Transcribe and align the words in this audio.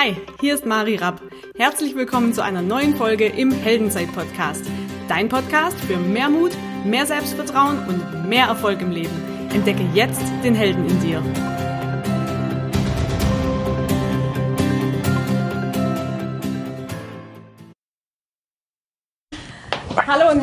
Hi, 0.00 0.14
hier 0.40 0.54
ist 0.54 0.64
Mari 0.64 0.94
Rapp. 0.94 1.20
Herzlich 1.56 1.96
willkommen 1.96 2.32
zu 2.32 2.40
einer 2.40 2.62
neuen 2.62 2.94
Folge 2.94 3.26
im 3.26 3.50
Heldenzeit-Podcast. 3.50 4.64
Dein 5.08 5.28
Podcast 5.28 5.76
für 5.80 5.96
mehr 5.96 6.28
Mut, 6.28 6.52
mehr 6.84 7.04
Selbstvertrauen 7.04 7.78
und 7.88 8.28
mehr 8.28 8.46
Erfolg 8.46 8.80
im 8.80 8.92
Leben. 8.92 9.48
Entdecke 9.52 9.84
jetzt 9.94 10.22
den 10.44 10.54
Helden 10.54 10.86
in 10.86 11.00
dir. 11.00 11.57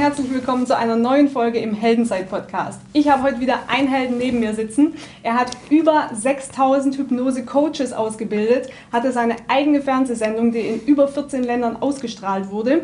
Herzlich 0.06 0.32
willkommen 0.32 0.68
zu 0.68 0.78
einer 0.78 0.96
neuen 0.96 1.30
Folge 1.30 1.58
im 1.58 1.74
Heldenzeit-Podcast. 1.74 2.80
Ich 2.94 3.10
habe 3.10 3.24
heute 3.24 3.40
wieder 3.40 3.62
einen 3.70 3.88
Helden 3.88 4.20
neben 4.20 4.40
mir 4.40 4.54
sitzen. 4.54 4.94
Er 5.24 5.34
hat 5.34 5.58
über 5.72 6.12
6000 6.14 6.96
Hypnose-Coaches 6.96 7.92
ausgebildet, 7.92 8.70
hatte 8.92 9.12
seine 9.12 9.36
eigene 9.48 9.82
Fernsehsendung, 9.82 10.52
die 10.52 10.60
in 10.60 10.80
über 10.82 11.08
14 11.08 11.42
Ländern 11.44 11.78
ausgestrahlt 11.78 12.52
wurde. 12.52 12.84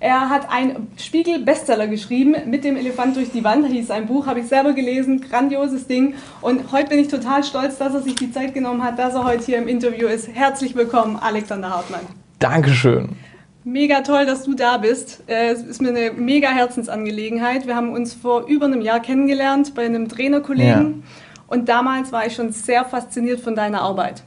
Er 0.00 0.28
hat 0.28 0.52
einen 0.52 0.88
Spiegel-Bestseller 0.98 1.86
geschrieben, 1.86 2.36
mit 2.44 2.62
dem 2.64 2.76
Elefant 2.76 3.16
durch 3.16 3.32
die 3.32 3.42
Wand, 3.42 3.66
hieß 3.66 3.86
sein 3.86 4.06
Buch, 4.06 4.26
habe 4.26 4.40
ich 4.40 4.46
selber 4.46 4.74
gelesen, 4.74 5.22
grandioses 5.22 5.86
Ding. 5.86 6.12
Und 6.42 6.72
heute 6.72 6.90
bin 6.90 6.98
ich 6.98 7.08
total 7.08 7.42
stolz, 7.42 7.78
dass 7.78 7.94
er 7.94 8.02
sich 8.02 8.16
die 8.16 8.32
Zeit 8.32 8.52
genommen 8.52 8.84
hat, 8.84 8.98
dass 8.98 9.14
er 9.14 9.24
heute 9.24 9.46
hier 9.46 9.56
im 9.56 9.66
Interview 9.66 10.08
ist. 10.08 10.28
Herzlich 10.28 10.74
willkommen, 10.74 11.16
Alexander 11.16 11.70
Hartmann. 11.70 12.02
Dankeschön. 12.38 13.16
Mega 13.64 14.00
toll, 14.00 14.24
dass 14.24 14.44
du 14.44 14.54
da 14.54 14.78
bist. 14.78 15.22
Äh, 15.26 15.50
es 15.50 15.62
ist 15.62 15.82
mir 15.82 15.90
eine 15.90 16.12
mega 16.12 16.48
Herzensangelegenheit. 16.48 17.66
Wir 17.66 17.76
haben 17.76 17.92
uns 17.92 18.14
vor 18.14 18.46
über 18.46 18.66
einem 18.66 18.80
Jahr 18.80 19.00
kennengelernt 19.00 19.74
bei 19.74 19.84
einem 19.84 20.08
Trainerkollegen. 20.08 21.02
Ja. 21.02 21.44
Und 21.46 21.68
damals 21.68 22.10
war 22.10 22.26
ich 22.26 22.34
schon 22.34 22.52
sehr 22.52 22.84
fasziniert 22.84 23.40
von 23.40 23.54
deiner 23.54 23.82
Arbeit. 23.82 24.22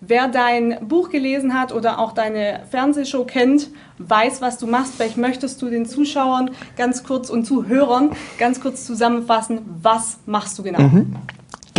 Wer 0.00 0.28
dein 0.28 0.88
Buch 0.88 1.10
gelesen 1.10 1.52
hat 1.52 1.72
oder 1.72 1.98
auch 1.98 2.12
deine 2.12 2.60
Fernsehshow 2.70 3.24
kennt, 3.24 3.68
weiß, 3.98 4.40
was 4.40 4.56
du 4.56 4.66
machst. 4.66 4.94
Vielleicht 4.94 5.18
möchtest 5.18 5.60
du 5.60 5.68
den 5.68 5.84
Zuschauern 5.84 6.52
ganz 6.78 7.04
kurz 7.04 7.28
und 7.28 7.44
Zuhörern 7.44 8.12
ganz 8.38 8.62
kurz 8.62 8.86
zusammenfassen, 8.86 9.60
was 9.82 10.20
machst 10.24 10.58
du 10.58 10.62
genau? 10.62 10.80
Mhm. 10.80 11.16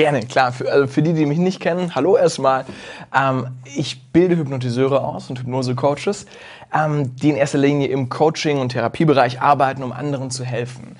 Gerne, 0.01 0.25
klar. 0.25 0.51
Für, 0.51 0.71
also 0.71 0.87
für 0.87 1.03
die, 1.03 1.13
die 1.13 1.27
mich 1.27 1.37
nicht 1.37 1.59
kennen, 1.59 1.93
hallo 1.93 2.17
erstmal. 2.17 2.65
Ähm, 3.15 3.49
ich 3.75 4.01
bilde 4.11 4.35
Hypnotiseure 4.35 5.03
aus 5.05 5.29
und 5.29 5.37
Hypnose-Coaches 5.37 6.25
ähm, 6.73 7.15
die 7.15 7.29
in 7.29 7.35
erster 7.35 7.59
Linie 7.59 7.87
im 7.89 8.09
Coaching- 8.09 8.57
und 8.57 8.69
Therapiebereich 8.69 9.41
arbeiten, 9.41 9.83
um 9.83 9.91
anderen 9.91 10.31
zu 10.31 10.43
helfen. 10.43 10.95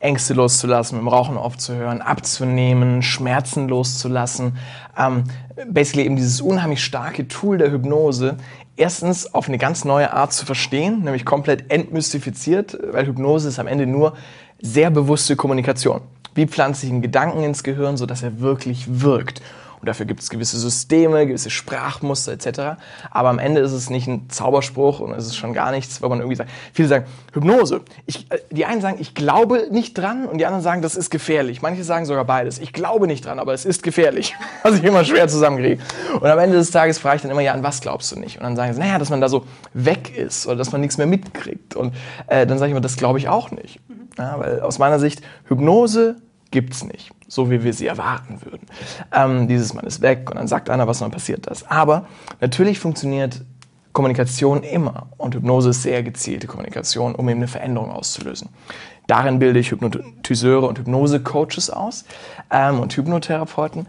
Ängste 0.00 0.34
loszulassen, 0.34 0.98
mit 0.98 1.06
dem 1.06 1.08
Rauchen 1.08 1.38
aufzuhören, 1.38 2.02
abzunehmen, 2.02 3.00
Schmerzen 3.00 3.68
loszulassen. 3.68 4.58
Ähm, 4.98 5.24
basically 5.68 6.04
eben 6.04 6.16
dieses 6.16 6.42
unheimlich 6.42 6.84
starke 6.84 7.28
Tool 7.28 7.56
der 7.56 7.72
Hypnose 7.72 8.36
erstens 8.76 9.32
auf 9.32 9.48
eine 9.48 9.56
ganz 9.56 9.86
neue 9.86 10.12
Art 10.12 10.34
zu 10.34 10.44
verstehen, 10.44 11.04
nämlich 11.04 11.24
komplett 11.24 11.72
entmystifiziert, 11.72 12.76
weil 12.92 13.06
Hypnose 13.06 13.48
ist 13.48 13.58
am 13.58 13.66
Ende 13.66 13.86
nur 13.86 14.12
sehr 14.60 14.90
bewusste 14.90 15.36
Kommunikation. 15.36 16.02
Wie 16.34 16.46
pflanze 16.46 16.86
ich 16.86 16.92
einen 16.92 17.02
Gedanken 17.02 17.42
ins 17.42 17.62
Gehirn, 17.62 17.96
sodass 17.96 18.22
er 18.22 18.40
wirklich 18.40 19.02
wirkt? 19.02 19.42
Und 19.82 19.88
dafür 19.88 20.06
gibt 20.06 20.20
es 20.20 20.30
gewisse 20.30 20.60
Systeme, 20.60 21.26
gewisse 21.26 21.50
Sprachmuster 21.50 22.30
etc. 22.30 22.80
Aber 23.10 23.30
am 23.30 23.40
Ende 23.40 23.60
ist 23.62 23.72
es 23.72 23.90
nicht 23.90 24.06
ein 24.06 24.30
Zauberspruch 24.30 25.00
und 25.00 25.12
es 25.12 25.26
ist 25.26 25.34
schon 25.34 25.52
gar 25.54 25.72
nichts, 25.72 26.00
wo 26.00 26.08
man 26.08 26.20
irgendwie 26.20 26.36
sagt, 26.36 26.50
viele 26.72 26.86
sagen, 26.86 27.06
Hypnose. 27.32 27.80
Ich, 28.06 28.30
äh, 28.30 28.38
die 28.52 28.64
einen 28.64 28.80
sagen, 28.80 28.98
ich 29.00 29.16
glaube 29.16 29.66
nicht 29.72 29.98
dran 29.98 30.26
und 30.26 30.38
die 30.38 30.46
anderen 30.46 30.62
sagen, 30.62 30.82
das 30.82 30.94
ist 30.94 31.10
gefährlich. 31.10 31.62
Manche 31.62 31.82
sagen 31.82 32.06
sogar 32.06 32.24
beides. 32.24 32.60
Ich 32.60 32.72
glaube 32.72 33.08
nicht 33.08 33.26
dran, 33.26 33.40
aber 33.40 33.54
es 33.54 33.64
ist 33.64 33.82
gefährlich. 33.82 34.36
Was 34.62 34.76
ich 34.76 34.84
immer 34.84 35.04
schwer 35.04 35.26
zusammenkriege. 35.26 35.82
Und 36.14 36.26
am 36.30 36.38
Ende 36.38 36.58
des 36.58 36.70
Tages 36.70 37.00
frage 37.00 37.16
ich 37.16 37.22
dann 37.22 37.32
immer, 37.32 37.40
ja, 37.40 37.52
an 37.52 37.64
was 37.64 37.80
glaubst 37.80 38.12
du 38.12 38.20
nicht? 38.20 38.36
Und 38.36 38.44
dann 38.44 38.54
sagen 38.54 38.72
sie, 38.74 38.78
naja, 38.78 39.00
dass 39.00 39.10
man 39.10 39.20
da 39.20 39.28
so 39.28 39.46
weg 39.74 40.16
ist 40.16 40.46
oder 40.46 40.54
dass 40.54 40.70
man 40.70 40.80
nichts 40.80 40.96
mehr 40.96 41.08
mitkriegt. 41.08 41.74
Und 41.74 41.92
äh, 42.28 42.46
dann 42.46 42.58
sage 42.58 42.68
ich 42.68 42.70
immer, 42.70 42.80
das 42.80 42.96
glaube 42.96 43.18
ich 43.18 43.28
auch 43.28 43.50
nicht. 43.50 43.80
Ja, 44.16 44.38
weil 44.38 44.60
aus 44.60 44.78
meiner 44.78 45.00
Sicht, 45.00 45.22
Hypnose 45.48 46.22
gibt 46.52 46.74
es 46.74 46.84
nicht, 46.84 47.10
so 47.32 47.50
wie 47.50 47.64
wir 47.64 47.72
sie 47.72 47.86
erwarten 47.86 48.42
würden. 48.44 48.66
Ähm, 49.10 49.48
dieses 49.48 49.72
Mann 49.72 49.86
ist 49.86 50.02
weg 50.02 50.28
und 50.30 50.36
dann 50.36 50.48
sagt 50.48 50.68
einer, 50.68 50.86
was 50.86 50.98
dann 50.98 51.10
passiert 51.10 51.46
das. 51.46 51.66
Aber 51.66 52.04
natürlich 52.42 52.78
funktioniert 52.78 53.40
Kommunikation 53.94 54.62
immer 54.62 55.06
und 55.16 55.34
Hypnose 55.34 55.70
ist 55.70 55.82
sehr 55.82 56.02
gezielte 56.02 56.46
Kommunikation, 56.46 57.14
um 57.14 57.26
eben 57.30 57.38
eine 57.38 57.48
Veränderung 57.48 57.90
auszulösen. 57.90 58.50
Darin 59.06 59.38
bilde 59.38 59.60
ich 59.60 59.70
Hypnotiseure 59.70 60.66
und 60.66 60.78
Hypnose-Coaches 60.78 61.70
aus 61.70 62.04
ähm, 62.50 62.80
und 62.80 62.94
Hypnotherapeuten. 62.94 63.86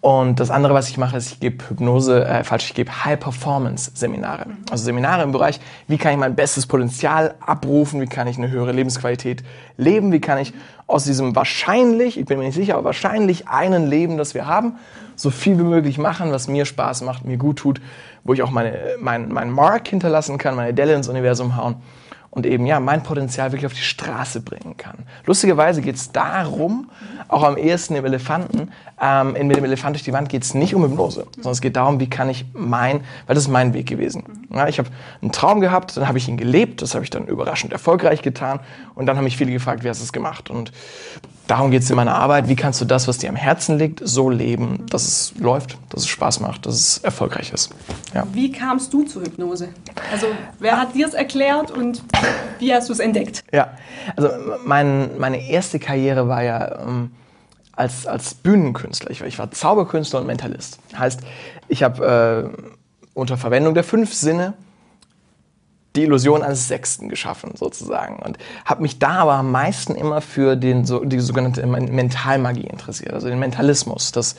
Und 0.00 0.40
das 0.40 0.50
andere, 0.50 0.72
was 0.72 0.88
ich 0.88 0.98
mache, 0.98 1.16
ist, 1.16 1.32
ich 1.32 1.40
gebe 1.40 1.68
Hypnose, 1.68 2.24
äh, 2.24 2.44
falsch, 2.44 2.66
ich 2.66 2.74
gebe 2.74 3.04
High-Performance-Seminare. 3.04 4.46
Also 4.70 4.84
Seminare 4.84 5.22
im 5.22 5.32
Bereich, 5.32 5.60
wie 5.88 5.98
kann 5.98 6.12
ich 6.12 6.18
mein 6.18 6.36
bestes 6.36 6.66
Potenzial 6.66 7.34
abrufen, 7.40 8.00
wie 8.00 8.06
kann 8.06 8.26
ich 8.26 8.38
eine 8.38 8.50
höhere 8.50 8.72
Lebensqualität 8.72 9.42
leben, 9.76 10.12
wie 10.12 10.20
kann 10.20 10.38
ich 10.38 10.54
aus 10.86 11.04
diesem 11.04 11.34
wahrscheinlich, 11.34 12.18
ich 12.18 12.26
bin 12.26 12.38
mir 12.38 12.44
nicht 12.44 12.54
sicher, 12.54 12.74
aber 12.74 12.84
wahrscheinlich 12.84 13.48
einen 13.48 13.86
Leben, 13.86 14.16
das 14.16 14.34
wir 14.34 14.46
haben, 14.46 14.74
so 15.16 15.30
viel 15.30 15.58
wie 15.58 15.64
möglich 15.64 15.98
machen, 15.98 16.30
was 16.30 16.46
mir 16.46 16.64
Spaß 16.64 17.02
macht, 17.02 17.24
mir 17.24 17.38
gut 17.38 17.58
tut, 17.58 17.80
wo 18.22 18.34
ich 18.34 18.42
auch 18.42 18.50
meine, 18.50 18.76
mein, 19.00 19.32
mein 19.32 19.50
Mark 19.50 19.88
hinterlassen 19.88 20.38
kann, 20.38 20.54
meine 20.54 20.74
Delle 20.74 20.94
ins 20.94 21.08
Universum 21.08 21.56
hauen 21.56 21.76
und 22.36 22.44
eben 22.44 22.66
ja 22.66 22.80
mein 22.80 23.02
Potenzial 23.02 23.50
wirklich 23.50 23.64
auf 23.64 23.72
die 23.72 23.80
Straße 23.80 24.42
bringen 24.42 24.76
kann. 24.76 24.98
Lustigerweise 25.24 25.80
geht 25.80 25.96
es 25.96 26.12
darum, 26.12 26.90
auch 27.28 27.42
am 27.42 27.56
ehesten 27.56 27.96
im 27.96 28.04
Elefanten, 28.04 28.70
ähm, 29.00 29.32
mit 29.32 29.56
dem 29.56 29.64
Elefant 29.64 29.96
durch 29.96 30.02
die 30.02 30.12
Wand 30.12 30.28
geht 30.28 30.42
es 30.42 30.52
nicht 30.52 30.74
um 30.74 30.82
Hypnose, 30.84 31.26
sondern 31.36 31.52
es 31.52 31.62
geht 31.62 31.76
darum, 31.76 31.98
wie 31.98 32.10
kann 32.10 32.28
ich 32.28 32.44
mein, 32.52 33.00
weil 33.26 33.34
das 33.34 33.44
ist 33.44 33.48
mein 33.48 33.72
Weg 33.72 33.86
gewesen. 33.86 34.22
Ja, 34.54 34.68
ich 34.68 34.78
habe 34.78 34.90
einen 35.22 35.32
Traum 35.32 35.60
gehabt, 35.60 35.96
dann 35.96 36.06
habe 36.06 36.18
ich 36.18 36.28
ihn 36.28 36.36
gelebt, 36.36 36.82
das 36.82 36.94
habe 36.94 37.04
ich 37.04 37.10
dann 37.10 37.26
überraschend 37.26 37.72
erfolgreich 37.72 38.20
getan 38.20 38.60
und 38.94 39.06
dann 39.06 39.16
haben 39.16 39.24
mich 39.24 39.38
viele 39.38 39.52
gefragt, 39.52 39.82
wie 39.82 39.88
hast 39.88 40.00
du 40.00 40.04
es 40.04 40.12
gemacht? 40.12 40.50
Und 40.50 40.72
darum 41.46 41.70
geht 41.70 41.82
es 41.82 41.90
in 41.90 41.96
meiner 41.96 42.14
Arbeit, 42.14 42.48
wie 42.48 42.56
kannst 42.56 42.80
du 42.80 42.84
das, 42.84 43.08
was 43.08 43.18
dir 43.18 43.28
am 43.28 43.36
Herzen 43.36 43.78
liegt, 43.78 44.00
so 44.02 44.30
leben, 44.30 44.86
dass 44.90 45.06
es 45.06 45.34
läuft, 45.38 45.78
dass 45.90 46.02
es 46.02 46.08
Spaß 46.08 46.40
macht, 46.40 46.66
dass 46.66 46.74
es 46.74 46.98
erfolgreich 46.98 47.52
ist. 47.52 47.70
Ja. 48.14 48.26
Wie 48.32 48.50
kamst 48.50 48.92
du 48.92 49.02
zur 49.04 49.22
Hypnose? 49.22 49.68
Also 50.12 50.26
wer 50.58 50.80
hat 50.80 50.94
dir 50.94 51.06
es 51.06 51.14
erklärt 51.14 51.70
und 51.70 52.02
wie 52.58 52.74
hast 52.74 52.88
du 52.88 52.92
es 52.92 52.98
entdeckt? 52.98 53.44
Ja, 53.52 53.68
also 54.16 54.28
mein, 54.64 55.18
meine 55.18 55.48
erste 55.48 55.78
Karriere 55.78 56.28
war 56.28 56.42
ja... 56.42 56.80
Ähm, 56.80 57.10
als, 57.76 58.06
als 58.06 58.32
Bühnenkünstler. 58.32 59.10
Ich, 59.10 59.20
ich 59.20 59.38
war 59.38 59.50
Zauberkünstler 59.50 60.20
und 60.20 60.26
Mentalist. 60.26 60.78
Heißt, 60.98 61.20
ich 61.68 61.82
habe 61.82 62.50
äh, 62.56 62.72
unter 63.12 63.36
Verwendung 63.36 63.74
der 63.74 63.84
fünf 63.84 64.14
Sinne 64.14 64.54
die 65.96 66.02
Illusion 66.02 66.42
eines 66.42 66.68
Sechsten 66.68 67.08
geschaffen, 67.08 67.52
sozusagen. 67.56 68.16
Und 68.16 68.38
habe 68.64 68.82
mich 68.82 68.98
da 68.98 69.16
aber 69.20 69.34
am 69.34 69.50
meisten 69.50 69.94
immer 69.94 70.20
für 70.20 70.56
den, 70.56 70.84
so, 70.84 71.04
die 71.04 71.20
sogenannte 71.20 71.66
Mentalmagie 71.66 72.66
interessiert, 72.66 73.12
also 73.12 73.28
den 73.28 73.38
Mentalismus, 73.38 74.12
das 74.12 74.36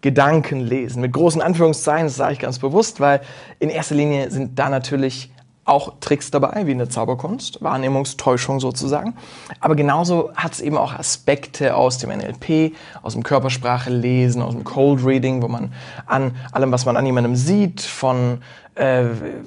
Gedankenlesen. 0.00 1.00
Mit 1.00 1.12
großen 1.12 1.40
Anführungszeichen, 1.40 2.06
das 2.08 2.16
sage 2.16 2.34
ich 2.34 2.38
ganz 2.38 2.58
bewusst, 2.58 3.00
weil 3.00 3.22
in 3.58 3.70
erster 3.70 3.94
Linie 3.94 4.30
sind 4.30 4.58
da 4.58 4.68
natürlich 4.68 5.30
auch 5.64 5.94
Tricks 6.00 6.30
dabei, 6.30 6.66
wie 6.66 6.72
in 6.72 6.78
der 6.78 6.90
Zauberkunst, 6.90 7.62
Wahrnehmungstäuschung 7.62 8.60
sozusagen. 8.60 9.14
Aber 9.60 9.74
genauso 9.74 10.30
hat 10.34 10.52
es 10.52 10.60
eben 10.60 10.76
auch 10.76 10.92
Aspekte 10.92 11.74
aus 11.74 11.98
dem 11.98 12.10
NLP, 12.10 12.74
aus 13.02 13.14
dem 13.14 13.22
Körpersprache 13.22 13.90
lesen, 13.90 14.42
aus 14.42 14.52
dem 14.52 14.64
Cold 14.64 15.04
Reading, 15.04 15.42
wo 15.42 15.48
man 15.48 15.72
an 16.06 16.36
allem, 16.52 16.70
was 16.70 16.84
man 16.84 16.96
an 16.96 17.06
jemandem 17.06 17.34
sieht, 17.34 17.80
von 17.80 18.42
äh, 18.74 19.04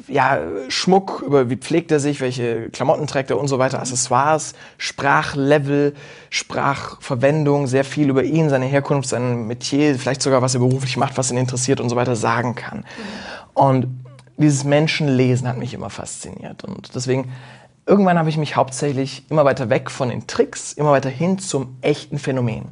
ja, 0.07 0.39
Schmuck, 0.69 1.21
über 1.25 1.49
wie 1.49 1.57
pflegt 1.57 1.91
er 1.91 1.99
sich, 1.99 2.21
welche 2.21 2.69
Klamotten 2.69 3.07
trägt 3.07 3.29
er 3.29 3.39
und 3.39 3.47
so 3.47 3.59
weiter, 3.59 3.79
Accessoires, 3.79 4.53
Sprachlevel, 4.77 5.93
Sprachverwendung, 6.29 7.67
sehr 7.67 7.83
viel 7.83 8.09
über 8.09 8.23
ihn, 8.23 8.49
seine 8.49 8.65
Herkunft, 8.65 9.09
sein 9.09 9.45
Metier, 9.47 9.95
vielleicht 9.95 10.21
sogar 10.21 10.41
was 10.41 10.53
er 10.53 10.61
beruflich 10.61 10.97
macht, 10.97 11.17
was 11.17 11.29
ihn 11.29 11.37
interessiert 11.37 11.81
und 11.81 11.89
so 11.89 11.95
weiter 11.95 12.15
sagen 12.15 12.55
kann. 12.55 12.85
Und 13.53 13.87
dieses 14.37 14.63
Menschenlesen 14.63 15.47
hat 15.47 15.57
mich 15.57 15.73
immer 15.73 15.89
fasziniert. 15.89 16.63
Und 16.63 16.93
deswegen, 16.95 17.31
irgendwann 17.85 18.19
habe 18.19 18.29
ich 18.29 18.37
mich 18.37 18.55
hauptsächlich 18.55 19.25
immer 19.29 19.45
weiter 19.45 19.69
weg 19.69 19.89
von 19.89 20.09
den 20.09 20.27
Tricks, 20.27 20.73
immer 20.73 20.91
weiter 20.91 21.09
hin 21.09 21.39
zum 21.39 21.77
echten 21.81 22.19
Phänomen. 22.19 22.65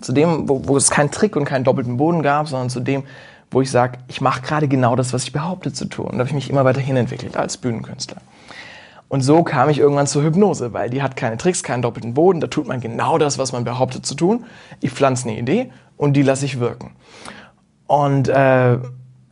Zu 0.00 0.12
dem, 0.12 0.48
wo, 0.48 0.66
wo 0.66 0.76
es 0.76 0.90
keinen 0.90 1.10
Trick 1.10 1.36
und 1.36 1.44
keinen 1.44 1.64
doppelten 1.64 1.96
Boden 1.96 2.22
gab, 2.22 2.48
sondern 2.48 2.70
zu 2.70 2.80
dem, 2.80 3.04
wo 3.50 3.60
ich 3.60 3.70
sage, 3.70 3.98
ich 4.08 4.20
mache 4.20 4.42
gerade 4.42 4.68
genau 4.68 4.96
das, 4.96 5.12
was 5.12 5.24
ich 5.24 5.32
behaupte 5.32 5.72
zu 5.72 5.86
tun. 5.86 6.06
Und 6.06 6.12
da 6.12 6.18
habe 6.20 6.28
ich 6.28 6.34
mich 6.34 6.50
immer 6.50 6.64
weiter 6.64 6.80
hinentwickelt 6.80 7.36
als 7.36 7.56
Bühnenkünstler. 7.56 8.18
Und 9.08 9.22
so 9.22 9.42
kam 9.42 9.68
ich 9.68 9.80
irgendwann 9.80 10.06
zur 10.06 10.22
Hypnose, 10.22 10.72
weil 10.72 10.88
die 10.88 11.02
hat 11.02 11.16
keine 11.16 11.36
Tricks, 11.36 11.64
keinen 11.64 11.82
doppelten 11.82 12.14
Boden. 12.14 12.40
Da 12.40 12.46
tut 12.46 12.68
man 12.68 12.80
genau 12.80 13.18
das, 13.18 13.38
was 13.38 13.50
man 13.50 13.64
behauptet 13.64 14.06
zu 14.06 14.14
tun. 14.14 14.44
Ich 14.80 14.92
pflanze 14.92 15.28
eine 15.28 15.36
Idee 15.36 15.72
und 15.96 16.12
die 16.12 16.22
lasse 16.22 16.44
ich 16.44 16.60
wirken. 16.60 16.92
Und 17.88 18.28
äh, 18.28 18.78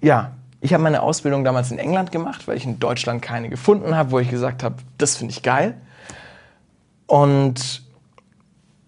ja, 0.01 0.33
ich 0.61 0.73
habe 0.73 0.83
meine 0.83 1.03
Ausbildung 1.03 1.45
damals 1.45 1.71
in 1.71 1.79
England 1.79 2.11
gemacht, 2.11 2.49
weil 2.49 2.57
ich 2.57 2.65
in 2.65 2.79
Deutschland 2.81 3.23
keine 3.23 3.49
gefunden 3.49 3.95
habe, 3.95 4.11
wo 4.11 4.19
ich 4.19 4.29
gesagt 4.29 4.63
habe, 4.63 4.77
das 4.99 5.17
finde 5.17 5.33
ich 5.33 5.43
geil. 5.43 5.75
Und 7.07 7.83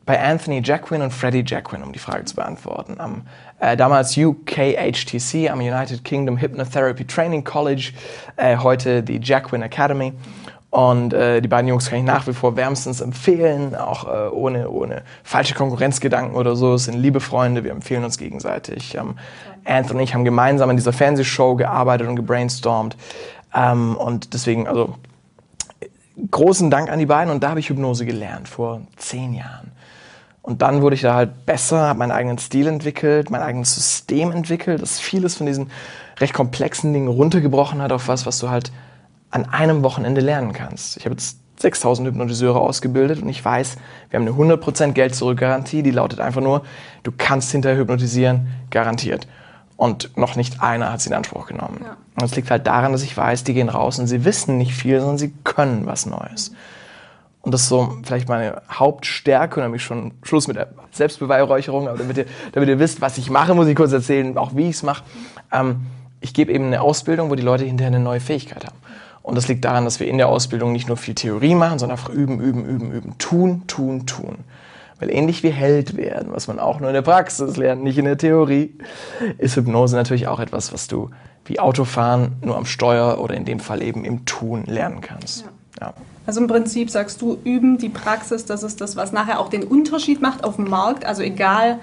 bei 0.05 0.21
Anthony 0.21 0.61
Jacquin 0.65 1.03
und 1.03 1.13
Freddie 1.13 1.45
Jacquin, 1.47 1.85
um 1.85 1.93
die 1.93 2.01
Frage 2.01 2.25
zu 2.25 2.35
beantworten. 2.35 2.99
Am 2.99 3.23
äh, 3.61 3.77
damals 3.77 4.17
UKHTC, 4.17 5.49
am 5.49 5.61
United 5.61 6.05
Kingdom 6.05 6.37
Hypnotherapy 6.37 7.07
Training 7.07 7.45
College, 7.45 7.93
äh, 8.37 8.57
heute 8.57 9.05
die 9.05 9.21
Jacquin 9.23 9.63
Academy. 9.63 10.13
Und 10.71 11.13
äh, 11.13 11.41
die 11.41 11.49
beiden 11.49 11.67
Jungs 11.67 11.91
kann 11.91 11.99
ich 11.99 12.05
nach 12.05 12.29
wie 12.29 12.33
vor 12.33 12.55
wärmstens 12.57 13.01
empfehlen, 13.01 13.75
auch 13.75 14.07
äh, 14.07 14.29
ohne, 14.29 14.71
ohne 14.71 15.03
falsche 15.25 15.55
Konkurrenzgedanken 15.55 16.37
oder 16.37 16.55
so. 16.55 16.75
Es 16.75 16.85
sind 16.85 16.97
liebe 16.97 17.19
Freunde, 17.19 17.65
wir 17.65 17.73
empfehlen 17.73 18.05
uns 18.05 18.19
gegenseitig. 18.19 18.95
Ähm, 18.95 19.17
Anthony 19.65 19.99
und 19.99 20.05
ich 20.05 20.15
haben 20.15 20.25
gemeinsam 20.25 20.71
an 20.71 20.77
dieser 20.77 20.93
Fernsehshow 20.93 21.57
gearbeitet 21.57 22.07
und 22.07 22.15
gebrainstormt. 22.15 22.97
Ähm, 23.53 23.97
und 23.97 24.33
deswegen, 24.33 24.69
also 24.69 24.95
großen 26.31 26.71
Dank 26.71 26.89
an 26.89 27.01
die 27.01 27.07
beiden. 27.07 27.33
Und 27.33 27.43
da 27.43 27.51
habe 27.51 27.59
ich 27.59 27.69
Hypnose 27.69 28.07
gelernt, 28.07 28.49
vor 28.49 28.83
zehn 28.97 29.35
Jahren. 29.35 29.73
Und 30.43 30.63
dann 30.63 30.83
wurde 30.83 30.95
ich 30.95 31.03
da 31.03 31.15
halt 31.15 31.47
besser, 31.47 31.81
habe 31.81 31.99
meinen 31.99 32.13
eigenen 32.13 32.39
Stil 32.39 32.69
entwickelt, 32.69 33.31
mein 33.31 33.43
eigenes 33.43 33.75
System 33.75 34.31
entwickelt, 34.33 34.81
das 34.81 35.01
vieles 35.01 35.37
von 35.37 35.47
diesen 35.47 35.71
recht 36.19 36.33
komplexen 36.33 36.93
Dingen 36.93 37.09
runtergebrochen 37.09 37.83
hat 37.83 37.93
auf 37.93 38.09
was, 38.09 38.25
was 38.25 38.39
du 38.39 38.51
halt 38.51 38.73
an 39.31 39.47
einem 39.47 39.83
Wochenende 39.83 40.21
lernen 40.21 40.53
kannst. 40.53 40.97
Ich 40.97 41.05
habe 41.05 41.15
jetzt 41.15 41.39
6000 41.61 42.09
Hypnotiseure 42.09 42.61
ausgebildet 42.61 43.23
und 43.23 43.29
ich 43.29 43.45
weiß, 43.45 43.77
wir 44.09 44.19
haben 44.19 44.27
eine 44.27 44.55
100% 44.55 44.93
Geld-Zurück-Garantie, 44.93 45.83
die 45.83 45.91
lautet 45.91 46.21
einfach 46.21 46.41
nur, 46.41 46.63
du 47.03 47.13
kannst 47.17 47.53
hinterher 47.53 47.79
hypnotisieren, 47.79 48.49
garantiert. 48.71 49.27
Und 49.77 50.17
noch 50.17 50.37
nicht 50.37 50.63
einer 50.63 50.93
hat 50.93 51.01
sie 51.01 51.09
in 51.09 51.15
Anspruch 51.15 51.47
genommen. 51.47 51.81
Ja. 51.83 51.97
Und 52.17 52.25
es 52.25 52.37
liegt 52.37 52.51
halt 52.51 52.67
daran, 52.67 52.93
dass 52.93 53.03
ich 53.03 53.17
weiß, 53.17 53.45
die 53.45 53.55
gehen 53.55 53.69
raus 53.69 53.99
und 53.99 54.07
sie 54.07 54.25
wissen 54.25 54.59
nicht 54.59 54.75
viel, 54.75 55.01
sondern 55.01 55.19
sie 55.19 55.33
können 55.45 55.87
was 55.87 56.07
Neues. 56.07 56.53
Und 57.43 57.53
das 57.53 57.63
ist 57.63 57.69
so 57.69 57.97
vielleicht 58.03 58.29
meine 58.29 58.61
Hauptstärke, 58.71 59.61
nämlich 59.61 59.83
schon 59.83 60.13
Schluss 60.23 60.49
mit 60.49 60.57
der 60.57 60.69
Selbstbeweihräucherung, 60.91 61.89
aber 61.89 61.97
damit 61.97 62.19
ihr, 62.19 62.27
damit 62.53 62.69
ihr 62.69 62.79
wisst, 62.79 63.01
was 63.01 63.17
ich 63.17 63.31
mache, 63.31 63.55
muss 63.55 63.67
ich 63.69 63.77
kurz 63.77 63.93
erzählen, 63.93 64.37
auch 64.37 64.55
wie 64.55 64.69
ich 64.69 64.77
es 64.77 64.83
mache. 64.83 65.03
Ähm, 65.51 65.87
ich 66.21 66.35
gebe 66.35 66.53
eben 66.53 66.67
eine 66.67 66.83
Ausbildung, 66.83 67.31
wo 67.31 67.35
die 67.35 67.43
Leute 67.43 67.65
hinterher 67.65 67.95
eine 67.95 68.05
neue 68.05 68.21
Fähigkeit 68.21 68.67
haben. 68.67 68.77
Und 69.31 69.37
das 69.37 69.47
liegt 69.47 69.65
daran, 69.65 69.85
dass 69.85 70.01
wir 70.01 70.09
in 70.09 70.19
der 70.19 70.29
Ausbildung 70.29 70.73
nicht 70.73 70.89
nur 70.89 70.97
viel 70.97 71.15
Theorie 71.15 71.55
machen, 71.55 71.79
sondern 71.79 71.97
einfach 71.97 72.11
üben, 72.11 72.41
üben, 72.41 72.65
üben, 72.65 72.91
üben, 72.91 73.19
tun, 73.19 73.63
tun, 73.69 74.05
tun. 74.05 74.39
Weil 74.99 75.09
ähnlich 75.09 75.45
wie 75.45 75.51
Held 75.51 75.97
werden, 75.97 76.33
was 76.33 76.49
man 76.49 76.59
auch 76.59 76.81
nur 76.81 76.89
in 76.89 76.95
der 76.95 77.03
Praxis 77.03 77.57
lernt, 77.57 77.85
nicht 77.85 77.97
in 77.97 78.07
der 78.07 78.19
Theorie, 78.19 78.75
ist 79.39 79.55
Hypnose 79.55 79.95
natürlich 79.95 80.27
auch 80.27 80.41
etwas, 80.41 80.73
was 80.73 80.89
du 80.89 81.11
wie 81.45 81.61
Autofahren 81.61 82.33
nur 82.43 82.57
am 82.57 82.67
Steuer 82.67 83.21
oder 83.21 83.37
in 83.37 83.45
dem 83.45 83.61
Fall 83.61 83.83
eben 83.83 84.05
im 84.05 84.25
Tun 84.25 84.65
lernen 84.67 85.01
kannst. 85.01 85.43
Ja. 85.43 85.51
Ja. 85.81 85.95
Also 86.27 86.41
im 86.41 86.49
Prinzip 86.49 86.91
sagst 86.91 87.23
du, 87.23 87.39
üben 87.45 87.79
die 87.79 87.89
Praxis, 87.89 88.47
das 88.47 88.65
ist 88.65 88.81
das, 88.81 88.97
was 88.97 89.13
nachher 89.13 89.39
auch 89.39 89.49
den 89.49 89.63
Unterschied 89.63 90.21
macht 90.21 90.43
auf 90.43 90.57
dem 90.57 90.69
Markt. 90.69 91.05
Also 91.05 91.23
egal, 91.23 91.79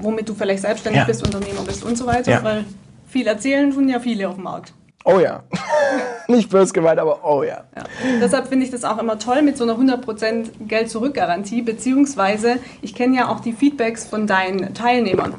womit 0.00 0.28
du 0.28 0.34
vielleicht 0.34 0.62
selbstständig 0.62 1.02
ja. 1.02 1.06
bist, 1.06 1.24
Unternehmer 1.24 1.62
bist 1.64 1.84
und 1.84 1.96
so 1.96 2.06
weiter. 2.06 2.42
Weil 2.42 2.64
viel 3.06 3.28
erzählen 3.28 3.72
tun 3.72 3.88
ja 3.88 4.00
viele 4.00 4.28
auf 4.28 4.34
dem 4.34 4.42
Markt. 4.42 4.72
Oh 5.08 5.20
ja. 5.20 5.42
Nicht 6.28 6.50
böse 6.50 6.74
gemeint, 6.74 7.00
aber 7.00 7.24
oh 7.24 7.42
ja. 7.42 7.64
ja. 7.74 7.84
Deshalb 8.20 8.48
finde 8.48 8.66
ich 8.66 8.70
das 8.70 8.84
auch 8.84 8.98
immer 8.98 9.18
toll 9.18 9.40
mit 9.40 9.56
so 9.56 9.64
einer 9.64 9.72
100% 9.72 10.66
Geld-Zurück-Garantie, 10.68 11.62
beziehungsweise 11.62 12.58
ich 12.82 12.94
kenne 12.94 13.16
ja 13.16 13.28
auch 13.28 13.40
die 13.40 13.54
Feedbacks 13.54 14.04
von 14.06 14.26
deinen 14.26 14.74
Teilnehmern. 14.74 15.34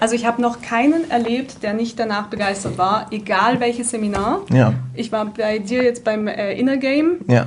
Also 0.00 0.16
ich 0.16 0.26
habe 0.26 0.42
noch 0.42 0.60
keinen 0.60 1.08
erlebt, 1.08 1.62
der 1.62 1.72
nicht 1.74 2.00
danach 2.00 2.26
begeistert 2.26 2.78
war, 2.78 3.06
egal 3.12 3.60
welches 3.60 3.90
Seminar. 3.90 4.40
Ja. 4.52 4.74
Ich 4.94 5.12
war 5.12 5.26
bei 5.26 5.60
dir 5.60 5.84
jetzt 5.84 6.02
beim 6.02 6.26
äh, 6.26 6.54
Inner 6.58 6.76
Game. 6.76 7.20
Ja. 7.28 7.46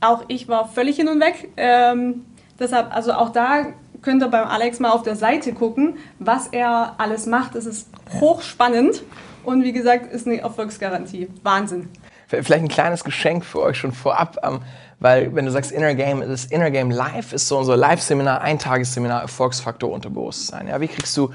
Auch 0.00 0.22
ich 0.28 0.46
war 0.46 0.68
völlig 0.68 0.94
hin 0.94 1.08
und 1.08 1.18
weg. 1.20 1.48
Ähm, 1.56 2.24
deshalb, 2.60 2.94
also 2.94 3.14
auch 3.14 3.30
da 3.30 3.66
könnt 4.02 4.22
ihr 4.22 4.28
beim 4.28 4.46
Alex 4.46 4.78
mal 4.78 4.90
auf 4.90 5.02
der 5.02 5.16
Seite 5.16 5.52
gucken, 5.52 5.96
was 6.20 6.46
er 6.46 6.94
alles 6.98 7.26
macht. 7.26 7.56
Es 7.56 7.66
ist 7.66 7.88
hochspannend. 8.20 9.02
Und 9.44 9.64
wie 9.64 9.72
gesagt, 9.72 10.12
ist 10.12 10.26
eine 10.26 10.38
Erfolgsgarantie. 10.38 11.28
Wahnsinn. 11.42 11.88
Vielleicht 12.26 12.52
ein 12.52 12.68
kleines 12.68 13.02
Geschenk 13.02 13.44
für 13.44 13.60
euch 13.60 13.76
schon 13.76 13.92
vorab, 13.92 14.38
ähm, 14.44 14.60
weil 15.00 15.34
wenn 15.34 15.46
du 15.46 15.50
sagst 15.50 15.72
Inner 15.72 15.94
Game, 15.94 16.20
das 16.20 16.44
Inner 16.44 16.70
Game 16.70 16.90
Live 16.90 17.32
ist 17.32 17.48
so 17.48 17.58
unser 17.58 17.76
Live-Seminar, 17.76 18.42
Eintagesseminar 18.42 19.22
Erfolgsfaktor 19.22 19.90
Unterbewusstsein. 19.90 20.68
Ja, 20.68 20.80
wie 20.80 20.86
kriegst 20.86 21.16
du, 21.16 21.30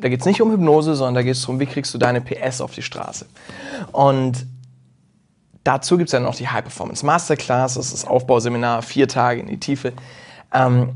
da 0.00 0.08
geht 0.08 0.20
es 0.20 0.26
nicht 0.26 0.42
um 0.42 0.50
Hypnose, 0.50 0.96
sondern 0.96 1.14
da 1.14 1.22
geht 1.22 1.34
es 1.34 1.42
darum, 1.42 1.60
wie 1.60 1.66
kriegst 1.66 1.94
du 1.94 1.98
deine 1.98 2.20
PS 2.20 2.60
auf 2.60 2.72
die 2.72 2.82
Straße. 2.82 3.26
Und 3.92 4.44
dazu 5.62 5.98
gibt 5.98 6.08
es 6.08 6.12
dann 6.12 6.24
noch 6.24 6.34
die 6.34 6.48
High 6.48 6.64
Performance 6.64 7.06
Masterclass, 7.06 7.74
das 7.74 7.86
ist 7.86 7.94
das 7.94 8.04
Aufbauseminar, 8.04 8.82
vier 8.82 9.06
Tage 9.06 9.40
in 9.40 9.46
die 9.46 9.60
Tiefe. 9.60 9.92
Ähm, 10.52 10.94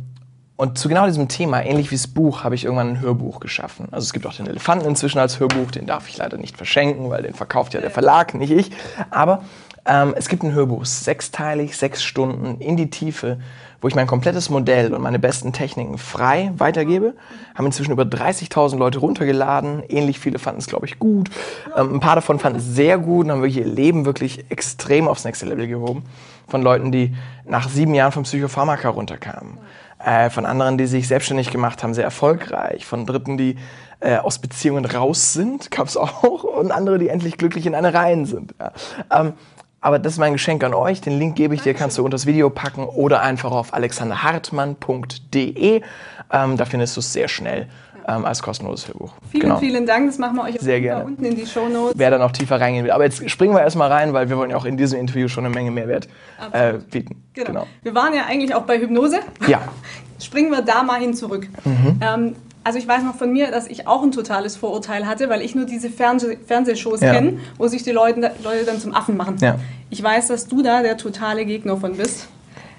und 0.58 0.76
zu 0.76 0.88
genau 0.88 1.06
diesem 1.06 1.28
Thema, 1.28 1.64
ähnlich 1.64 1.92
wie 1.92 1.94
das 1.94 2.08
Buch, 2.08 2.42
habe 2.42 2.56
ich 2.56 2.64
irgendwann 2.64 2.88
ein 2.88 3.00
Hörbuch 3.00 3.38
geschaffen. 3.38 3.86
Also 3.92 4.06
es 4.06 4.12
gibt 4.12 4.26
auch 4.26 4.34
den 4.34 4.48
Elefanten 4.48 4.86
inzwischen 4.86 5.20
als 5.20 5.38
Hörbuch, 5.38 5.70
den 5.70 5.86
darf 5.86 6.08
ich 6.08 6.16
leider 6.16 6.36
nicht 6.36 6.56
verschenken, 6.56 7.10
weil 7.10 7.22
den 7.22 7.32
verkauft 7.32 7.74
ja 7.74 7.80
der 7.80 7.92
Verlag, 7.92 8.34
nicht 8.34 8.50
ich. 8.50 8.72
Aber 9.10 9.44
ähm, 9.86 10.14
es 10.16 10.28
gibt 10.28 10.42
ein 10.42 10.52
Hörbuch, 10.52 10.84
sechsteilig, 10.84 11.76
sechs 11.76 12.02
Stunden 12.02 12.60
in 12.60 12.76
die 12.76 12.90
Tiefe, 12.90 13.38
wo 13.80 13.86
ich 13.86 13.94
mein 13.94 14.08
komplettes 14.08 14.50
Modell 14.50 14.92
und 14.92 15.00
meine 15.00 15.20
besten 15.20 15.52
Techniken 15.52 15.96
frei 15.96 16.50
weitergebe. 16.56 17.14
Haben 17.54 17.66
inzwischen 17.66 17.92
über 17.92 18.02
30.000 18.02 18.78
Leute 18.78 18.98
runtergeladen. 18.98 19.84
Ähnlich 19.88 20.18
viele 20.18 20.40
fanden 20.40 20.58
es, 20.58 20.66
glaube 20.66 20.86
ich, 20.86 20.98
gut. 20.98 21.30
Ähm, 21.76 21.94
ein 21.94 22.00
paar 22.00 22.16
davon 22.16 22.40
fanden 22.40 22.58
es 22.58 22.66
sehr 22.66 22.98
gut 22.98 23.26
und 23.26 23.30
haben 23.30 23.42
wirklich 23.42 23.64
ihr 23.64 23.72
Leben 23.72 24.06
wirklich 24.06 24.44
extrem 24.50 25.06
aufs 25.06 25.24
nächste 25.24 25.46
Level 25.46 25.68
gehoben. 25.68 26.02
Von 26.48 26.62
Leuten, 26.62 26.90
die 26.90 27.14
nach 27.44 27.68
sieben 27.68 27.94
Jahren 27.94 28.10
vom 28.10 28.24
Psychopharmaka 28.24 28.88
runterkamen 28.88 29.58
äh, 30.04 30.28
von 30.30 30.46
anderen, 30.46 30.78
die 30.78 30.86
sich 30.86 31.08
selbstständig 31.08 31.50
gemacht 31.50 31.82
haben, 31.82 31.94
sehr 31.94 32.04
erfolgreich, 32.04 32.86
von 32.86 33.06
Dritten, 33.06 33.36
die 33.36 33.56
äh, 34.00 34.16
aus 34.16 34.38
Beziehungen 34.38 34.84
raus 34.84 35.32
sind, 35.32 35.70
gab 35.70 35.88
es 35.88 35.96
auch, 35.96 36.44
und 36.44 36.70
andere, 36.70 36.98
die 36.98 37.08
endlich 37.08 37.38
glücklich 37.38 37.66
in 37.66 37.74
einer 37.74 37.94
Reihen 37.94 38.26
sind. 38.26 38.54
Ja. 38.58 38.72
Ähm, 39.10 39.32
aber 39.80 40.00
das 40.00 40.14
ist 40.14 40.18
mein 40.18 40.32
Geschenk 40.32 40.64
an 40.64 40.74
euch. 40.74 41.00
Den 41.00 41.16
Link 41.18 41.36
gebe 41.36 41.54
ich 41.54 41.62
dir, 41.62 41.72
kannst 41.72 41.96
du 41.98 42.04
unter 42.04 42.16
das 42.16 42.26
Video 42.26 42.50
packen 42.50 42.84
oder 42.84 43.22
einfach 43.22 43.52
auf 43.52 43.72
alexanderhartmann.de. 43.74 45.82
Ähm, 46.30 46.56
da 46.56 46.64
findest 46.64 46.96
du 46.96 47.00
es 47.00 47.12
sehr 47.12 47.28
schnell 47.28 47.68
ähm, 48.08 48.24
als 48.24 48.42
kostenloses 48.42 48.88
Hörbuch. 48.88 49.12
Vielen, 49.30 49.42
genau. 49.42 49.58
vielen 49.58 49.86
Dank. 49.86 50.06
Das 50.06 50.18
machen 50.18 50.36
wir 50.36 50.44
euch 50.44 50.58
Sehr 50.60 50.80
gerne. 50.80 51.04
unten 51.04 51.24
in 51.24 51.36
die 51.36 51.46
Show 51.46 51.68
Notes. 51.68 51.98
Wer 51.98 52.10
da 52.10 52.18
noch 52.18 52.32
tiefer 52.32 52.60
reingehen 52.60 52.84
will. 52.84 52.92
Aber 52.92 53.04
jetzt 53.04 53.28
springen 53.30 53.54
wir 53.54 53.60
erstmal 53.60 53.92
rein, 53.92 54.12
weil 54.12 54.28
wir 54.28 54.36
wollen 54.36 54.50
ja 54.50 54.56
auch 54.56 54.64
in 54.64 54.76
diesem 54.76 54.98
Interview 54.98 55.28
schon 55.28 55.44
eine 55.44 55.54
Menge 55.54 55.70
Mehrwert 55.70 56.08
äh, 56.52 56.74
bieten. 56.74 57.22
Genau. 57.34 57.46
genau. 57.46 57.66
Wir 57.82 57.94
waren 57.94 58.14
ja 58.14 58.22
eigentlich 58.26 58.54
auch 58.54 58.62
bei 58.62 58.78
Hypnose. 58.78 59.20
Ja. 59.46 59.60
Springen 60.20 60.50
wir 60.50 60.62
da 60.62 60.82
mal 60.82 61.00
hin 61.00 61.14
zurück. 61.14 61.46
Mhm. 61.64 62.00
Ähm, 62.00 62.36
also 62.64 62.78
ich 62.78 62.88
weiß 62.88 63.02
noch 63.04 63.14
von 63.14 63.32
mir, 63.32 63.50
dass 63.50 63.66
ich 63.66 63.86
auch 63.86 64.02
ein 64.02 64.10
totales 64.10 64.56
Vorurteil 64.56 65.06
hatte, 65.06 65.28
weil 65.28 65.42
ich 65.42 65.54
nur 65.54 65.64
diese 65.64 65.90
Fernseh 65.90 66.36
Fernsehshows 66.44 67.00
ja. 67.00 67.12
kenne, 67.14 67.38
wo 67.56 67.68
sich 67.68 67.82
die 67.82 67.92
Leute, 67.92 68.32
Leute 68.42 68.64
dann 68.64 68.80
zum 68.80 68.94
Affen 68.94 69.16
machen. 69.16 69.36
Ja. 69.40 69.58
Ich 69.90 70.02
weiß, 70.02 70.28
dass 70.28 70.48
du 70.48 70.62
da 70.62 70.82
der 70.82 70.96
totale 70.96 71.46
Gegner 71.46 71.76
von 71.76 71.96
bist. 71.96 72.28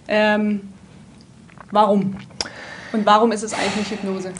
Ähm, 0.08 0.62
warum? 1.72 2.18
Und 2.92 3.06
warum 3.06 3.32
ist 3.32 3.44
es 3.44 3.54
eigentlich 3.54 3.78
nicht 3.78 3.92
Hypnose? 3.92 4.32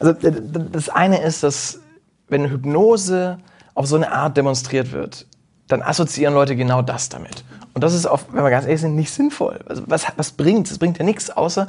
Also 0.00 0.14
das 0.14 0.88
eine 0.88 1.22
ist, 1.22 1.42
dass 1.42 1.80
wenn 2.28 2.50
Hypnose 2.50 3.38
auf 3.74 3.86
so 3.86 3.96
eine 3.96 4.10
Art 4.10 4.36
demonstriert 4.36 4.92
wird, 4.92 5.26
dann 5.68 5.82
assoziieren 5.82 6.34
Leute 6.34 6.56
genau 6.56 6.82
das 6.82 7.10
damit. 7.10 7.44
Und 7.74 7.84
das 7.84 7.94
ist 7.94 8.06
auch, 8.06 8.20
wenn 8.32 8.42
wir 8.42 8.50
ganz 8.50 8.64
ehrlich 8.64 8.80
sind, 8.80 8.96
nicht 8.96 9.12
sinnvoll. 9.12 9.60
Also 9.66 9.82
was, 9.86 10.06
was 10.16 10.32
bringt 10.32 10.70
es? 10.70 10.78
Bringt 10.78 10.98
ja 10.98 11.04
nichts, 11.04 11.30
außer 11.30 11.68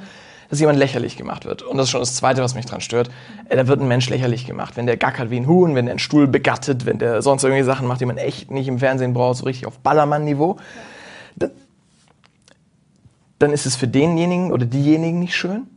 dass 0.49 0.59
jemand 0.59 0.79
lächerlich 0.79 1.15
gemacht 1.15 1.45
wird. 1.45 1.61
Und 1.61 1.77
das 1.77 1.85
ist 1.85 1.91
schon 1.91 2.01
das 2.01 2.15
Zweite, 2.15 2.41
was 2.41 2.55
mich 2.55 2.65
daran 2.65 2.81
stört. 2.81 3.09
Äh, 3.47 3.55
da 3.55 3.67
wird 3.67 3.79
ein 3.79 3.87
Mensch 3.87 4.09
lächerlich 4.09 4.45
gemacht. 4.45 4.75
Wenn 4.75 4.85
der 4.85 4.97
gackert 4.97 5.29
wie 5.29 5.37
ein 5.37 5.47
Huhn, 5.47 5.75
wenn 5.75 5.85
der 5.85 5.93
einen 5.93 5.99
Stuhl 5.99 6.27
begattet, 6.27 6.85
wenn 6.85 6.99
der 6.99 7.21
sonst 7.21 7.43
irgendwelche 7.43 7.65
Sachen 7.65 7.87
macht, 7.87 8.01
die 8.01 8.05
man 8.05 8.17
echt 8.17 8.51
nicht 8.51 8.67
im 8.67 8.79
Fernsehen 8.79 9.13
braucht, 9.13 9.37
so 9.37 9.45
richtig 9.45 9.65
auf 9.65 9.79
Ballermann-Niveau, 9.79 10.57
dann, 11.37 11.51
dann 13.39 13.53
ist 13.53 13.65
es 13.65 13.77
für 13.77 13.87
denjenigen 13.87 14.51
oder 14.51 14.65
diejenigen 14.65 15.19
nicht 15.19 15.35
schön 15.37 15.67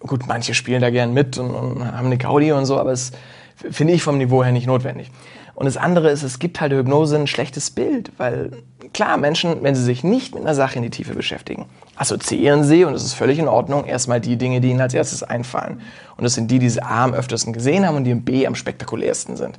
gut, 0.00 0.26
manche 0.26 0.54
spielen 0.54 0.80
da 0.80 0.90
gern 0.90 1.12
mit 1.12 1.38
und, 1.38 1.50
und 1.50 1.84
haben 1.84 2.06
eine 2.06 2.18
Gaudi 2.18 2.52
und 2.52 2.66
so, 2.66 2.78
aber 2.78 2.92
es 2.92 3.12
finde 3.56 3.92
ich 3.92 4.02
vom 4.02 4.18
Niveau 4.18 4.44
her 4.44 4.52
nicht 4.52 4.66
notwendig. 4.66 5.10
Und 5.54 5.64
das 5.64 5.76
andere 5.76 6.10
ist, 6.10 6.22
es 6.22 6.38
gibt 6.38 6.60
halt 6.60 6.70
der 6.70 6.78
Hypnose 6.78 7.16
ein 7.16 7.26
schlechtes 7.26 7.70
Bild, 7.70 8.12
weil 8.16 8.62
klar, 8.92 9.16
Menschen, 9.16 9.60
wenn 9.62 9.74
sie 9.74 9.82
sich 9.82 10.04
nicht 10.04 10.32
mit 10.32 10.44
einer 10.44 10.54
Sache 10.54 10.76
in 10.76 10.82
die 10.82 10.90
Tiefe 10.90 11.14
beschäftigen, 11.14 11.66
assoziieren 11.96 12.62
sie, 12.62 12.84
und 12.84 12.92
das 12.92 13.02
ist 13.02 13.14
völlig 13.14 13.40
in 13.40 13.48
Ordnung, 13.48 13.84
erstmal 13.84 14.20
die 14.20 14.36
Dinge, 14.36 14.60
die 14.60 14.70
ihnen 14.70 14.80
als 14.80 14.94
erstes 14.94 15.24
einfallen. 15.24 15.80
Und 16.16 16.22
das 16.22 16.34
sind 16.34 16.48
die, 16.48 16.60
die 16.60 16.70
sie 16.70 16.80
A 16.80 17.02
am 17.02 17.12
öftesten 17.12 17.52
gesehen 17.52 17.84
haben 17.84 17.96
und 17.96 18.04
die 18.04 18.12
im 18.12 18.22
B 18.22 18.46
am 18.46 18.54
spektakulärsten 18.54 19.36
sind. 19.36 19.58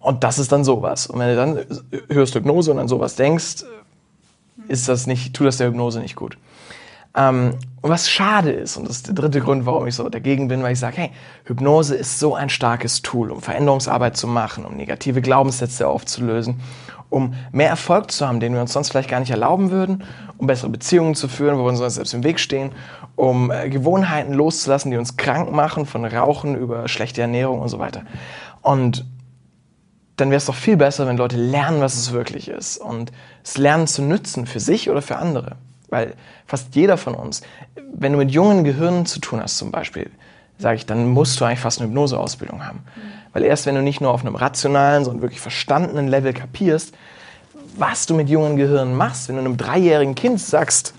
Und 0.00 0.24
das 0.24 0.38
ist 0.38 0.52
dann 0.52 0.64
sowas. 0.64 1.06
Und 1.06 1.18
wenn 1.18 1.28
du 1.28 1.36
dann 1.36 1.58
hörst 2.08 2.34
Hypnose 2.34 2.70
und 2.70 2.78
an 2.78 2.88
sowas 2.88 3.16
denkst, 3.16 3.64
ist 4.68 4.88
das 4.88 5.06
nicht, 5.06 5.34
tut 5.34 5.46
das 5.46 5.58
der 5.58 5.68
Hypnose 5.68 6.00
nicht 6.00 6.16
gut. 6.16 6.38
Ähm, 7.16 7.54
was 7.82 8.10
schade 8.10 8.50
ist, 8.50 8.76
und 8.76 8.88
das 8.88 8.96
ist 8.96 9.06
der 9.06 9.14
dritte 9.14 9.40
Grund, 9.40 9.64
warum 9.64 9.86
ich 9.86 9.94
so 9.94 10.08
dagegen 10.08 10.48
bin, 10.48 10.62
weil 10.62 10.72
ich 10.72 10.78
sage, 10.78 10.96
hey, 10.98 11.10
Hypnose 11.44 11.94
ist 11.94 12.18
so 12.18 12.34
ein 12.34 12.48
starkes 12.50 13.00
Tool, 13.02 13.30
um 13.30 13.40
Veränderungsarbeit 13.40 14.16
zu 14.16 14.26
machen, 14.26 14.64
um 14.64 14.76
negative 14.76 15.22
Glaubenssätze 15.22 15.88
aufzulösen, 15.88 16.60
um 17.08 17.34
mehr 17.52 17.68
Erfolg 17.68 18.10
zu 18.10 18.26
haben, 18.26 18.40
den 18.40 18.52
wir 18.52 18.60
uns 18.60 18.72
sonst 18.72 18.90
vielleicht 18.90 19.08
gar 19.08 19.20
nicht 19.20 19.30
erlauben 19.30 19.70
würden, 19.70 20.04
um 20.36 20.46
bessere 20.46 20.70
Beziehungen 20.70 21.14
zu 21.14 21.28
führen, 21.28 21.58
wo 21.58 21.64
wir 21.64 21.68
uns 21.68 21.78
selbst 21.94 22.12
im 22.12 22.24
Weg 22.24 22.40
stehen, 22.40 22.72
um 23.14 23.50
äh, 23.50 23.70
Gewohnheiten 23.70 24.32
loszulassen, 24.34 24.90
die 24.90 24.96
uns 24.96 25.16
krank 25.16 25.52
machen, 25.52 25.86
von 25.86 26.04
Rauchen 26.04 26.56
über 26.56 26.88
schlechte 26.88 27.22
Ernährung 27.22 27.60
und 27.60 27.68
so 27.68 27.78
weiter. 27.78 28.02
Und 28.62 29.06
dann 30.16 30.30
wäre 30.30 30.38
es 30.38 30.46
doch 30.46 30.54
viel 30.54 30.76
besser, 30.76 31.06
wenn 31.06 31.16
Leute 31.16 31.36
lernen, 31.36 31.80
was 31.80 31.94
es 31.94 32.12
wirklich 32.12 32.48
ist 32.48 32.78
und 32.78 33.12
es 33.44 33.58
lernen 33.58 33.86
zu 33.86 34.02
nützen 34.02 34.46
für 34.46 34.60
sich 34.60 34.90
oder 34.90 35.02
für 35.02 35.16
andere. 35.16 35.56
Weil 35.88 36.14
fast 36.46 36.74
jeder 36.74 36.96
von 36.96 37.14
uns, 37.14 37.42
wenn 37.92 38.12
du 38.12 38.18
mit 38.18 38.30
jungen 38.30 38.64
Gehirnen 38.64 39.06
zu 39.06 39.20
tun 39.20 39.40
hast 39.40 39.58
zum 39.58 39.70
Beispiel, 39.70 40.10
sage 40.58 40.76
ich, 40.76 40.86
dann 40.86 41.08
musst 41.08 41.40
du 41.40 41.44
eigentlich 41.44 41.60
fast 41.60 41.80
eine 41.80 41.88
Hypnoseausbildung 41.88 42.64
haben. 42.64 42.78
Mhm. 42.78 43.00
Weil 43.32 43.44
erst 43.44 43.66
wenn 43.66 43.74
du 43.74 43.82
nicht 43.82 44.00
nur 44.00 44.10
auf 44.10 44.22
einem 44.22 44.34
rationalen, 44.34 45.04
sondern 45.04 45.22
wirklich 45.22 45.40
verstandenen 45.40 46.08
Level 46.08 46.32
kapierst, 46.32 46.94
was 47.76 48.06
du 48.06 48.14
mit 48.14 48.28
jungen 48.28 48.56
Gehirnen 48.56 48.94
machst, 48.94 49.28
wenn 49.28 49.36
du 49.36 49.42
einem 49.42 49.56
dreijährigen 49.56 50.14
Kind 50.14 50.40
sagst, 50.40 50.94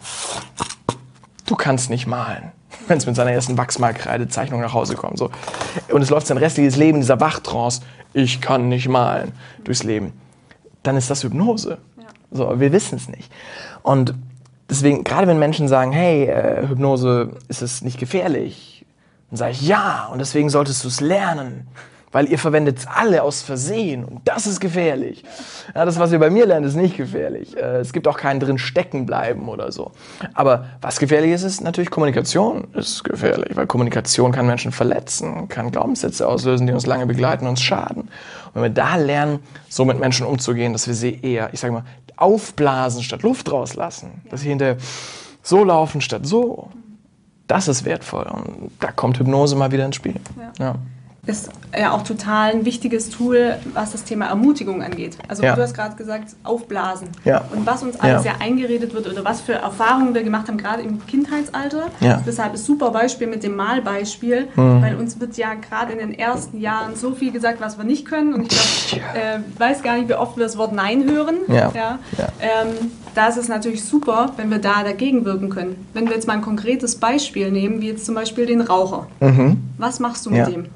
du 1.46 1.56
kannst 1.56 1.90
nicht 1.90 2.08
malen, 2.08 2.52
wenn 2.88 2.98
es 2.98 3.06
mit 3.06 3.16
seiner 3.16 3.32
ersten 3.32 3.58
Wachsmalkreidezeichnung 3.58 4.62
nach 4.62 4.74
Hause 4.74 4.96
kommt. 4.96 5.18
So. 5.18 5.32
Und 5.90 6.02
es 6.02 6.10
läuft 6.10 6.28
sein 6.28 6.38
restliches 6.38 6.76
Leben 6.76 6.98
in 6.98 7.02
dieser 7.02 7.20
Wachtrance, 7.20 7.82
ich 8.14 8.42
kann 8.42 8.70
nicht 8.70 8.88
malen, 8.88 9.32
durchs 9.64 9.84
Leben. 9.84 10.14
Dann 10.84 10.96
ist 10.96 11.10
das 11.10 11.24
Hypnose. 11.24 11.80
Ja. 11.98 12.04
So, 12.32 12.60
wir 12.60 12.72
wissen 12.72 12.96
es 12.96 13.10
nicht. 13.10 13.32
Und 13.84 14.14
deswegen, 14.70 15.04
gerade 15.04 15.28
wenn 15.28 15.40
Menschen 15.40 15.68
sagen, 15.68 15.92
hey, 15.92 16.26
äh, 16.26 16.68
Hypnose, 16.68 17.32
ist 17.48 17.62
es 17.62 17.82
nicht 17.82 18.00
gefährlich? 18.00 18.86
Dann 19.30 19.38
sage 19.38 19.52
ich, 19.52 19.62
ja, 19.62 20.10
und 20.12 20.20
deswegen 20.20 20.50
solltest 20.50 20.84
du 20.84 20.88
es 20.88 21.02
lernen 21.02 21.68
weil 22.12 22.30
ihr 22.30 22.40
verwendet 22.40 22.80
es 22.80 22.88
alle 22.88 23.22
aus 23.22 23.42
Versehen 23.42 24.06
und 24.06 24.22
das 24.26 24.48
ist 24.48 24.60
gefährlich. 24.60 25.24
Ja, 25.76 25.84
das, 25.84 26.00
was 26.00 26.12
ihr 26.12 26.20
bei 26.20 26.30
mir 26.30 26.46
lernt, 26.46 26.66
ist 26.66 26.76
nicht 26.76 26.96
gefährlich. 26.96 27.56
Äh, 27.58 27.80
es 27.80 27.92
gibt 27.92 28.08
auch 28.08 28.18
keinen 28.18 28.40
drin 28.40 28.58
stecken 28.58 29.06
bleiben 29.06 29.50
oder 29.50 29.72
so. 29.72 29.92
Aber 30.34 30.66
was 30.82 31.00
gefährlich 31.00 31.32
ist, 31.32 31.44
ist 31.44 31.62
natürlich 31.62 31.90
Kommunikation 31.90 32.68
ist 32.74 33.04
gefährlich, 33.04 33.56
weil 33.56 33.68
Kommunikation 33.68 34.32
kann 34.32 34.48
Menschen 34.48 34.72
verletzen, 34.72 35.50
kann 35.50 35.72
Glaubenssätze 35.72 36.28
auslösen, 36.28 36.66
die 36.66 36.74
uns 36.74 36.86
lange 36.86 37.06
begleiten, 37.06 37.46
uns 37.46 37.62
schaden. 37.62 38.04
Und 38.04 38.56
wenn 38.56 38.64
wir 38.64 38.70
da 38.70 38.96
lernen, 38.96 39.40
so 39.68 39.84
mit 39.84 40.00
Menschen 40.00 40.26
umzugehen, 40.26 40.72
dass 40.72 40.88
wir 40.88 40.94
sie 40.94 41.20
eher, 41.22 41.50
ich 41.54 41.60
sage 41.60 41.74
mal, 41.74 41.84
aufblasen 42.16 43.04
statt 43.04 43.22
Luft 43.22 43.52
rauslassen, 43.52 44.22
dass 44.30 44.42
sie 44.42 44.50
hinterher 44.50 44.78
so 45.44 45.64
laufen 45.64 46.02
statt 46.02 46.26
so, 46.26 46.70
das 47.48 47.68
ist 47.68 47.86
wertvoll. 47.86 48.26
Und 48.26 48.72
da 48.80 48.92
kommt 48.92 49.20
Hypnose 49.20 49.56
mal 49.56 49.72
wieder 49.72 49.86
ins 49.86 49.98
Spiel. 49.98 50.16
Ja. 50.38 50.66
ja 50.66 50.76
ist 51.28 51.50
ja 51.78 51.92
auch 51.92 52.04
total 52.04 52.52
ein 52.52 52.66
wichtiges 52.66 53.10
Tool, 53.10 53.58
was 53.74 53.92
das 53.92 54.06
Thema 54.06 54.28
Ermutigung 54.28 54.82
angeht. 54.82 55.18
Also 55.28 55.44
ja. 55.44 55.56
du 55.56 55.62
hast 55.62 55.74
gerade 55.74 55.96
gesagt, 55.96 56.36
aufblasen. 56.44 57.10
Ja. 57.26 57.44
Und 57.54 57.66
was 57.66 57.84
uns 57.84 58.00
alles 58.00 58.24
ja. 58.24 58.32
ja. 58.32 58.38
eingeredet 58.40 58.94
wird 58.94 59.08
oder 59.08 59.26
was 59.26 59.42
für 59.42 59.54
Erfahrungen 59.54 60.16
wir 60.16 60.24
gemacht 60.24 60.48
haben, 60.48 60.58
gerade 60.58 60.82
im 60.84 61.06
Kindheitsalter. 61.06 61.88
Ja. 62.00 62.24
Deshalb 62.26 62.54
ist 62.54 62.66
super 62.66 62.92
Beispiel 62.92 63.28
mit 63.28 63.44
dem 63.44 63.56
Malbeispiel, 63.56 64.48
mhm. 64.56 64.82
weil 64.82 64.96
uns 64.96 65.20
wird 65.20 65.36
ja 65.38 65.54
gerade 65.54 65.92
in 65.92 66.00
den 66.00 66.18
ersten 66.18 66.60
Jahren 66.60 66.96
so 66.96 67.14
viel 67.14 67.32
gesagt, 67.32 67.60
was 67.60 67.78
wir 67.78 67.84
nicht 67.84 68.06
können. 68.06 68.34
Und 68.34 68.52
ich 68.54 68.90
glaub, 68.90 69.02
äh, 69.16 69.40
weiß 69.60 69.84
gar 69.84 69.98
nicht, 69.98 70.08
wie 70.08 70.16
oft 70.16 70.38
wir 70.38 70.44
das 70.44 70.58
Wort 70.58 70.72
Nein 70.72 71.10
hören. 71.10 71.36
Ja. 71.50 71.72
Ja. 71.76 72.00
Ähm, 72.40 72.92
da 73.16 73.28
ist 73.28 73.38
es 73.38 73.50
natürlich 73.50 73.84
super, 73.84 74.32
wenn 74.38 74.50
wir 74.50 74.60
da 74.60 74.84
dagegen 74.84 75.26
wirken 75.26 75.50
können. 75.50 75.88
Wenn 75.94 76.08
wir 76.08 76.14
jetzt 76.14 76.28
mal 76.28 76.34
ein 76.34 76.42
konkretes 76.42 76.96
Beispiel 76.96 77.52
nehmen, 77.52 77.82
wie 77.82 77.88
jetzt 77.88 78.06
zum 78.06 78.16
Beispiel 78.16 78.46
den 78.46 78.62
Raucher. 78.62 79.08
Mhm. 79.20 79.58
Was 79.78 80.00
machst 80.00 80.26
du 80.26 80.30
mit 80.30 80.48
dem? 80.48 80.68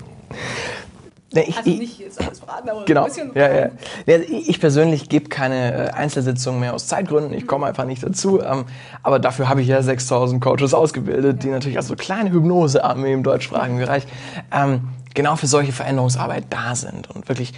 Nee, 1.34 1.46
ich, 1.48 1.58
also 1.58 1.70
nicht 1.70 2.00
jetzt 2.00 2.22
alles 2.22 2.40
verraten, 2.40 2.70
aber 2.70 2.84
genau. 2.84 3.04
ein 3.04 3.08
bisschen. 3.08 3.32
Ja, 3.36 3.50
ja. 3.50 3.70
ja 4.06 4.18
ich 4.18 4.60
persönlich 4.60 5.08
gebe 5.08 5.30
keine 5.30 5.88
äh, 5.88 5.90
Einzelsitzungen 5.92 6.60
mehr 6.60 6.74
aus 6.74 6.88
Zeitgründen. 6.88 7.34
Ich 7.34 7.48
komme 7.48 7.68
einfach 7.68 7.86
nicht 7.86 8.04
dazu. 8.04 8.42
Ähm, 8.42 8.66
aber 9.02 9.18
dafür 9.20 9.48
habe 9.48 9.62
ich 9.62 9.68
ja 9.68 9.82
6000 9.82 10.42
Coaches 10.42 10.74
ausgebildet, 10.74 11.44
die 11.44 11.48
natürlich 11.48 11.78
als 11.78 11.88
so 11.88 11.96
kleine 11.96 12.32
Hypnosearmee 12.32 13.14
im 13.14 13.24
deutschsprachigen 13.24 13.78
Bereich 13.78 14.06
ähm, 14.52 14.90
genau 15.14 15.38
für 15.38 15.48
solche 15.48 15.72
Veränderungsarbeit 15.72 16.46
da 16.50 16.76
sind 16.76 17.10
und 17.10 17.30
wirklich 17.30 17.54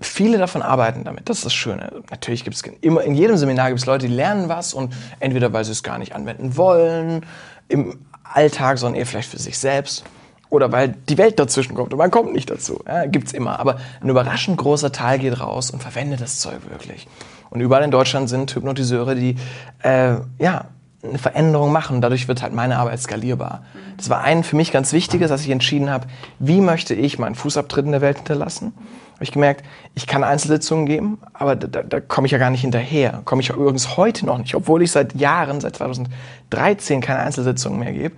viele 0.00 0.38
davon 0.38 0.62
arbeiten 0.62 1.04
damit. 1.04 1.28
Das 1.28 1.38
ist 1.38 1.44
das 1.44 1.54
Schöne. 1.54 2.02
Natürlich 2.10 2.42
gibt 2.42 2.56
es 2.56 2.62
immer 2.80 3.02
in 3.02 3.14
jedem 3.14 3.36
Seminar 3.36 3.68
gibt 3.68 3.78
es 3.78 3.86
Leute, 3.86 4.08
die 4.08 4.14
lernen 4.14 4.48
was 4.48 4.74
und 4.74 4.92
entweder 5.20 5.52
weil 5.52 5.64
sie 5.64 5.70
es 5.70 5.84
gar 5.84 5.98
nicht 5.98 6.16
anwenden 6.16 6.56
wollen 6.56 7.24
im 7.68 8.00
Alltag, 8.24 8.78
sondern 8.78 8.98
eher 8.98 9.06
vielleicht 9.06 9.30
für 9.30 9.38
sich 9.38 9.56
selbst 9.56 10.04
oder 10.52 10.70
weil 10.70 10.94
die 11.08 11.16
Welt 11.16 11.38
dazwischen 11.38 11.74
kommt 11.74 11.92
und 11.94 11.98
man 11.98 12.10
kommt 12.10 12.34
nicht 12.34 12.50
dazu. 12.50 12.82
Ja, 12.86 13.06
gibt's 13.06 13.32
immer. 13.32 13.58
Aber 13.58 13.78
ein 14.02 14.08
überraschend 14.08 14.58
großer 14.58 14.92
Teil 14.92 15.18
geht 15.18 15.40
raus 15.40 15.70
und 15.70 15.82
verwendet 15.82 16.20
das 16.20 16.40
Zeug 16.40 16.58
wirklich. 16.68 17.08
Und 17.48 17.62
überall 17.62 17.82
in 17.82 17.90
Deutschland 17.90 18.28
sind 18.28 18.54
Hypnotiseure, 18.54 19.14
die 19.14 19.36
äh, 19.82 20.16
ja 20.38 20.66
eine 21.02 21.18
Veränderung 21.18 21.72
machen. 21.72 22.02
Dadurch 22.02 22.28
wird 22.28 22.42
halt 22.42 22.52
meine 22.52 22.76
Arbeit 22.76 23.00
skalierbar. 23.00 23.64
Das 23.96 24.10
war 24.10 24.22
ein 24.22 24.44
für 24.44 24.56
mich 24.56 24.72
ganz 24.72 24.92
wichtiges, 24.92 25.30
dass 25.30 25.40
ich 25.40 25.48
entschieden 25.48 25.88
habe, 25.88 26.06
wie 26.38 26.60
möchte 26.60 26.94
ich 26.94 27.18
meinen 27.18 27.34
Fußabtritt 27.34 27.86
in 27.86 27.92
der 27.92 28.02
Welt 28.02 28.18
hinterlassen. 28.18 28.74
Habe 29.14 29.24
ich 29.24 29.32
gemerkt, 29.32 29.64
ich 29.94 30.06
kann 30.06 30.22
Einzelsitzungen 30.22 30.84
geben, 30.84 31.18
aber 31.32 31.56
da, 31.56 31.82
da, 31.82 32.00
komme 32.00 32.26
ich 32.26 32.32
ja 32.32 32.38
gar 32.38 32.50
nicht 32.50 32.60
hinterher. 32.60 33.22
Komme 33.24 33.40
ich 33.40 33.48
übrigens 33.48 33.96
heute 33.96 34.26
noch 34.26 34.36
nicht, 34.36 34.54
obwohl 34.54 34.82
ich 34.82 34.92
seit 34.92 35.14
Jahren, 35.14 35.62
seit 35.62 35.76
2013 35.76 37.00
keine 37.00 37.20
Einzelsitzungen 37.20 37.78
mehr 37.78 37.92
gebe 37.92 38.16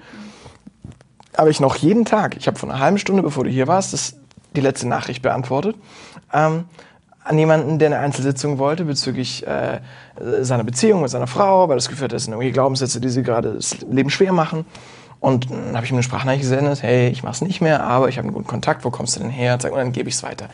habe 1.36 1.50
ich 1.50 1.60
noch 1.60 1.76
jeden 1.76 2.04
Tag, 2.04 2.36
ich 2.36 2.46
habe 2.46 2.58
vor 2.58 2.68
einer 2.68 2.78
halben 2.78 2.98
Stunde, 2.98 3.22
bevor 3.22 3.44
du 3.44 3.50
hier 3.50 3.66
warst, 3.66 3.92
das, 3.92 4.16
die 4.54 4.60
letzte 4.60 4.88
Nachricht 4.88 5.22
beantwortet, 5.22 5.76
ähm, 6.32 6.64
an 7.24 7.38
jemanden, 7.38 7.78
der 7.78 7.88
eine 7.88 7.98
Einzelsitzung 7.98 8.58
wollte 8.58 8.84
bezüglich 8.84 9.46
äh, 9.46 9.80
seiner 10.42 10.62
Beziehung 10.62 11.00
mit 11.00 11.10
seiner 11.10 11.26
Frau, 11.26 11.68
weil 11.68 11.76
das 11.76 11.88
geführt 11.88 12.12
hat, 12.12 12.20
sind 12.20 12.34
irgendwie 12.34 12.52
Glaubenssätze, 12.52 13.00
die 13.00 13.08
sie 13.08 13.22
gerade 13.22 13.54
das 13.54 13.80
Leben 13.80 14.10
schwer 14.10 14.32
machen. 14.32 14.66
Und 15.20 15.50
dann 15.50 15.74
habe 15.74 15.86
ich 15.86 15.90
ihm 15.90 15.94
eine 15.94 16.02
Sprachnachricht 16.02 16.42
gesendet, 16.42 16.82
hey, 16.82 17.08
ich 17.08 17.22
mache 17.22 17.32
es 17.32 17.40
nicht 17.40 17.62
mehr, 17.62 17.82
aber 17.82 18.10
ich 18.10 18.18
habe 18.18 18.26
einen 18.26 18.34
guten 18.34 18.46
Kontakt, 18.46 18.84
wo 18.84 18.90
kommst 18.90 19.16
du 19.16 19.20
denn 19.20 19.30
her? 19.30 19.54
Und 19.54 19.64
dann 19.64 19.92
gebe 19.92 20.10
ich 20.10 20.16
es 20.16 20.22
weiter. 20.22 20.50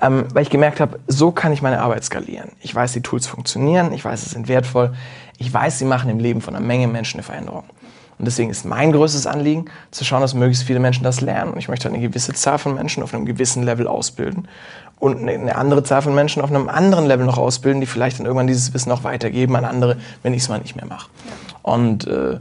Ähm, 0.00 0.26
weil 0.32 0.44
ich 0.44 0.50
gemerkt 0.50 0.78
habe, 0.78 1.00
so 1.08 1.32
kann 1.32 1.52
ich 1.52 1.60
meine 1.60 1.80
Arbeit 1.80 2.04
skalieren. 2.04 2.52
Ich 2.60 2.72
weiß, 2.72 2.92
die 2.92 3.00
Tools 3.00 3.26
funktionieren, 3.26 3.92
ich 3.92 4.04
weiß, 4.04 4.22
sie 4.22 4.30
sind 4.30 4.46
wertvoll, 4.46 4.94
ich 5.38 5.52
weiß, 5.52 5.80
sie 5.80 5.86
machen 5.86 6.08
im 6.08 6.20
Leben 6.20 6.40
von 6.40 6.54
einer 6.54 6.64
Menge 6.64 6.86
Menschen 6.86 7.16
eine 7.16 7.24
Veränderung. 7.24 7.64
Und 8.18 8.24
deswegen 8.24 8.50
ist 8.50 8.64
mein 8.64 8.92
größtes 8.92 9.26
Anliegen, 9.26 9.66
zu 9.90 10.04
schauen, 10.04 10.22
dass 10.22 10.34
möglichst 10.34 10.64
viele 10.64 10.80
Menschen 10.80 11.04
das 11.04 11.20
lernen. 11.20 11.52
Und 11.52 11.58
ich 11.58 11.68
möchte 11.68 11.88
eine 11.88 12.00
gewisse 12.00 12.32
Zahl 12.32 12.58
von 12.58 12.74
Menschen 12.74 13.02
auf 13.02 13.12
einem 13.12 13.26
gewissen 13.26 13.62
Level 13.62 13.86
ausbilden 13.86 14.48
und 14.98 15.28
eine 15.28 15.56
andere 15.56 15.82
Zahl 15.82 16.02
von 16.02 16.14
Menschen 16.14 16.42
auf 16.42 16.50
einem 16.50 16.68
anderen 16.68 17.06
Level 17.06 17.26
noch 17.26 17.36
ausbilden, 17.36 17.80
die 17.80 17.86
vielleicht 17.86 18.18
dann 18.18 18.26
irgendwann 18.26 18.46
dieses 18.46 18.72
Wissen 18.72 18.90
auch 18.90 19.04
weitergeben 19.04 19.54
an 19.56 19.64
andere, 19.64 19.98
wenn 20.22 20.32
ich 20.32 20.42
es 20.42 20.48
mal 20.48 20.58
nicht 20.58 20.76
mehr 20.76 20.86
mache. 20.86 21.10
Und 21.62 22.06
äh, 22.06 22.38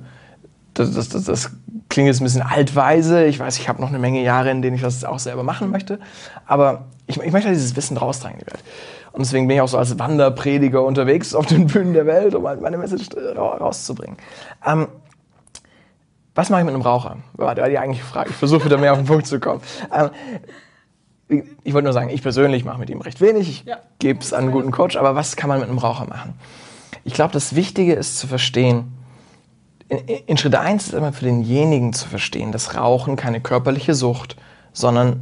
das, 0.74 0.94
das, 0.94 1.10
das, 1.10 1.24
das 1.26 1.52
klingt 1.90 2.08
jetzt 2.08 2.22
ein 2.22 2.26
bisschen 2.26 2.42
altweise. 2.42 3.26
Ich 3.26 3.40
weiß, 3.40 3.58
ich 3.58 3.68
habe 3.68 3.82
noch 3.82 3.90
eine 3.90 4.00
Menge 4.00 4.22
Jahre, 4.22 4.52
in 4.52 4.62
denen 4.62 4.76
ich 4.76 4.82
das 4.82 5.04
auch 5.04 5.20
selber 5.20 5.44
machen 5.44 5.70
möchte. 5.70 6.00
Aber 6.46 6.86
ich, 7.08 7.18
ich 7.18 7.32
möchte 7.32 7.48
halt 7.48 7.58
dieses 7.58 7.76
Wissen 7.76 7.98
raustragen 7.98 8.40
in 8.40 8.46
die 8.46 8.52
Welt. 8.52 8.64
Und 9.12 9.26
deswegen 9.26 9.48
bin 9.48 9.56
ich 9.56 9.62
auch 9.62 9.68
so 9.68 9.78
als 9.78 9.98
Wanderprediger 9.98 10.84
unterwegs 10.84 11.36
auf 11.36 11.46
den 11.46 11.68
Bühnen 11.68 11.94
der 11.94 12.06
Welt, 12.06 12.36
um 12.36 12.44
meine 12.44 12.78
Message 12.78 13.08
rauszubringen. 13.38 14.18
Ähm, 14.66 14.88
was 16.36 16.50
mache 16.50 16.62
ich 16.62 16.66
mit 16.66 16.74
einem 16.74 16.84
Raucher? 16.84 17.18
War 17.34 17.56
die 17.56 17.62
eigentliche 17.80 18.04
Frage. 18.04 18.30
Ich 18.30 18.36
versuche 18.36 18.66
wieder 18.66 18.78
mehr 18.78 18.92
auf 18.92 19.00
den 19.00 19.08
Punkt 19.08 19.26
zu 19.26 19.40
kommen. 19.40 19.62
Ähm, 19.92 20.10
ich 21.64 21.74
wollte 21.74 21.86
nur 21.86 21.94
sagen, 21.94 22.10
ich 22.10 22.22
persönlich 22.22 22.66
mache 22.66 22.78
mit 22.78 22.90
ihm 22.90 23.02
recht 23.02 23.22
wenig. 23.22 23.50
Ich 23.50 23.64
ja. 23.64 23.78
gebe 24.00 24.20
es 24.20 24.34
an 24.34 24.44
einen 24.44 24.52
guten 24.52 24.72
Coach. 24.72 24.98
Aber 24.98 25.16
was 25.16 25.38
kann 25.38 25.48
man 25.48 25.60
mit 25.60 25.70
einem 25.70 25.78
Raucher 25.78 26.06
machen? 26.06 26.34
Ich 27.06 27.14
glaube, 27.14 27.34
das 27.34 27.56
Wichtige 27.56 27.94
ist 27.94 28.20
zu 28.20 28.28
verstehen, 28.28 28.94
in, 29.88 30.00
in 30.00 30.38
Schritt 30.38 30.56
1 30.56 30.88
ist 30.88 30.94
immer 30.94 31.14
für 31.14 31.26
denjenigen 31.26 31.94
zu 31.94 32.08
verstehen, 32.08 32.52
dass 32.52 32.76
Rauchen 32.76 33.16
keine 33.16 33.40
körperliche 33.40 33.94
Sucht, 33.94 34.36
sondern 34.74 35.22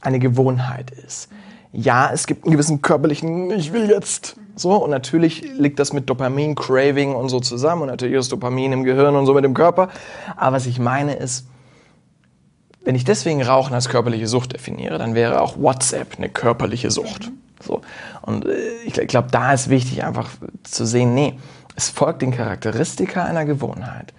eine 0.00 0.18
Gewohnheit 0.18 0.90
ist. 0.90 1.30
Ja, 1.72 2.10
es 2.12 2.26
gibt 2.26 2.44
einen 2.44 2.52
gewissen 2.52 2.80
körperlichen, 2.80 3.50
ich 3.50 3.72
will 3.72 3.90
jetzt 3.90 4.36
so, 4.56 4.76
und 4.76 4.90
natürlich 4.90 5.42
liegt 5.58 5.78
das 5.78 5.92
mit 5.92 6.08
Dopamin, 6.08 6.54
Craving 6.54 7.14
und 7.14 7.28
so 7.28 7.40
zusammen 7.40 7.82
und 7.82 7.88
natürlich 7.88 8.14
ist 8.14 8.30
Dopamin 8.30 8.72
im 8.72 8.84
Gehirn 8.84 9.16
und 9.16 9.26
so 9.26 9.34
mit 9.34 9.44
dem 9.44 9.54
Körper. 9.54 9.88
Aber 10.36 10.56
was 10.56 10.66
ich 10.66 10.78
meine 10.78 11.14
ist, 11.14 11.46
wenn 12.84 12.94
ich 12.94 13.04
deswegen 13.04 13.42
Rauchen 13.42 13.74
als 13.74 13.88
körperliche 13.88 14.28
Sucht 14.28 14.52
definiere, 14.52 14.98
dann 14.98 15.14
wäre 15.14 15.40
auch 15.40 15.56
WhatsApp 15.58 16.18
eine 16.18 16.28
körperliche 16.28 16.90
Sucht. 16.90 17.32
So. 17.60 17.80
Und 18.22 18.46
äh, 18.46 18.56
ich 18.84 18.94
glaube, 19.08 19.28
da 19.30 19.52
ist 19.52 19.70
wichtig 19.70 20.04
einfach 20.04 20.30
zu 20.62 20.84
sehen, 20.86 21.14
nee, 21.14 21.34
es 21.76 21.88
folgt 21.88 22.22
den 22.22 22.30
Charakteristika 22.30 23.24
einer 23.24 23.44
Gewohnheit. 23.44 24.12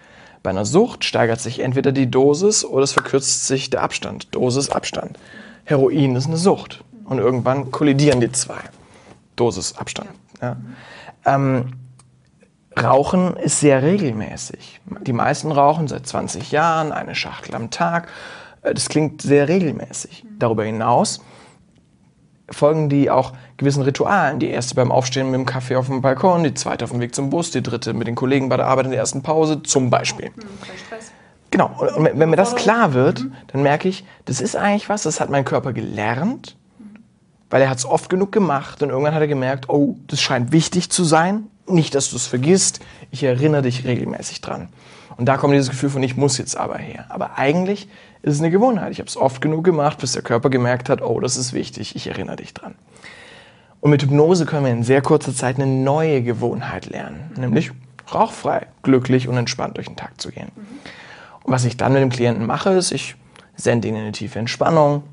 Bei 0.44 0.50
einer 0.50 0.66
Sucht 0.66 1.06
steigert 1.06 1.40
sich 1.40 1.60
entweder 1.60 1.92
die 1.92 2.10
Dosis 2.10 2.66
oder 2.66 2.84
es 2.84 2.92
verkürzt 2.92 3.48
sich 3.48 3.70
der 3.70 3.82
Abstand. 3.82 4.34
Dosis, 4.36 4.70
Abstand. 4.70 5.18
Heroin 5.64 6.16
ist 6.16 6.28
eine 6.28 6.38
Sucht. 6.38 6.84
Und 7.06 7.20
irgendwann 7.20 7.72
kollidieren 7.72 8.20
die 8.20 8.32
zwei. 8.32 8.60
Dosis, 9.36 9.76
Abstand. 9.78 10.10
Ja. 10.42 10.58
Ähm, 11.26 11.74
Rauchen 12.78 13.38
ist 13.38 13.62
sehr 13.62 13.82
regelmäßig. 13.84 14.82
Die 15.02 15.14
meisten 15.14 15.52
rauchen 15.52 15.88
seit 15.88 16.06
20 16.06 16.52
Jahren 16.52 16.92
eine 16.92 17.16
Schachtel 17.16 17.56
am 17.56 17.72
Tag. 17.72 18.10
Äh, 18.62 18.74
das 18.74 18.90
klingt 18.90 19.22
sehr 19.22 19.48
regelmäßig. 19.48 20.26
Darüber 20.38 20.64
hinaus 20.64 21.22
folgen 22.50 22.90
die 22.90 23.10
auch 23.10 23.34
gewissen 23.58 23.82
Ritualen. 23.82 24.40
Die 24.40 24.50
erste 24.50 24.76
beim 24.76 24.92
Aufstehen 24.92 25.32
mit 25.32 25.40
dem 25.40 25.46
Kaffee 25.46 25.76
auf 25.78 25.88
dem 25.88 26.02
Balkon, 26.02 26.44
die 26.44 26.54
zweite 26.54 26.86
auf 26.86 26.92
dem 26.92 27.00
Weg 27.00 27.16
zum 27.16 27.30
Bus, 27.30 27.52
die 27.52 27.64
dritte 27.64 27.94
mit 27.94 28.08
den 28.08 28.16
Kollegen 28.16 28.50
bei 28.50 28.58
der 28.58 28.68
Arbeit 28.68 28.86
in 28.86 28.92
der 28.92 29.00
ersten 29.00 29.24
Pause, 29.24 29.64
zum 29.64 29.90
Beispiel. 29.90 30.32
Genau, 31.52 31.72
und 31.96 32.20
wenn 32.20 32.30
mir 32.30 32.36
das 32.36 32.56
klar 32.56 32.94
wird, 32.94 33.26
dann 33.48 33.64
merke 33.64 33.88
ich, 33.88 34.06
das 34.26 34.42
ist 34.42 34.56
eigentlich 34.56 34.90
was, 34.90 35.04
das 35.04 35.20
hat 35.20 35.30
mein 35.30 35.46
Körper 35.46 35.74
gelernt, 35.74 36.58
weil 37.50 37.62
er 37.62 37.70
hat 37.70 37.78
es 37.78 37.86
oft 37.86 38.10
genug 38.10 38.32
gemacht 38.32 38.82
und 38.82 38.90
irgendwann 38.90 39.14
hat 39.14 39.22
er 39.22 39.28
gemerkt, 39.28 39.70
oh, 39.70 39.96
das 40.08 40.22
scheint 40.22 40.52
wichtig 40.52 40.90
zu 40.90 41.04
sein, 41.04 41.48
nicht, 41.68 41.96
dass 41.96 42.10
du 42.10 42.16
es 42.16 42.28
vergisst, 42.28 42.80
ich 43.12 43.24
erinnere 43.24 43.64
dich 43.64 43.86
regelmäßig 43.86 44.42
dran. 44.42 44.70
Und 45.18 45.26
da 45.26 45.38
kommt 45.38 45.54
dieses 45.54 45.70
Gefühl 45.70 45.90
von, 45.90 46.04
ich 46.04 46.18
muss 46.18 46.38
jetzt 46.38 46.58
aber 46.58 46.78
her. 46.78 47.06
Aber 47.10 47.38
eigentlich 47.38 47.88
ist 48.22 48.34
es 48.34 48.40
eine 48.40 48.52
Gewohnheit. 48.52 48.92
Ich 48.92 49.00
habe 49.00 49.08
es 49.08 49.18
oft 49.18 49.42
genug 49.42 49.64
gemacht, 49.64 50.00
bis 50.00 50.12
der 50.12 50.22
Körper 50.22 50.50
gemerkt 50.50 50.90
hat, 50.90 51.02
oh, 51.02 51.20
das 51.20 51.38
ist 51.38 51.54
wichtig, 51.54 51.96
ich 51.96 52.08
erinnere 52.08 52.38
dich 52.38 52.54
dran. 52.54 52.76
Und 53.80 53.92
mit 53.92 54.02
Hypnose 54.02 54.46
können 54.46 54.66
wir 54.66 54.72
in 54.72 54.84
sehr 54.84 55.02
kurzer 55.02 55.34
Zeit 55.34 55.56
eine 55.56 55.68
neue 55.68 56.22
Gewohnheit 56.24 56.88
lernen, 56.88 57.32
nämlich 57.38 57.72
rauchfrei, 58.14 58.68
glücklich 58.84 59.28
und 59.28 59.38
entspannt 59.38 59.78
durch 59.78 59.88
den 59.88 59.96
Tag 59.96 60.20
zu 60.20 60.32
gehen. 60.32 60.50
Und 61.44 61.54
was 61.54 61.66
ich 61.66 61.78
dann 61.78 61.94
mit 61.94 62.02
dem 62.02 62.10
Klienten 62.10 62.46
mache, 62.46 62.72
ist, 62.72 62.92
ich 62.92 63.16
sende 63.56 63.88
ihn 63.88 63.96
in 63.96 64.02
eine 64.02 64.12
tiefe 64.12 64.40
Entspannung 64.40 65.04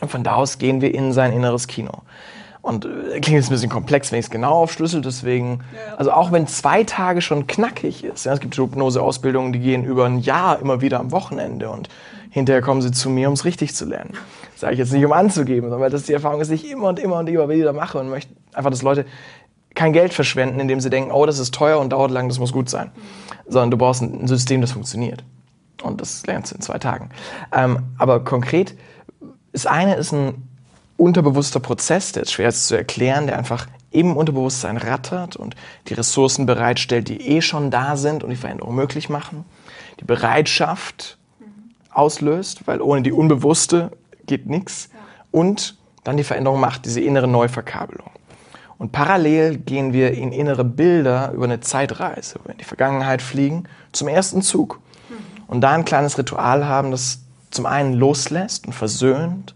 und 0.00 0.10
von 0.10 0.22
da 0.22 0.34
aus 0.34 0.58
gehen 0.58 0.80
wir 0.80 0.94
in 0.94 1.12
sein 1.12 1.32
inneres 1.32 1.66
Kino. 1.66 2.02
Und 2.62 2.84
äh, 2.84 3.20
klingt 3.20 3.38
jetzt 3.38 3.48
ein 3.48 3.54
bisschen 3.54 3.70
komplex, 3.70 4.12
wenn 4.12 4.18
ich 4.18 4.26
es 4.26 4.30
genau 4.30 4.52
aufschlüssel. 4.52 5.00
Deswegen, 5.00 5.60
ja. 5.74 5.96
also 5.96 6.12
auch 6.12 6.30
wenn 6.30 6.46
zwei 6.46 6.84
Tage 6.84 7.22
schon 7.22 7.46
knackig 7.46 8.04
ist, 8.04 8.26
ja, 8.26 8.32
es 8.32 8.40
gibt 8.40 8.56
Hypnose-Ausbildungen, 8.56 9.52
die 9.52 9.60
gehen 9.60 9.84
über 9.84 10.04
ein 10.04 10.18
Jahr 10.18 10.60
immer 10.60 10.80
wieder 10.80 11.00
am 11.00 11.10
Wochenende 11.10 11.70
und 11.70 11.88
hinterher 12.30 12.62
kommen 12.62 12.82
sie 12.82 12.92
zu 12.92 13.08
mir, 13.10 13.28
um 13.28 13.34
es 13.34 13.44
richtig 13.44 13.74
zu 13.74 13.86
lernen. 13.86 14.12
Das 14.52 14.60
sage 14.60 14.74
ich 14.74 14.78
jetzt 14.78 14.92
nicht, 14.92 15.04
um 15.04 15.12
anzugeben, 15.12 15.70
sondern 15.70 15.80
weil 15.80 15.90
das 15.90 16.04
die 16.04 16.12
Erfahrung 16.12 16.40
ist, 16.40 16.50
die 16.50 16.54
ich 16.54 16.70
immer 16.70 16.88
und 16.88 16.98
immer 16.98 17.18
und 17.18 17.28
immer 17.28 17.48
wieder 17.48 17.72
mache 17.72 17.98
und 17.98 18.10
möchte 18.10 18.34
einfach, 18.52 18.70
dass 18.70 18.82
Leute 18.82 19.06
kein 19.74 19.92
Geld 19.92 20.12
verschwenden, 20.12 20.60
indem 20.60 20.80
sie 20.80 20.90
denken, 20.90 21.12
oh, 21.12 21.26
das 21.26 21.38
ist 21.38 21.54
teuer 21.54 21.78
und 21.78 21.90
dauert 21.90 22.10
lang, 22.10 22.28
das 22.28 22.38
muss 22.38 22.52
gut 22.52 22.68
sein. 22.68 22.90
Mhm. 22.94 23.52
Sondern 23.52 23.70
du 23.70 23.78
brauchst 23.78 24.02
ein 24.02 24.26
System, 24.28 24.60
das 24.60 24.72
funktioniert. 24.72 25.24
Und 25.82 26.00
das 26.00 26.26
lernst 26.26 26.52
du 26.52 26.56
in 26.56 26.60
zwei 26.60 26.78
Tagen. 26.78 27.10
Ähm, 27.52 27.78
aber 27.98 28.22
konkret, 28.22 28.74
das 29.52 29.66
eine 29.66 29.94
ist 29.96 30.12
ein 30.12 30.48
unterbewusster 30.96 31.60
Prozess, 31.60 32.12
der 32.12 32.24
ist 32.24 32.32
schwer 32.32 32.52
zu 32.52 32.76
erklären, 32.76 33.26
der 33.26 33.38
einfach 33.38 33.66
im 33.90 34.16
Unterbewusstsein 34.16 34.76
rattert 34.76 35.36
und 35.36 35.56
die 35.88 35.94
Ressourcen 35.94 36.46
bereitstellt, 36.46 37.08
die 37.08 37.20
eh 37.20 37.40
schon 37.40 37.70
da 37.70 37.96
sind 37.96 38.22
und 38.22 38.30
die 38.30 38.36
Veränderung 38.36 38.74
möglich 38.74 39.08
machen. 39.08 39.44
Die 39.98 40.04
Bereitschaft 40.04 41.18
auslöst, 41.90 42.66
weil 42.66 42.80
ohne 42.80 43.02
die 43.02 43.12
unbewusste 43.12 43.90
geht 44.26 44.46
nichts. 44.46 44.90
Und 45.32 45.76
dann 46.04 46.16
die 46.16 46.24
Veränderung 46.24 46.60
macht, 46.60 46.84
diese 46.84 47.00
innere 47.00 47.28
Neuverkabelung. 47.28 48.10
Und 48.78 48.92
parallel 48.92 49.58
gehen 49.58 49.92
wir 49.92 50.12
in 50.12 50.32
innere 50.32 50.64
Bilder 50.64 51.32
über 51.32 51.44
eine 51.44 51.60
Zeitreise, 51.60 52.38
wo 52.38 52.48
wir 52.48 52.52
in 52.52 52.58
die 52.58 52.64
Vergangenheit 52.64 53.20
fliegen, 53.20 53.64
zum 53.92 54.08
ersten 54.08 54.40
Zug. 54.40 54.80
Und 55.48 55.60
da 55.60 55.72
ein 55.72 55.84
kleines 55.84 56.16
Ritual 56.16 56.66
haben, 56.66 56.90
das 56.90 57.19
zum 57.50 57.66
einen 57.66 57.94
loslässt 57.94 58.66
und 58.66 58.72
versöhnt 58.72 59.54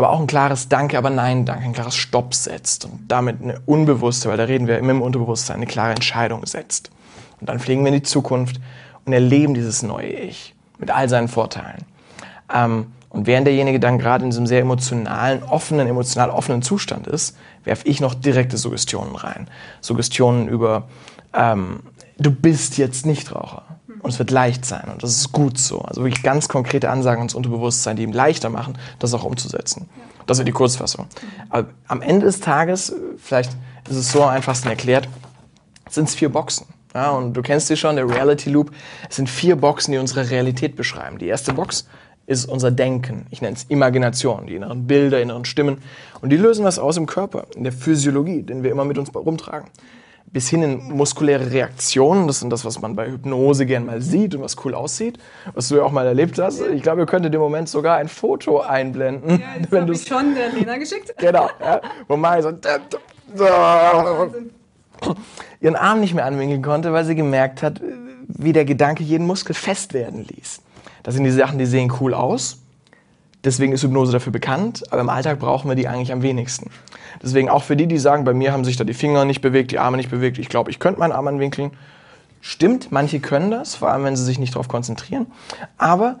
aber 0.00 0.10
auch 0.10 0.20
ein 0.20 0.26
klares 0.26 0.70
Danke, 0.70 0.96
aber 0.96 1.10
Nein, 1.10 1.44
Danke, 1.44 1.64
ein 1.64 1.74
klares 1.74 1.94
Stopp 1.94 2.32
setzt 2.34 2.86
und 2.86 3.00
damit 3.08 3.42
eine 3.42 3.60
unbewusste, 3.66 4.30
weil 4.30 4.38
da 4.38 4.44
reden 4.44 4.66
wir 4.66 4.78
immer 4.78 4.92
im 4.92 5.02
Unterbewusstsein, 5.02 5.56
eine 5.56 5.66
klare 5.66 5.90
Entscheidung 5.90 6.46
setzt. 6.46 6.90
Und 7.38 7.50
dann 7.50 7.58
fliegen 7.58 7.82
wir 7.82 7.88
in 7.88 7.98
die 7.98 8.02
Zukunft 8.02 8.60
und 9.04 9.12
erleben 9.12 9.52
dieses 9.52 9.82
neue 9.82 10.08
Ich 10.08 10.54
mit 10.78 10.90
all 10.90 11.10
seinen 11.10 11.28
Vorteilen. 11.28 11.84
Ähm, 12.50 12.86
und 13.10 13.26
während 13.26 13.46
derjenige 13.46 13.78
dann 13.78 13.98
gerade 13.98 14.24
in 14.24 14.30
diesem 14.30 14.46
sehr 14.46 14.60
emotionalen, 14.60 15.42
offenen, 15.42 15.86
emotional 15.86 16.30
offenen 16.30 16.62
Zustand 16.62 17.06
ist, 17.06 17.36
werfe 17.64 17.86
ich 17.86 18.00
noch 18.00 18.14
direkte 18.14 18.56
Suggestionen 18.56 19.16
rein. 19.16 19.48
Suggestionen 19.82 20.48
über, 20.48 20.88
ähm, 21.34 21.80
du 22.16 22.30
bist 22.30 22.78
jetzt 22.78 23.04
Nichtraucher 23.04 23.64
und 24.02 24.10
es 24.10 24.18
wird 24.18 24.30
leicht 24.30 24.64
sein 24.64 24.88
und 24.92 25.02
das 25.02 25.16
ist 25.16 25.32
gut 25.32 25.58
so. 25.58 25.80
Also 25.80 26.02
wirklich 26.02 26.22
ganz 26.22 26.48
konkrete 26.48 26.90
Ansagen 26.90 27.22
ins 27.22 27.34
Unterbewusstsein, 27.34 27.96
die 27.96 28.02
ihm 28.02 28.12
leichter 28.12 28.50
machen, 28.50 28.78
das 28.98 29.14
auch 29.14 29.24
umzusetzen. 29.24 29.88
Das 30.26 30.38
ist 30.38 30.46
die 30.46 30.52
Kurzfassung. 30.52 31.06
Aber 31.48 31.68
am 31.88 32.02
Ende 32.02 32.26
des 32.26 32.40
Tages, 32.40 32.94
vielleicht 33.18 33.52
ist 33.88 33.96
es 33.96 34.12
so 34.12 34.22
am 34.22 34.30
einfachsten 34.30 34.68
erklärt, 34.68 35.08
sind 35.88 36.08
es 36.08 36.14
vier 36.14 36.28
Boxen. 36.28 36.66
Ja, 36.94 37.10
und 37.10 37.34
du 37.34 37.42
kennst 37.42 37.68
sie 37.68 37.76
schon, 37.76 37.96
der 37.96 38.08
Reality 38.08 38.50
Loop. 38.50 38.72
Es 39.08 39.16
sind 39.16 39.28
vier 39.28 39.56
Boxen, 39.56 39.92
die 39.92 39.98
unsere 39.98 40.30
Realität 40.30 40.76
beschreiben. 40.76 41.18
Die 41.18 41.26
erste 41.26 41.52
Box 41.52 41.88
ist 42.26 42.46
unser 42.46 42.70
Denken. 42.70 43.26
Ich 43.30 43.42
nenne 43.42 43.56
es 43.56 43.64
Imagination, 43.64 44.46
die 44.46 44.54
inneren 44.54 44.86
Bilder, 44.86 45.20
inneren 45.20 45.44
Stimmen. 45.44 45.78
Und 46.20 46.30
die 46.30 46.36
lösen 46.36 46.64
was 46.64 46.78
aus 46.78 46.96
im 46.96 47.06
Körper, 47.06 47.46
in 47.54 47.64
der 47.64 47.72
Physiologie, 47.72 48.42
den 48.42 48.62
wir 48.62 48.70
immer 48.70 48.84
mit 48.84 48.98
uns 48.98 49.14
rumtragen 49.14 49.68
bis 50.32 50.48
hin 50.48 50.62
in 50.62 50.92
muskuläre 50.92 51.50
Reaktionen. 51.50 52.26
Das 52.26 52.40
sind 52.40 52.50
das, 52.50 52.64
was 52.64 52.80
man 52.80 52.94
bei 52.94 53.10
Hypnose 53.10 53.66
gern 53.66 53.86
mal 53.86 54.00
sieht 54.00 54.34
und 54.34 54.42
was 54.42 54.56
cool 54.64 54.74
aussieht, 54.74 55.18
was 55.54 55.68
du 55.68 55.76
ja 55.76 55.82
auch 55.82 55.92
mal 55.92 56.06
erlebt 56.06 56.38
hast. 56.38 56.60
Ich 56.60 56.82
glaube, 56.82 57.02
ihr 57.02 57.06
könntet 57.06 57.34
im 57.34 57.40
Moment 57.40 57.68
sogar 57.68 57.96
ein 57.96 58.08
Foto 58.08 58.60
einblenden. 58.60 59.40
Ja, 59.40 59.46
das 59.70 59.80
habe 59.80 59.92
ich 59.92 60.06
schon 60.06 60.34
der 60.34 60.50
Lena 60.50 60.76
geschickt. 60.76 61.14
Genau, 61.20 61.50
ja, 61.60 61.80
wo 62.08 62.16
Mai 62.16 62.40
so, 62.40 62.52
so 63.34 63.44
ihren 65.60 65.76
Arm 65.76 66.00
nicht 66.00 66.14
mehr 66.14 66.24
anwinkeln 66.24 66.62
konnte, 66.62 66.92
weil 66.92 67.04
sie 67.04 67.14
gemerkt 67.14 67.62
hat, 67.62 67.80
wie 68.26 68.52
der 68.52 68.64
Gedanke 68.64 69.02
jeden 69.02 69.26
Muskel 69.26 69.54
fest 69.54 69.92
werden 69.92 70.26
ließ. 70.26 70.62
Das 71.02 71.14
sind 71.14 71.24
die 71.24 71.30
Sachen, 71.30 71.58
die 71.58 71.66
sehen 71.66 71.92
cool 72.00 72.14
aus. 72.14 72.59
Deswegen 73.42 73.72
ist 73.72 73.82
Hypnose 73.82 74.12
dafür 74.12 74.32
bekannt, 74.32 74.84
aber 74.90 75.00
im 75.00 75.08
Alltag 75.08 75.38
brauchen 75.38 75.68
wir 75.68 75.74
die 75.74 75.88
eigentlich 75.88 76.12
am 76.12 76.22
wenigsten. 76.22 76.70
Deswegen 77.22 77.48
auch 77.48 77.62
für 77.62 77.76
die, 77.76 77.86
die 77.86 77.98
sagen, 77.98 78.24
bei 78.24 78.34
mir 78.34 78.52
haben 78.52 78.64
sich 78.64 78.76
da 78.76 78.84
die 78.84 78.94
Finger 78.94 79.24
nicht 79.24 79.40
bewegt, 79.40 79.70
die 79.70 79.78
Arme 79.78 79.96
nicht 79.96 80.10
bewegt, 80.10 80.38
ich 80.38 80.48
glaube, 80.48 80.70
ich 80.70 80.78
könnte 80.78 81.00
meinen 81.00 81.12
Arm 81.12 81.26
anwinkeln. 81.26 81.70
Stimmt, 82.42 82.92
manche 82.92 83.20
können 83.20 83.50
das, 83.50 83.74
vor 83.74 83.90
allem 83.90 84.04
wenn 84.04 84.16
sie 84.16 84.24
sich 84.24 84.38
nicht 84.38 84.54
darauf 84.54 84.68
konzentrieren. 84.68 85.26
Aber 85.78 86.18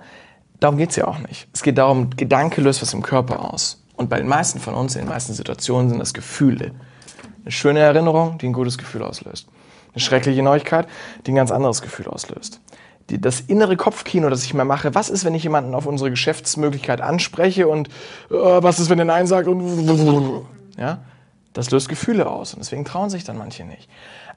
darum 0.60 0.78
geht 0.78 0.90
es 0.90 0.96
ja 0.96 1.06
auch 1.06 1.18
nicht. 1.18 1.48
Es 1.52 1.62
geht 1.62 1.76
darum, 1.76 2.10
Gedanke 2.16 2.62
löst 2.62 2.80
was 2.80 2.94
im 2.94 3.02
Körper 3.02 3.52
aus. 3.52 3.82
Und 3.96 4.08
bei 4.08 4.18
den 4.18 4.28
meisten 4.28 4.58
von 4.58 4.74
uns, 4.74 4.94
in 4.94 5.02
den 5.02 5.08
meisten 5.08 5.34
Situationen, 5.34 5.90
sind 5.90 5.98
das 5.98 6.14
Gefühle. 6.14 6.72
Eine 7.42 7.52
schöne 7.52 7.80
Erinnerung, 7.80 8.38
die 8.38 8.46
ein 8.46 8.52
gutes 8.54 8.78
Gefühl 8.78 9.02
auslöst. 9.02 9.46
Eine 9.92 10.00
schreckliche 10.00 10.42
Neuigkeit, 10.42 10.88
die 11.26 11.32
ein 11.32 11.36
ganz 11.36 11.50
anderes 11.50 11.82
Gefühl 11.82 12.06
auslöst 12.06 12.59
die, 13.10 13.20
das 13.20 13.40
innere 13.40 13.76
Kopfkino, 13.76 14.30
das 14.30 14.44
ich 14.44 14.54
mir 14.54 14.64
mache, 14.64 14.94
was 14.94 15.10
ist, 15.10 15.24
wenn 15.24 15.34
ich 15.34 15.42
jemanden 15.42 15.74
auf 15.74 15.86
unsere 15.86 16.10
Geschäftsmöglichkeit 16.10 17.00
anspreche 17.00 17.68
und 17.68 17.88
äh, 18.30 18.34
was 18.34 18.78
ist, 18.78 18.88
wenn 18.90 18.98
der 18.98 19.06
Nein 19.06 19.26
sagt 19.26 19.48
und 19.48 20.46
ja, 20.78 20.98
das 21.52 21.70
löst 21.70 21.88
Gefühle 21.88 22.28
aus 22.28 22.54
und 22.54 22.60
deswegen 22.60 22.84
trauen 22.84 23.10
sich 23.10 23.24
dann 23.24 23.36
manche 23.36 23.64
nicht. 23.64 23.88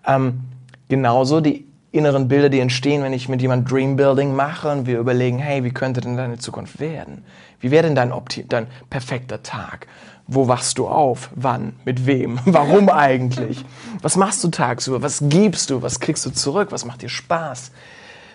Ähm, 0.06 0.42
genauso 0.90 1.42
die 1.42 1.66
inneren 1.92 2.28
Bilder, 2.28 2.50
die 2.50 2.60
entstehen, 2.60 3.04
wenn 3.04 3.14
ich 3.14 3.30
mit 3.30 3.42
jemandem 3.42 3.72
Dreambuilding 3.72 4.36
mache 4.36 4.72
und 4.72 4.88
wir 4.88 5.00
überlegen, 5.00 5.38
hey, 5.38 5.64
wie 5.64 5.72
könnte 5.72 6.02
denn 6.02 6.18
deine 6.18 6.40
Zukunft 6.40 6.80
werden? 6.80 7.24
Wie 7.60 7.70
wäre 7.70 7.84
denn 7.84 7.96
dein, 7.96 8.12
Opti 8.12 8.46
dein 8.48 8.68
perfekter 8.90 9.44
Tag? 9.44 9.88
Wo 10.26 10.48
wachst 10.48 10.80
du 10.80 10.88
auf? 10.88 11.30
Wann? 11.36 11.74
Mit 11.86 12.08
wem? 12.08 12.40
Warum 12.46 12.90
eigentlich? 12.90 13.64
Was 14.02 14.16
machst 14.16 14.44
du 14.44 14.48
tagsüber? 14.48 15.04
Was 15.04 15.20
gibst 15.22 15.70
du? 15.70 15.82
Was 15.84 16.00
kriegst 16.00 16.26
du 16.26 16.32
zurück? 16.32 16.72
Was 16.72 16.84
macht 16.84 17.04
dir 17.04 17.10
Spaß? 17.10 17.72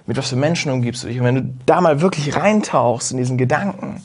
Mit 0.09 0.17
was 0.17 0.31
für 0.31 0.37
Menschen 0.37 0.73
umgibst 0.73 1.05
du 1.05 1.09
dich. 1.09 1.19
Und 1.21 1.27
wenn 1.27 1.35
du 1.35 1.55
da 1.67 1.83
mal 1.83 2.01
wirklich 2.01 2.35
reintauchst 2.35 3.13
in 3.13 3.19
diesen 3.19 3.37
Gedanken, 3.37 4.03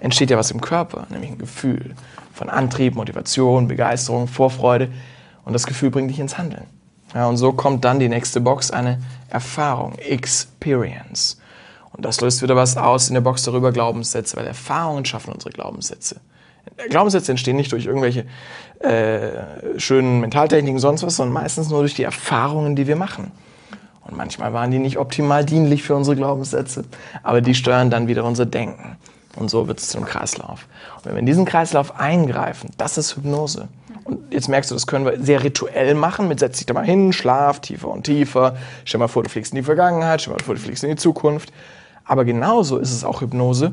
entsteht 0.00 0.30
ja 0.30 0.38
was 0.38 0.50
im 0.50 0.62
Körper, 0.62 1.06
nämlich 1.10 1.32
ein 1.32 1.38
Gefühl 1.38 1.94
von 2.32 2.48
Antrieb, 2.48 2.94
Motivation, 2.94 3.68
Begeisterung, 3.68 4.26
Vorfreude. 4.26 4.88
Und 5.44 5.52
das 5.52 5.66
Gefühl 5.66 5.90
bringt 5.90 6.08
dich 6.10 6.18
ins 6.18 6.38
Handeln. 6.38 6.64
Ja, 7.14 7.26
und 7.26 7.36
so 7.36 7.52
kommt 7.52 7.84
dann 7.84 7.98
die 7.98 8.08
nächste 8.08 8.40
Box, 8.40 8.70
eine 8.70 8.98
Erfahrung, 9.28 9.98
Experience. 9.98 11.38
Und 11.92 12.06
das 12.06 12.22
löst 12.22 12.40
wieder 12.40 12.56
was 12.56 12.78
aus 12.78 13.08
in 13.08 13.14
der 13.14 13.20
Box 13.20 13.42
darüber 13.42 13.70
Glaubenssätze, 13.70 14.38
weil 14.38 14.46
Erfahrungen 14.46 15.04
schaffen 15.04 15.34
unsere 15.34 15.50
Glaubenssätze. 15.50 16.22
Glaubenssätze 16.88 17.30
entstehen 17.30 17.56
nicht 17.56 17.70
durch 17.70 17.84
irgendwelche 17.84 18.24
äh, 18.80 19.78
schönen 19.78 20.20
Mentaltechniken, 20.20 20.80
sonst 20.80 21.02
was, 21.02 21.16
sondern 21.16 21.34
meistens 21.34 21.68
nur 21.68 21.80
durch 21.80 21.94
die 21.94 22.02
Erfahrungen, 22.02 22.76
die 22.76 22.86
wir 22.86 22.96
machen. 22.96 23.30
Und 24.04 24.16
manchmal 24.16 24.52
waren 24.52 24.70
die 24.70 24.78
nicht 24.78 24.98
optimal 24.98 25.44
dienlich 25.44 25.82
für 25.82 25.94
unsere 25.94 26.16
Glaubenssätze, 26.16 26.84
aber 27.22 27.40
die 27.40 27.54
steuern 27.54 27.90
dann 27.90 28.06
wieder 28.06 28.24
unser 28.24 28.46
Denken. 28.46 28.96
Und 29.36 29.50
so 29.50 29.66
wird 29.66 29.78
es 29.78 29.88
zum 29.88 30.04
Kreislauf. 30.04 30.66
Und 30.96 31.06
wenn 31.06 31.12
wir 31.12 31.20
in 31.20 31.26
diesen 31.26 31.44
Kreislauf 31.44 31.98
eingreifen, 31.98 32.70
das 32.76 32.98
ist 32.98 33.16
Hypnose. 33.16 33.68
Und 34.04 34.32
jetzt 34.32 34.48
merkst 34.48 34.70
du, 34.70 34.74
das 34.74 34.86
können 34.86 35.06
wir 35.06 35.20
sehr 35.22 35.42
rituell 35.42 35.94
machen, 35.94 36.28
mit 36.28 36.38
setz 36.38 36.58
dich 36.58 36.66
da 36.66 36.74
mal 36.74 36.84
hin, 36.84 37.12
schlaf 37.12 37.60
tiefer 37.60 37.88
und 37.88 38.04
tiefer, 38.04 38.56
stell 38.84 39.00
mal 39.00 39.08
vor, 39.08 39.22
du 39.22 39.30
fliegst 39.30 39.52
in 39.52 39.56
die 39.56 39.62
Vergangenheit, 39.62 40.20
stell 40.20 40.34
mal 40.34 40.42
vor, 40.42 40.54
du 40.54 40.60
fliegst 40.60 40.84
in 40.84 40.90
die 40.90 40.96
Zukunft. 40.96 41.52
Aber 42.04 42.24
genauso 42.24 42.76
ist 42.76 42.92
es 42.92 43.02
auch 43.02 43.22
Hypnose, 43.22 43.72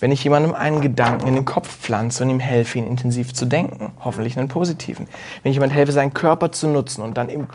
wenn 0.00 0.12
ich 0.12 0.22
jemandem 0.24 0.54
einen 0.54 0.80
Gedanken 0.80 1.28
in 1.28 1.34
den 1.34 1.44
Kopf 1.44 1.68
pflanze 1.68 2.24
und 2.24 2.30
ihm 2.30 2.40
helfe, 2.40 2.78
ihn 2.78 2.86
intensiv 2.86 3.32
zu 3.32 3.46
denken, 3.46 3.92
hoffentlich 4.04 4.38
einen 4.38 4.48
positiven. 4.48 5.06
Wenn 5.42 5.50
ich 5.50 5.56
jemandem 5.56 5.76
helfe, 5.76 5.92
seinen 5.92 6.14
Körper 6.14 6.52
zu 6.52 6.68
nutzen 6.68 7.02
und 7.02 7.16
dann 7.16 7.28
eine 7.28 7.46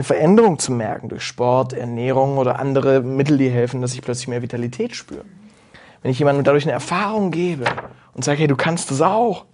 Veränderung 0.00 0.58
zu 0.58 0.72
merken 0.72 1.08
durch 1.08 1.22
Sport, 1.22 1.72
Ernährung 1.72 2.38
oder 2.38 2.58
andere 2.58 3.00
Mittel, 3.02 3.38
die 3.38 3.50
helfen, 3.50 3.80
dass 3.80 3.94
ich 3.94 4.02
plötzlich 4.02 4.28
mehr 4.28 4.42
Vitalität 4.42 4.96
spüre. 4.96 5.24
Wenn 6.02 6.10
ich 6.10 6.18
jemandem 6.18 6.44
dadurch 6.44 6.64
eine 6.64 6.72
Erfahrung 6.72 7.30
gebe 7.30 7.64
und 8.14 8.24
sage, 8.24 8.40
hey, 8.40 8.46
du 8.48 8.56
kannst 8.56 8.90
das 8.90 9.00
auch, 9.00 9.44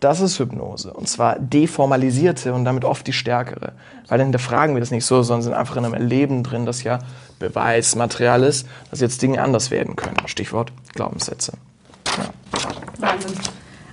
Das 0.00 0.20
ist 0.20 0.38
Hypnose. 0.38 0.92
Und 0.92 1.08
zwar 1.08 1.38
deformalisierte 1.38 2.54
und 2.54 2.64
damit 2.64 2.84
oft 2.84 3.06
die 3.06 3.12
stärkere. 3.12 3.72
Weil 4.06 4.18
dann 4.18 4.28
hinterfragen 4.28 4.76
wir 4.76 4.80
das 4.80 4.90
nicht 4.90 5.04
so, 5.04 5.22
sondern 5.22 5.42
sind 5.42 5.54
einfach 5.54 5.76
in 5.76 5.84
einem 5.84 5.94
Erleben 5.94 6.44
drin, 6.44 6.66
das 6.66 6.84
ja 6.84 7.00
Beweismaterial 7.38 8.42
ist, 8.44 8.66
dass 8.90 9.00
jetzt 9.00 9.20
Dinge 9.22 9.42
anders 9.42 9.70
werden 9.70 9.96
können. 9.96 10.16
Stichwort 10.26 10.72
Glaubenssätze. 10.94 11.52
Ja. 12.06 12.24
Wahnsinn. 12.98 13.32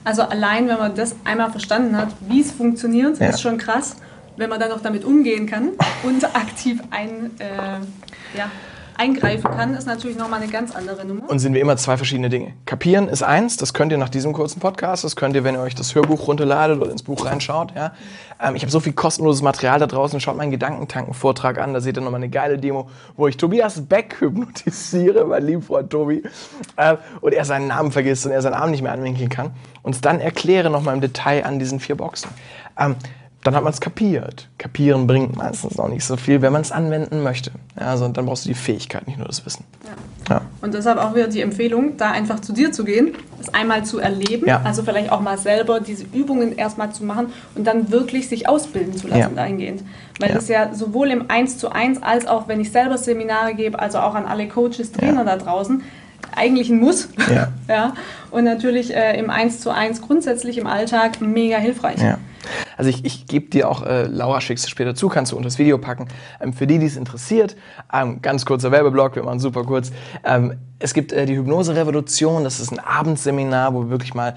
Also 0.03 0.21
allein, 0.21 0.67
wenn 0.67 0.77
man 0.77 0.95
das 0.95 1.15
einmal 1.23 1.49
verstanden 1.49 1.97
hat, 1.97 2.09
wie 2.27 2.41
es 2.41 2.51
funktioniert, 2.51 3.19
ja. 3.19 3.27
ist 3.27 3.41
schon 3.41 3.57
krass. 3.57 3.95
Wenn 4.37 4.49
man 4.49 4.59
dann 4.59 4.71
auch 4.71 4.81
damit 4.81 5.05
umgehen 5.05 5.47
kann 5.47 5.69
und 6.03 6.23
aktiv 6.35 6.81
ein, 6.91 7.31
äh, 7.39 8.37
ja, 8.37 8.51
eingreifen 8.97 9.51
kann, 9.51 9.73
ist 9.75 9.87
natürlich 9.87 10.17
nochmal 10.17 10.41
eine 10.41 10.51
ganz 10.51 10.75
andere 10.75 11.05
Nummer. 11.05 11.29
Und 11.29 11.39
sind 11.39 11.53
wir 11.53 11.61
immer 11.61 11.77
zwei 11.77 11.97
verschiedene 11.97 12.29
Dinge. 12.29 12.53
Kapieren 12.65 13.07
ist 13.07 13.23
eins, 13.23 13.57
das 13.57 13.73
könnt 13.73 13.91
ihr 13.91 13.97
nach 13.97 14.09
diesem 14.09 14.33
kurzen 14.33 14.59
Podcast, 14.59 15.03
das 15.03 15.15
könnt 15.15 15.35
ihr, 15.35 15.43
wenn 15.43 15.55
ihr 15.55 15.61
euch 15.61 15.75
das 15.75 15.95
Hörbuch 15.95 16.27
runterladet 16.27 16.81
oder 16.81 16.91
ins 16.91 17.03
Buch 17.03 17.25
reinschaut. 17.25 17.73
Ja. 17.75 17.93
Ähm, 18.41 18.55
ich 18.55 18.63
habe 18.63 18.71
so 18.71 18.79
viel 18.79 18.93
kostenloses 18.93 19.41
Material 19.41 19.79
da 19.79 19.87
draußen, 19.87 20.19
schaut 20.19 20.37
meinen 20.37 20.51
Gedankentanken-Vortrag 20.51 21.59
an, 21.59 21.73
da 21.73 21.81
seht 21.81 21.97
ihr 21.97 22.01
nochmal 22.01 22.19
eine 22.19 22.29
geile 22.29 22.57
Demo, 22.57 22.89
wo 23.15 23.27
ich 23.27 23.37
Tobias 23.37 23.81
Beck 23.87 24.17
hypnotisiere, 24.19 25.25
mein 25.25 25.45
lieber 25.45 25.61
Freund 25.61 25.89
Tobi, 25.89 26.23
äh, 26.77 26.97
und 27.21 27.33
er 27.33 27.45
seinen 27.45 27.67
Namen 27.67 27.91
vergisst 27.91 28.25
und 28.25 28.31
er 28.31 28.41
seinen 28.41 28.53
Arm 28.53 28.71
nicht 28.71 28.81
mehr 28.81 28.91
anwinkeln 28.91 29.29
kann 29.29 29.51
und 29.83 30.05
dann 30.05 30.19
erkläre 30.19 30.69
nochmal 30.69 30.95
im 30.95 31.01
Detail 31.01 31.45
an 31.45 31.59
diesen 31.59 31.79
vier 31.79 31.95
Boxen. 31.95 32.29
Ähm, 32.77 32.95
dann 33.45 33.55
hat 33.55 33.63
man 33.63 33.71
es 33.71 33.79
kapiert. 33.79 34.49
Kapieren 34.57 35.05
bringt 35.05 35.35
meistens 35.35 35.77
noch 35.77 35.87
nicht 35.87 36.03
so 36.03 36.17
viel, 36.17 36.41
wenn 36.41 36.51
man 36.51 36.63
es 36.63 36.71
anwenden 36.71 37.21
möchte. 37.21 37.51
Ja, 37.79 37.87
also 37.91 38.07
dann 38.07 38.25
brauchst 38.25 38.45
du 38.45 38.49
die 38.49 38.55
Fähigkeit, 38.55 39.05
nicht 39.05 39.19
nur 39.19 39.27
das 39.27 39.45
Wissen. 39.45 39.63
Ja. 40.27 40.35
ja. 40.35 40.41
Und 40.61 40.73
deshalb 40.73 40.97
auch 40.97 41.13
wieder 41.13 41.27
die 41.27 41.41
Empfehlung, 41.41 41.95
da 41.97 42.09
einfach 42.09 42.39
zu 42.39 42.53
dir 42.53 42.71
zu 42.71 42.83
gehen, 42.83 43.13
das 43.37 43.53
einmal 43.53 43.85
zu 43.85 43.99
erleben, 43.99 44.49
also 44.49 44.81
vielleicht 44.81 45.11
auch 45.11 45.21
mal 45.21 45.37
selber 45.37 45.79
diese 45.79 46.05
Übungen 46.11 46.57
erstmal 46.57 46.91
zu 46.91 47.05
machen 47.05 47.27
und 47.53 47.67
dann 47.67 47.91
wirklich 47.91 48.27
sich 48.29 48.49
ausbilden 48.49 48.97
zu 48.97 49.07
lassen 49.07 49.35
dahingehend. 49.35 49.83
Weil 50.19 50.33
das 50.33 50.47
ja 50.47 50.73
sowohl 50.73 51.11
im 51.11 51.29
1 51.29 51.59
zu 51.59 51.69
1 51.71 52.01
als 52.01 52.25
auch, 52.25 52.47
wenn 52.47 52.59
ich 52.59 52.71
selber 52.71 52.97
Seminare 52.97 53.53
gebe, 53.53 53.77
also 53.77 53.99
auch 53.99 54.15
an 54.15 54.25
alle 54.25 54.47
Coaches, 54.47 54.91
Trainer 54.91 55.23
da 55.23 55.37
draußen, 55.37 55.83
eigentlich 56.35 56.71
ein 56.71 56.79
Muss. 56.79 57.09
Ja. 57.29 57.49
ja. 57.67 57.93
Und 58.31 58.45
natürlich 58.45 58.95
äh, 58.95 59.19
im 59.19 59.29
1 59.29 59.59
zu 59.59 59.69
1 59.69 60.01
grundsätzlich 60.01 60.57
im 60.57 60.65
Alltag 60.65 61.21
mega 61.21 61.57
hilfreich. 61.57 62.01
Ja. 62.01 62.17
Also 62.77 62.89
ich, 62.89 63.05
ich 63.05 63.25
gebe 63.27 63.49
dir 63.49 63.69
auch, 63.69 63.85
äh, 63.85 64.03
Laura 64.03 64.41
schickst 64.41 64.65
du 64.65 64.69
später 64.69 64.95
zu, 64.95 65.09
kannst 65.09 65.31
du 65.31 65.35
unter 65.35 65.47
das 65.47 65.59
Video 65.59 65.77
packen. 65.77 66.07
Ähm, 66.41 66.53
für 66.53 66.67
die, 66.67 66.79
die 66.79 66.85
es 66.85 66.97
interessiert, 66.97 67.55
ähm, 67.93 68.21
ganz 68.21 68.45
kurzer 68.45 68.71
Werbeblock, 68.71 69.15
wir 69.15 69.23
machen 69.23 69.39
super 69.39 69.63
kurz. 69.63 69.91
Ähm, 70.23 70.55
es 70.79 70.93
gibt 70.93 71.11
äh, 71.11 71.25
die 71.25 71.37
Hypnose-Revolution, 71.37 72.43
das 72.43 72.59
ist 72.59 72.71
ein 72.71 72.79
Abendseminar, 72.79 73.73
wo 73.73 73.83
wir 73.83 73.89
wirklich 73.89 74.13
mal 74.13 74.35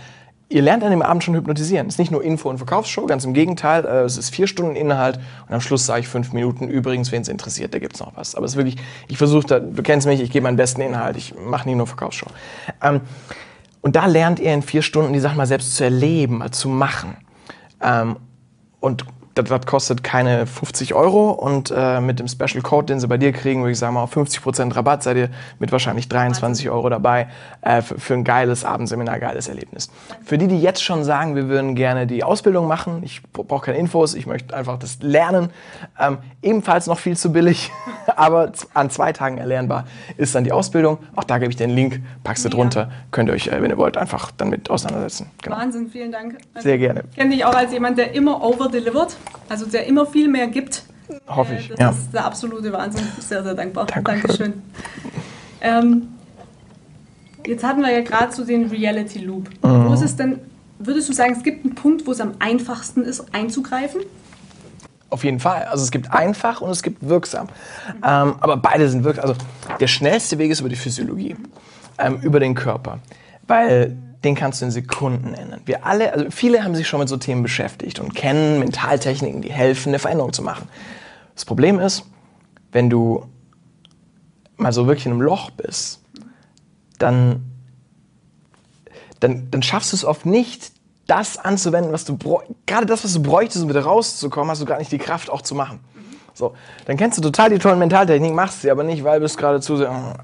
Ihr 0.51 0.62
lernt 0.62 0.83
an 0.83 0.90
dem 0.90 1.03
Abend 1.03 1.23
schon 1.23 1.35
hypnotisieren. 1.35 1.88
Es 1.88 1.94
ist 1.94 1.99
nicht 1.99 2.11
nur 2.11 2.25
Info- 2.25 2.49
und 2.49 2.57
Verkaufsshow, 2.57 3.05
ganz 3.05 3.27
im 3.27 3.35
Gegenteil. 3.35 3.85
Äh, 3.85 4.05
es 4.05 4.16
ist 4.16 4.35
vier 4.35 4.47
Stunden 4.47 4.77
Inhalt 4.77 5.21
und 5.47 5.55
am 5.55 5.61
Schluss 5.61 5.85
sage 5.85 6.01
ich 6.01 6.09
fünf 6.09 6.33
Minuten. 6.33 6.68
Übrigens, 6.68 7.12
wen 7.12 7.21
es 7.21 7.29
interessiert, 7.29 7.75
da 7.75 7.79
gibt 7.79 7.94
es 7.94 8.01
noch 8.01 8.16
was. 8.16 8.35
Aber 8.35 8.47
es 8.47 8.53
ist 8.53 8.57
wirklich, 8.57 8.77
ich 9.09 9.18
versuche, 9.18 9.61
du 9.61 9.83
kennst 9.83 10.07
mich, 10.07 10.23
ich 10.23 10.31
gebe 10.31 10.44
meinen 10.44 10.57
besten 10.57 10.81
Inhalt. 10.81 11.18
Ich 11.18 11.35
mache 11.38 11.68
nicht 11.68 11.77
nur 11.77 11.87
Verkaufsshow. 11.87 12.29
Ähm, 12.83 13.03
und 13.83 13.94
da 13.94 14.07
lernt 14.07 14.40
ihr 14.40 14.55
in 14.55 14.62
vier 14.62 14.81
Stunden 14.81 15.12
die 15.12 15.21
Sachen 15.21 15.37
mal 15.37 15.47
selbst 15.47 15.77
zu 15.77 15.85
erleben, 15.85 16.38
mal 16.38 16.51
zu 16.51 16.71
machen. 16.71 17.16
Ähm, 17.80 18.16
und 18.80 19.04
das, 19.38 19.48
das, 19.48 19.66
kostet 19.66 20.03
keine 20.03 20.46
50 20.46 20.94
Euro 20.94 21.31
und 21.31 21.72
äh, 21.74 22.01
mit 22.01 22.18
dem 22.18 22.29
Special 22.29 22.62
Code, 22.62 22.87
den 22.87 23.01
sie 23.01 23.07
bei 23.07 23.18
dir 23.18 23.33
kriegen, 23.33 23.62
würde 23.62 23.72
ich 23.72 23.79
sagen, 23.79 23.94
mal 23.94 24.03
auf 24.03 24.16
50% 24.16 24.74
Rabatt 24.74 25.03
seid 25.03 25.16
ihr 25.16 25.29
mit 25.59 25.72
wahrscheinlich 25.72 26.09
23 26.09 26.68
Euro 26.70 26.88
dabei 26.88 27.29
äh, 27.62 27.83
für, 27.83 27.98
für, 27.98 28.14
ein 28.14 28.24
geiles 28.24 28.64
Abendseminar, 28.64 29.18
geiles 29.20 29.48
Erlebnis. 29.48 29.90
Für 30.24 30.38
die, 30.38 30.48
die 30.48 30.61
jetzt 30.61 30.83
schon 30.83 31.05
sagen, 31.05 31.37
wir 31.37 31.48
würden 31.48 31.74
gerne 31.74 32.07
die 32.07 32.24
Ausbildung 32.24 32.66
machen, 32.66 33.03
ich 33.05 33.22
brauche 33.33 33.66
keine 33.66 33.79
Infos, 33.79 34.14
ich 34.14 34.27
möchte 34.27 34.55
einfach 34.55 34.79
das 34.79 34.98
lernen, 35.01 35.51
ähm, 35.98 36.18
ebenfalls 36.42 36.87
noch 36.87 36.98
viel 36.98 37.16
zu 37.16 37.33
billig, 37.33 37.70
aber 38.16 38.53
an 38.74 38.90
zwei 38.90 39.12
Tagen 39.12 39.38
erlernbar 39.38 39.85
ist 40.16 40.35
dann 40.35 40.44
die 40.44 40.53
Ausbildung. 40.53 40.98
Auch 41.14 41.24
da 41.24 41.38
gebe 41.38 41.51
ich 41.51 41.57
den 41.57 41.70
Link, 41.70 42.01
packst 42.24 42.44
du 42.44 42.48
drunter, 42.48 42.90
könnt 43.11 43.29
ihr 43.29 43.35
euch, 43.35 43.48
äh, 43.48 43.62
wenn 43.62 43.70
ihr 43.70 43.79
wollt, 43.79 43.96
einfach 43.96 44.31
dann 44.33 44.48
mit 44.48 44.70
auseinandersetzen. 44.70 45.31
Genau. 45.42 45.57
Wahnsinn, 45.57 45.88
vielen 45.88 46.12
Dank. 46.12 46.38
Sehr 46.59 46.79
gerne. 46.79 47.05
Ich 47.11 47.16
kenne 47.16 47.31
dich 47.31 47.44
auch 47.44 47.55
als 47.55 47.72
jemand, 47.72 47.98
der 47.98 48.12
immer 48.14 48.42
over-delivert, 48.42 49.16
also 49.48 49.66
der 49.66 49.86
immer 49.86 50.06
viel 50.06 50.28
mehr 50.28 50.48
gibt. 50.48 50.84
Hoffe 51.26 51.54
ich, 51.54 51.70
äh, 51.70 51.74
das 51.74 51.80
ja. 51.80 51.90
ist 51.90 52.12
der 52.12 52.24
absolute 52.24 52.72
Wahnsinn. 52.72 53.06
Sehr, 53.18 53.42
sehr 53.42 53.54
dankbar. 53.54 53.86
Dankeschön. 53.86 54.14
Dankeschön. 54.22 54.62
Ähm, 55.60 56.08
jetzt 57.46 57.64
hatten 57.64 57.80
wir 57.80 57.92
ja 57.92 58.02
gerade 58.02 58.32
so 58.32 58.44
den 58.44 58.68
Reality 58.68 59.20
Loop. 59.20 59.48
Mhm. 59.64 59.86
Wo 59.86 59.92
ist 59.94 60.02
es 60.02 60.16
denn, 60.16 60.40
würdest 60.78 61.08
du 61.08 61.12
sagen, 61.12 61.34
es 61.36 61.42
gibt 61.42 61.64
einen 61.64 61.74
Punkt, 61.74 62.06
wo 62.06 62.12
es 62.12 62.20
am 62.20 62.32
einfachsten 62.38 63.02
ist, 63.02 63.34
einzugreifen? 63.34 64.02
Auf 65.10 65.24
jeden 65.24 65.40
Fall. 65.40 65.64
Also 65.64 65.84
es 65.84 65.90
gibt 65.90 66.12
einfach 66.12 66.60
und 66.60 66.70
es 66.70 66.82
gibt 66.82 67.08
wirksam. 67.08 67.48
Ähm, 67.96 68.34
aber 68.40 68.58
beide 68.58 68.88
sind 68.88 69.04
wirksam. 69.04 69.30
Also 69.30 69.40
der 69.80 69.86
schnellste 69.86 70.36
Weg 70.38 70.50
ist 70.50 70.60
über 70.60 70.68
die 70.68 70.76
Physiologie, 70.76 71.34
ähm, 71.98 72.18
über 72.20 72.40
den 72.40 72.54
Körper. 72.54 72.98
Weil 73.46 73.96
den 74.24 74.35
kannst 74.35 74.61
du 74.61 74.64
in 74.64 74.70
Sekunden 74.70 75.35
ändern. 75.35 75.61
Wir 75.64 75.87
alle, 75.87 76.12
also 76.12 76.26
viele 76.31 76.64
haben 76.64 76.74
sich 76.74 76.88
schon 76.88 77.00
mit 77.00 77.09
so 77.09 77.16
Themen 77.16 77.42
beschäftigt 77.42 78.00
und 78.00 78.14
kennen 78.14 78.59
Mentaltechniken, 78.59 79.42
die 79.42 79.52
helfen, 79.52 79.90
eine 79.90 79.98
Veränderung 79.98 80.33
zu 80.33 80.42
machen. 80.42 80.68
Das 81.35 81.44
Problem 81.44 81.78
ist, 81.78 82.04
wenn 82.72 82.90
du 82.90 83.26
mal 84.57 84.72
so 84.72 84.87
wirklich 84.87 85.07
in 85.07 85.12
einem 85.12 85.22
Loch 85.22 85.50
bist, 85.50 86.02
dann, 86.98 87.44
dann, 89.20 89.50
dann 89.50 89.62
schaffst 89.62 89.92
du 89.92 89.96
es 89.96 90.04
oft 90.04 90.26
nicht, 90.26 90.72
das 91.07 91.38
anzuwenden, 91.38 91.92
was 91.92 92.04
du 92.04 92.18
gerade 92.66 92.87
das, 92.87 93.04
was 93.04 93.14
du 93.14 93.22
bräuchtest, 93.22 93.62
um 93.62 93.70
wieder 93.70 93.83
rauszukommen, 93.83 94.50
hast 94.50 94.61
du 94.61 94.66
gar 94.66 94.78
nicht 94.78 94.92
die 94.92 94.98
Kraft 94.98 95.31
auch 95.31 95.42
zu 95.42 95.54
machen. 95.54 95.81
So, 96.35 96.54
dann 96.85 96.96
kennst 96.96 97.18
du 97.18 97.22
total 97.22 97.50
die 97.50 97.59
tollen 97.59 97.78
Mentaltechniken, 97.78 98.37
machst 98.37 98.62
sie 98.62 98.70
aber 98.70 98.85
nicht, 98.85 99.02
weil 99.04 99.18
du 99.18 99.24
bist 99.24 99.38
gerade 99.38 99.61
zu 99.61 99.76
sehr. 99.76 100.14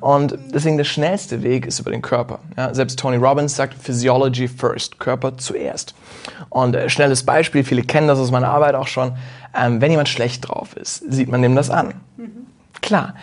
Und 0.00 0.38
deswegen 0.52 0.76
der 0.76 0.84
schnellste 0.84 1.42
Weg 1.42 1.66
ist 1.66 1.78
über 1.80 1.90
den 1.90 2.02
Körper. 2.02 2.40
Ja, 2.56 2.74
selbst 2.74 2.98
Tony 2.98 3.16
Robbins 3.16 3.56
sagt 3.56 3.74
Physiology 3.74 4.48
first, 4.48 4.98
Körper 4.98 5.36
zuerst. 5.36 5.94
Und 6.48 6.74
äh, 6.74 6.88
schnelles 6.88 7.24
Beispiel, 7.24 7.64
viele 7.64 7.82
kennen 7.82 8.08
das 8.08 8.18
aus 8.18 8.30
meiner 8.30 8.48
Arbeit 8.48 8.74
auch 8.74 8.88
schon. 8.88 9.16
Ähm, 9.54 9.80
wenn 9.80 9.90
jemand 9.90 10.08
schlecht 10.08 10.48
drauf 10.48 10.76
ist, 10.76 11.10
sieht 11.12 11.28
man 11.28 11.42
dem 11.42 11.54
das 11.54 11.70
an. 11.70 11.94
Mhm. 12.16 12.46
Klar. 12.82 13.14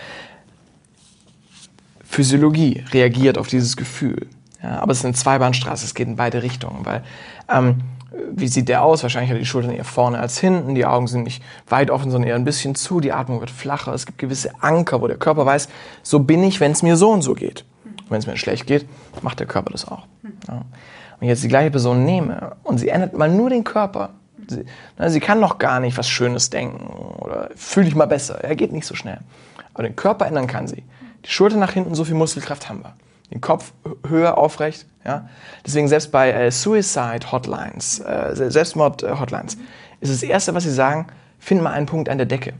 Physiologie 2.04 2.84
reagiert 2.91 3.38
auf 3.38 3.47
dieses 3.47 3.78
Gefühl. 3.78 4.28
Ja, 4.62 4.80
aber 4.80 4.91
es 4.91 5.00
ist 5.00 5.06
eine 5.06 5.13
Zweibahnstraße, 5.13 5.86
es 5.86 5.95
geht 5.95 6.08
in 6.08 6.17
beide 6.17 6.43
Richtungen, 6.43 6.86
weil 6.86 7.04
ähm, 7.50 7.82
wie 8.12 8.47
sieht 8.47 8.67
der 8.67 8.84
aus? 8.84 9.04
Wahrscheinlich 9.04 9.32
hat 9.32 9.39
die 9.39 9.45
Schultern 9.45 9.71
eher 9.71 9.86
vorne 9.86 10.19
als 10.19 10.38
hinten, 10.38 10.76
die 10.76 10.86
Augen 10.86 11.08
sind 11.08 11.24
nicht 11.24 11.41
weit 11.67 11.89
offen, 11.89 12.12
sondern 12.12 12.30
eher 12.30 12.36
ein 12.36 12.43
bisschen 12.43 12.76
zu, 12.76 13.00
die 13.00 13.13
Atmung 13.13 13.39
wird 13.39 13.52
flacher. 13.52 13.93
Es 13.93 14.06
gibt 14.06 14.17
gewisse 14.17 14.52
Anker, 14.62 15.02
wo 15.02 15.08
der 15.08 15.17
Körper 15.17 15.45
weiß, 15.45 15.69
so 16.04 16.19
bin 16.19 16.43
ich, 16.43 16.60
wenn 16.60 16.71
es 16.71 16.84
mir 16.84 16.97
so 16.97 17.10
und 17.12 17.21
so 17.21 17.34
geht. 17.34 17.65
Wenn 18.10 18.19
es 18.19 18.28
mir 18.28 18.36
schlecht 18.36 18.67
geht, 18.67 18.86
macht 19.21 19.39
der 19.39 19.47
Körper 19.47 19.71
das 19.71 19.88
auch. 19.88 20.06
Ja. 20.47 20.65
Wenn 21.19 21.28
ich 21.28 21.30
jetzt 21.30 21.43
die 21.43 21.47
gleiche 21.47 21.71
Person 21.71 22.04
nehme 22.04 22.58
und 22.63 22.80
sie 22.80 22.89
ändert 22.89 23.17
mal 23.17 23.30
nur 23.30 23.50
den 23.50 23.63
Körper, 23.63 24.10
sie, 24.47 24.65
na, 24.97 25.10
sie 25.10 25.21
kann 25.21 25.39
noch 25.39 25.58
gar 25.58 25.80
nicht 25.80 25.97
was 25.97 26.10
Schönes 26.10 26.50
denken 26.50 26.88
oder 27.19 27.50
fühle 27.56 27.88
ich 27.88 27.95
mal 27.95 28.08
besser, 28.08 28.43
er 28.43 28.56
geht 28.56 28.74
nicht 28.74 28.86
so 28.86 28.95
schnell. 28.95 29.19
Aber 29.74 29.84
den 29.84 29.95
Körper 29.95 30.26
ändern 30.26 30.47
kann 30.47 30.67
sie. 30.67 30.84
Die 31.24 31.30
Schulter 31.30 31.56
nach 31.56 31.71
hinten, 31.71 31.95
so 31.95 32.04
viel 32.04 32.15
Muskelkraft 32.15 32.67
haben 32.67 32.82
wir 32.84 32.93
den 33.32 33.41
Kopf 33.41 33.74
höher 34.08 34.38
aufrecht. 34.38 34.86
Ja? 35.06 35.30
Deswegen 35.65 35.88
selbst 35.88 36.12
bei 36.12 36.32
äh, 36.32 36.52
Suicide 36.52 37.32
Hotlines, 37.32 38.00
äh, 38.00 38.32
Selbstmord 38.34 39.04
Hotlines, 39.04 39.58
ist 40.00 40.12
das 40.12 40.24
Erste, 40.24 40.54
was 40.54 40.63
sie 40.63 40.74
sagen, 40.74 41.08
find 41.39 41.62
mal 41.62 41.72
einen 41.72 41.86
Punkt 41.86 42.10
an 42.10 42.17
der 42.17 42.28
Decke. 42.28 42.54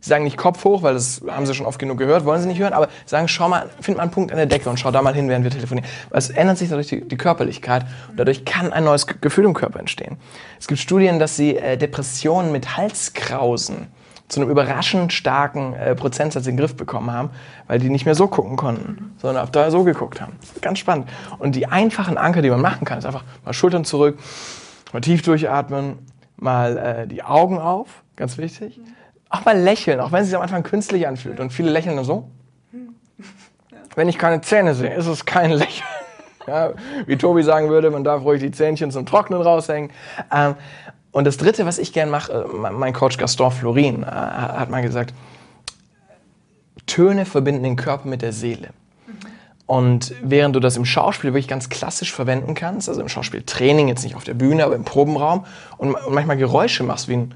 Sie 0.00 0.10
sagen 0.10 0.22
nicht 0.24 0.36
Kopf 0.36 0.64
hoch, 0.64 0.82
weil 0.84 0.94
das 0.94 1.22
haben 1.28 1.44
sie 1.44 1.54
schon 1.54 1.66
oft 1.66 1.78
genug 1.78 1.98
gehört, 1.98 2.24
wollen 2.24 2.40
sie 2.40 2.46
nicht 2.46 2.60
hören, 2.60 2.72
aber 2.72 2.88
sagen, 3.04 3.26
schau 3.26 3.48
mal, 3.48 3.68
find 3.80 3.96
mal 3.96 4.04
einen 4.04 4.12
Punkt 4.12 4.30
an 4.30 4.36
der 4.36 4.46
Decke 4.46 4.70
und 4.70 4.78
schau 4.78 4.92
da 4.92 5.02
mal 5.02 5.12
hin, 5.12 5.28
während 5.28 5.42
wir 5.42 5.50
telefonieren. 5.50 5.88
Weil 6.10 6.18
es 6.18 6.30
ändert 6.30 6.56
sich 6.56 6.68
dadurch 6.68 6.86
die, 6.86 7.06
die 7.06 7.16
Körperlichkeit 7.16 7.84
und 8.08 8.16
dadurch 8.16 8.44
kann 8.44 8.72
ein 8.72 8.84
neues 8.84 9.08
Gefühl 9.08 9.44
im 9.44 9.54
Körper 9.54 9.80
entstehen. 9.80 10.16
Es 10.60 10.68
gibt 10.68 10.78
Studien, 10.78 11.18
dass 11.18 11.36
sie 11.36 11.56
äh, 11.56 11.76
Depressionen 11.76 12.52
mit 12.52 12.76
Halskrausen 12.76 13.88
zu 14.28 14.40
einem 14.40 14.50
überraschend 14.50 15.12
starken 15.12 15.74
äh, 15.74 15.94
Prozentsatz 15.94 16.46
in 16.46 16.52
den 16.52 16.60
Griff 16.60 16.76
bekommen 16.76 17.10
haben, 17.10 17.30
weil 17.66 17.78
die 17.78 17.88
nicht 17.88 18.04
mehr 18.04 18.14
so 18.14 18.28
gucken 18.28 18.56
konnten, 18.56 19.14
sondern 19.18 19.42
auf 19.42 19.50
da 19.50 19.70
so 19.70 19.84
geguckt 19.84 20.20
haben. 20.20 20.34
Ganz 20.60 20.78
spannend. 20.78 21.08
Und 21.38 21.54
die 21.56 21.66
einfachen 21.66 22.18
Anker, 22.18 22.42
die 22.42 22.50
man 22.50 22.60
machen 22.60 22.84
kann, 22.84 22.98
ist 22.98 23.06
einfach 23.06 23.24
mal 23.44 23.52
Schultern 23.52 23.84
zurück, 23.84 24.18
mal 24.92 25.00
tief 25.00 25.22
durchatmen, 25.22 25.98
mal 26.36 26.76
äh, 26.76 27.06
die 27.06 27.22
Augen 27.22 27.58
auf, 27.58 28.02
ganz 28.16 28.36
wichtig. 28.38 28.80
Auch 29.30 29.44
mal 29.44 29.58
lächeln, 29.58 30.00
auch 30.00 30.12
wenn 30.12 30.20
es 30.20 30.28
sich 30.28 30.36
am 30.36 30.42
Anfang 30.42 30.62
künstlich 30.62 31.06
anfühlt. 31.06 31.40
Und 31.40 31.52
viele 31.52 31.70
lächeln 31.70 31.96
dann 31.96 32.04
so. 32.04 32.30
Wenn 33.94 34.08
ich 34.08 34.18
keine 34.18 34.40
Zähne 34.42 34.74
sehe, 34.74 34.94
ist 34.94 35.06
es 35.06 35.24
kein 35.24 35.50
Lächeln. 35.52 35.88
Ja, 36.46 36.72
wie 37.04 37.18
Tobi 37.18 37.42
sagen 37.42 37.68
würde, 37.68 37.90
man 37.90 38.04
darf 38.04 38.22
ruhig 38.22 38.40
die 38.40 38.50
Zähnchen 38.50 38.90
zum 38.90 39.04
Trocknen 39.04 39.42
raushängen. 39.42 39.90
Ähm, 40.32 40.54
und 41.12 41.24
das 41.24 41.36
Dritte, 41.36 41.66
was 41.66 41.78
ich 41.78 41.92
gern 41.92 42.10
mache, 42.10 42.32
äh, 42.32 42.70
mein 42.70 42.92
Coach 42.92 43.16
Gaston 43.16 43.50
Florin 43.50 44.02
äh, 44.02 44.06
hat 44.06 44.70
mal 44.70 44.82
gesagt, 44.82 45.14
Töne 46.86 47.26
verbinden 47.26 47.62
den 47.62 47.76
Körper 47.76 48.08
mit 48.08 48.22
der 48.22 48.32
Seele. 48.32 48.70
Und 49.66 50.14
während 50.22 50.56
du 50.56 50.60
das 50.60 50.78
im 50.78 50.86
Schauspiel 50.86 51.30
wirklich 51.30 51.48
ganz 51.48 51.68
klassisch 51.68 52.12
verwenden 52.12 52.54
kannst, 52.54 52.88
also 52.88 53.02
im 53.02 53.08
Schauspieltraining, 53.08 53.88
jetzt 53.88 54.02
nicht 54.02 54.16
auf 54.16 54.24
der 54.24 54.32
Bühne, 54.32 54.64
aber 54.64 54.74
im 54.74 54.84
Probenraum, 54.84 55.44
und, 55.76 55.94
manchmal 56.08 56.38
Geräusche 56.38 56.84
machst, 56.84 57.08
wie 57.08 57.16
ein 57.18 57.34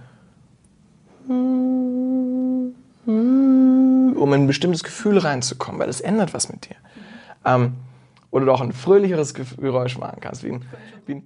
um 4.23 4.33
in 4.33 4.45
ein 4.45 4.47
bestimmtes 4.47 4.85
Gefühl 4.85 5.19
reinzukommen, 5.19 5.81
weil 5.81 5.89
das 5.89 6.01
ändert 6.01 6.33
was 6.33 6.49
mit 6.49 6.69
dir. 6.69 6.77
Ähm, 7.45 7.75
oder 8.31 8.47
du 8.47 8.53
auch 8.53 8.61
ein 8.61 8.73
fröhlicheres 8.73 9.35
Geräusch 9.35 9.99
machen 9.99 10.19
kannst, 10.21 10.45
wie 10.45 10.53
ein, 10.53 10.65
wie 11.07 11.17
ein 11.17 11.25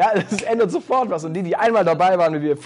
ja, 0.00 0.12
das 0.30 0.42
ändert 0.42 0.70
sofort 0.70 1.10
was. 1.10 1.24
Und 1.24 1.34
die, 1.34 1.42
die 1.42 1.54
einmal 1.54 1.84
dabei 1.84 2.16
waren, 2.16 2.34
wie 2.34 2.42
wir 2.42 2.56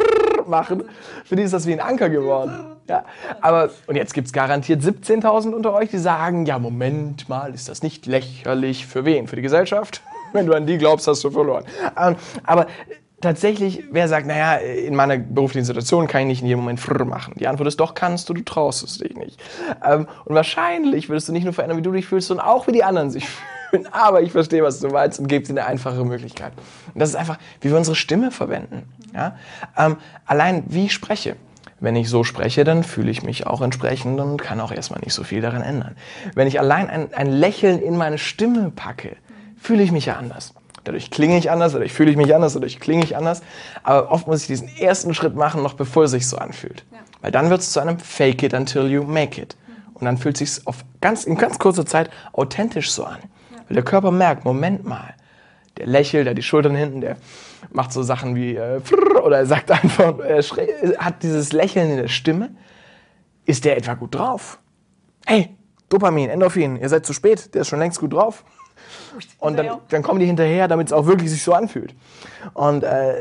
machen, 0.46 0.84
für 1.24 1.36
die 1.36 1.42
ist 1.42 1.52
das 1.52 1.66
wie 1.66 1.72
ein 1.72 1.80
Anker 1.80 2.08
geworden. 2.08 2.76
Ja, 2.88 3.04
aber, 3.40 3.70
und 3.86 3.96
jetzt 3.96 4.14
gibt 4.14 4.26
es 4.26 4.32
garantiert 4.32 4.82
17.000 4.82 5.52
unter 5.52 5.72
euch, 5.72 5.90
die 5.90 5.98
sagen, 5.98 6.46
ja, 6.46 6.58
Moment 6.58 7.28
mal, 7.28 7.52
ist 7.54 7.68
das 7.68 7.82
nicht 7.82 8.06
lächerlich? 8.06 8.86
Für 8.86 9.04
wen? 9.04 9.26
Für 9.26 9.36
die 9.36 9.42
Gesellschaft? 9.42 10.02
Wenn 10.32 10.46
du 10.46 10.52
an 10.52 10.66
die 10.66 10.78
glaubst, 10.78 11.08
hast 11.08 11.24
du 11.24 11.30
verloren. 11.30 11.64
Ähm, 11.98 12.16
aber 12.44 12.66
tatsächlich, 13.24 13.84
wer 13.90 14.06
sagt, 14.08 14.26
naja, 14.26 14.54
in 14.56 14.94
meiner 14.94 15.18
beruflichen 15.18 15.64
Situation 15.64 16.06
kann 16.06 16.22
ich 16.22 16.26
nicht 16.26 16.42
in 16.42 16.46
jedem 16.46 16.60
Moment 16.60 16.78
frrr 16.78 17.04
machen? 17.04 17.34
Die 17.36 17.48
Antwort 17.48 17.66
ist 17.66 17.80
doch, 17.80 17.94
kannst 17.94 18.28
du, 18.28 18.34
du 18.34 18.42
traust 18.42 18.84
es 18.84 18.98
dich 18.98 19.16
nicht. 19.16 19.42
Ähm, 19.84 20.06
und 20.24 20.34
wahrscheinlich 20.34 21.08
würdest 21.08 21.28
du 21.28 21.32
nicht 21.32 21.44
nur 21.44 21.52
verändern, 21.52 21.78
wie 21.78 21.82
du 21.82 21.90
dich 21.90 22.06
fühlst, 22.06 22.28
sondern 22.28 22.46
auch, 22.46 22.66
wie 22.66 22.72
die 22.72 22.84
anderen 22.84 23.10
sich 23.10 23.28
fühlen. 23.70 23.88
Aber 23.92 24.22
ich 24.22 24.32
verstehe, 24.32 24.62
was 24.62 24.78
du 24.80 24.88
meinst 24.88 25.18
und 25.18 25.26
gebe 25.26 25.44
dir 25.44 25.50
eine 25.52 25.66
einfache 25.66 26.04
Möglichkeit. 26.04 26.52
Und 26.92 27.00
das 27.00 27.08
ist 27.08 27.16
einfach, 27.16 27.38
wie 27.60 27.70
wir 27.70 27.76
unsere 27.76 27.96
Stimme 27.96 28.30
verwenden. 28.30 28.84
Ja? 29.12 29.36
Ähm, 29.76 29.96
allein, 30.26 30.62
wie 30.68 30.86
ich 30.86 30.92
spreche. 30.92 31.36
Wenn 31.80 31.96
ich 31.96 32.08
so 32.08 32.24
spreche, 32.24 32.64
dann 32.64 32.84
fühle 32.84 33.10
ich 33.10 33.22
mich 33.22 33.46
auch 33.46 33.60
entsprechend 33.60 34.20
und 34.20 34.40
kann 34.40 34.60
auch 34.60 34.70
erstmal 34.70 35.00
nicht 35.00 35.12
so 35.12 35.24
viel 35.24 35.40
daran 35.42 35.62
ändern. 35.62 35.96
Wenn 36.34 36.46
ich 36.46 36.58
allein 36.60 36.88
ein, 36.88 37.12
ein 37.12 37.26
Lächeln 37.26 37.78
in 37.80 37.96
meine 37.96 38.16
Stimme 38.16 38.70
packe, 38.74 39.16
fühle 39.60 39.82
ich 39.82 39.92
mich 39.92 40.06
ja 40.06 40.16
anders. 40.16 40.54
Dadurch 40.84 41.10
klinge 41.10 41.38
ich 41.38 41.50
anders, 41.50 41.72
dadurch 41.72 41.92
fühle 41.92 42.10
ich 42.10 42.16
mich 42.16 42.34
anders, 42.34 42.52
dadurch 42.54 42.78
klinge 42.78 43.04
ich 43.04 43.16
anders. 43.16 43.42
Aber 43.82 44.10
oft 44.10 44.26
muss 44.26 44.42
ich 44.42 44.46
diesen 44.46 44.68
ersten 44.76 45.14
Schritt 45.14 45.34
machen, 45.34 45.62
noch 45.62 45.74
bevor 45.74 46.04
es 46.04 46.10
sich 46.10 46.28
so 46.28 46.36
anfühlt. 46.36 46.84
Ja. 46.92 46.98
Weil 47.22 47.32
dann 47.32 47.50
wird 47.50 47.60
es 47.60 47.72
zu 47.72 47.80
einem 47.80 47.98
Fake 47.98 48.42
it 48.42 48.54
until 48.54 48.86
you 48.86 49.02
make 49.02 49.40
it. 49.40 49.56
Und 49.94 50.04
dann 50.04 50.18
fühlt 50.18 50.40
es 50.40 50.56
sich 50.56 50.64
ganz, 51.00 51.24
in 51.24 51.36
ganz 51.36 51.58
kurzer 51.58 51.86
Zeit 51.86 52.10
authentisch 52.32 52.92
so 52.92 53.04
an. 53.04 53.18
Ja. 53.50 53.58
Weil 53.68 53.74
der 53.74 53.84
Körper 53.84 54.10
merkt, 54.10 54.44
Moment 54.44 54.84
mal, 54.84 55.14
der 55.78 55.86
lächelt, 55.86 56.26
der 56.26 56.34
die 56.34 56.42
Schultern 56.42 56.74
hinten, 56.74 57.00
der 57.00 57.16
macht 57.70 57.92
so 57.92 58.02
Sachen 58.02 58.36
wie 58.36 58.56
äh, 58.56 58.80
oder 59.22 59.38
er 59.38 59.46
sagt 59.46 59.70
einfach, 59.70 60.18
er 60.18 60.42
hat 60.98 61.22
dieses 61.22 61.52
Lächeln 61.52 61.90
in 61.90 61.96
der 61.96 62.08
Stimme. 62.08 62.50
Ist 63.46 63.64
der 63.64 63.76
etwa 63.76 63.94
gut 63.94 64.14
drauf? 64.14 64.58
Hey, 65.26 65.56
Dopamin, 65.88 66.30
Endorphin, 66.30 66.76
ihr 66.76 66.88
seid 66.88 67.06
zu 67.06 67.12
spät, 67.12 67.54
der 67.54 67.62
ist 67.62 67.68
schon 67.68 67.78
längst 67.78 68.00
gut 68.00 68.12
drauf. 68.12 68.44
Und 69.38 69.56
dann, 69.56 69.78
dann 69.88 70.02
kommen 70.02 70.20
die 70.20 70.26
hinterher, 70.26 70.68
damit 70.68 70.88
es 70.88 70.92
auch 70.92 71.06
wirklich 71.06 71.30
sich 71.30 71.42
so 71.42 71.52
anfühlt. 71.52 71.94
Und, 72.52 72.82
äh, 72.82 73.14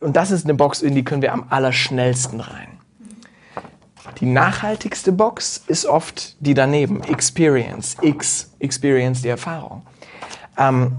und 0.00 0.16
das 0.16 0.30
ist 0.30 0.44
eine 0.44 0.54
Box, 0.54 0.82
in 0.82 0.94
die 0.94 1.04
können 1.04 1.22
wir 1.22 1.32
am 1.32 1.46
allerschnellsten 1.50 2.40
rein. 2.40 2.74
Die 4.20 4.26
nachhaltigste 4.26 5.12
Box 5.12 5.64
ist 5.66 5.86
oft 5.86 6.36
die 6.40 6.54
daneben, 6.54 7.02
Experience, 7.04 7.96
X, 8.02 8.52
Experience, 8.58 9.22
die 9.22 9.28
Erfahrung. 9.28 9.82
Ähm, 10.56 10.98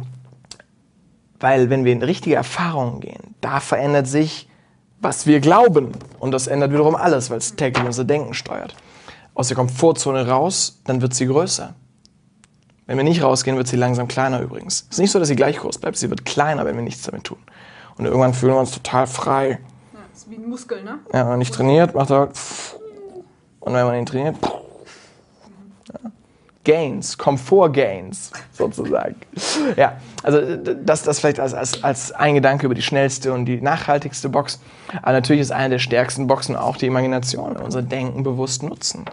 weil 1.40 1.70
wenn 1.70 1.86
wir 1.86 1.94
in 1.94 2.02
richtige 2.02 2.36
Erfahrungen 2.36 3.00
gehen, 3.02 3.36
da 3.42 3.60
verändert 3.60 4.08
sich, 4.08 4.50
was 5.00 5.28
wir 5.28 5.40
glauben. 5.40 5.92
Und 6.20 6.32
das 6.32 6.48
ändert 6.48 6.72
wiederum 6.72 6.96
alles, 6.96 7.30
weil 7.30 7.38
es 7.38 7.56
täglich 7.56 7.86
unser 7.86 8.04
Denken 8.04 8.34
steuert. 8.34 8.76
Aus 9.34 9.50
der 9.50 9.56
Komfortzone 9.56 10.28
raus, 10.28 10.82
dann 10.86 11.02
wird 11.02 11.14
sie 11.14 11.28
größer. 11.28 11.76
Wenn 12.88 12.98
wir 12.98 13.04
nicht 13.04 13.24
rausgehen, 13.24 13.58
wird 13.58 13.68
sie 13.68 13.78
langsam 13.78 14.08
kleiner 14.08 14.42
übrigens. 14.42 14.86
Es 14.90 14.98
ist 14.98 15.00
nicht 15.00 15.12
so, 15.12 15.20
dass 15.20 15.28
sie 15.28 15.36
gleich 15.36 15.58
groß 15.58 15.80
bleibt, 15.80 15.98
sie 15.98 16.10
wird 16.10 16.26
kleiner, 16.26 16.66
wenn 16.66 16.76
wir 16.76 16.84
nichts 16.84 17.04
damit 17.04 17.24
tun. 17.24 17.40
Und 17.98 18.06
irgendwann 18.06 18.34
fühlen 18.34 18.54
wir 18.54 18.60
uns 18.60 18.72
total 18.72 19.08
frei. 19.08 19.50
Ja, 19.94 20.00
das 20.12 20.22
ist 20.22 20.30
wie 20.30 20.36
ein 20.36 20.48
Muskel, 20.48 20.84
ne? 20.84 21.00
Ja, 21.12 21.22
wenn 21.22 21.28
man 21.28 21.40
nicht 21.40 21.54
trainiert, 21.54 21.96
macht 21.96 22.12
er. 22.12 22.30
Und 23.60 23.74
wenn 23.74 23.86
man 23.86 23.96
ihn 23.96 24.06
trainiert. 24.06 24.36
Ja. 25.92 26.12
Gains, 26.64 27.18
Komfort-Gains 27.18 28.32
sozusagen. 28.52 29.16
ja, 29.78 29.98
also 30.24 30.58
das, 30.58 31.04
das 31.04 31.20
vielleicht 31.20 31.40
als, 31.40 31.54
als, 31.54 31.84
als 31.84 32.12
ein 32.12 32.36
Gedanke 32.36 32.66
über 32.66 32.76
die 32.76 32.82
schnellste 32.82 33.34
und 33.34 33.46
die 33.46 33.62
nachhaltigste 33.62 34.30
Box. 34.30 34.60
Aber 35.02 35.14
natürlich 35.14 35.42
ist 35.42 35.52
eine 35.52 35.76
der 35.76 35.80
stärksten 35.80 36.28
Boxen 36.28 36.56
auch 36.56 36.78
die 36.78 36.88
Imagination, 36.88 37.56
unser 37.56 37.82
Denken 37.82 38.24
bewusst 38.24 38.62
nutzen. 38.62 39.06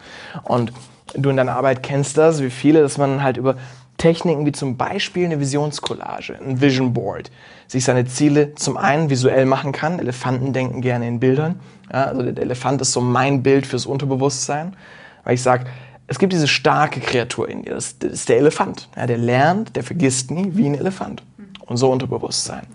Und 0.44 0.72
du 1.14 1.30
in 1.30 1.36
deiner 1.36 1.56
Arbeit 1.56 1.82
kennst 1.82 2.18
das, 2.18 2.42
wie 2.42 2.50
viele, 2.50 2.82
dass 2.82 2.98
man 2.98 3.22
halt 3.22 3.36
über 3.36 3.56
Techniken 3.98 4.46
wie 4.46 4.52
zum 4.52 4.76
Beispiel 4.76 5.26
eine 5.26 5.38
Visionscollage, 5.38 6.38
ein 6.44 6.60
Vision 6.60 6.92
Board, 6.92 7.30
sich 7.66 7.84
seine 7.84 8.04
Ziele 8.06 8.54
zum 8.54 8.76
einen 8.76 9.10
visuell 9.10 9.46
machen 9.46 9.72
kann. 9.72 9.98
Elefanten 9.98 10.52
denken 10.52 10.80
gerne 10.80 11.06
in 11.06 11.20
Bildern. 11.20 11.60
Ja, 11.92 12.04
also 12.04 12.22
der 12.22 12.42
Elefant 12.42 12.80
ist 12.80 12.92
so 12.92 13.00
mein 13.00 13.42
Bild 13.42 13.66
fürs 13.66 13.86
Unterbewusstsein, 13.86 14.76
weil 15.24 15.34
ich 15.34 15.42
sage, 15.42 15.66
es 16.08 16.18
gibt 16.18 16.32
diese 16.32 16.48
starke 16.48 17.00
Kreatur 17.00 17.48
in 17.48 17.62
dir, 17.62 17.74
das, 17.74 17.92
ist 17.92 18.28
der 18.28 18.38
Elefant. 18.38 18.88
Ja, 18.96 19.06
der 19.06 19.18
lernt, 19.18 19.76
der 19.76 19.84
vergisst 19.84 20.30
nie 20.30 20.50
wie 20.54 20.66
ein 20.66 20.74
Elefant. 20.74 21.22
Und 21.66 21.76
so 21.76 21.90
Unterbewusstsein. 21.90 22.66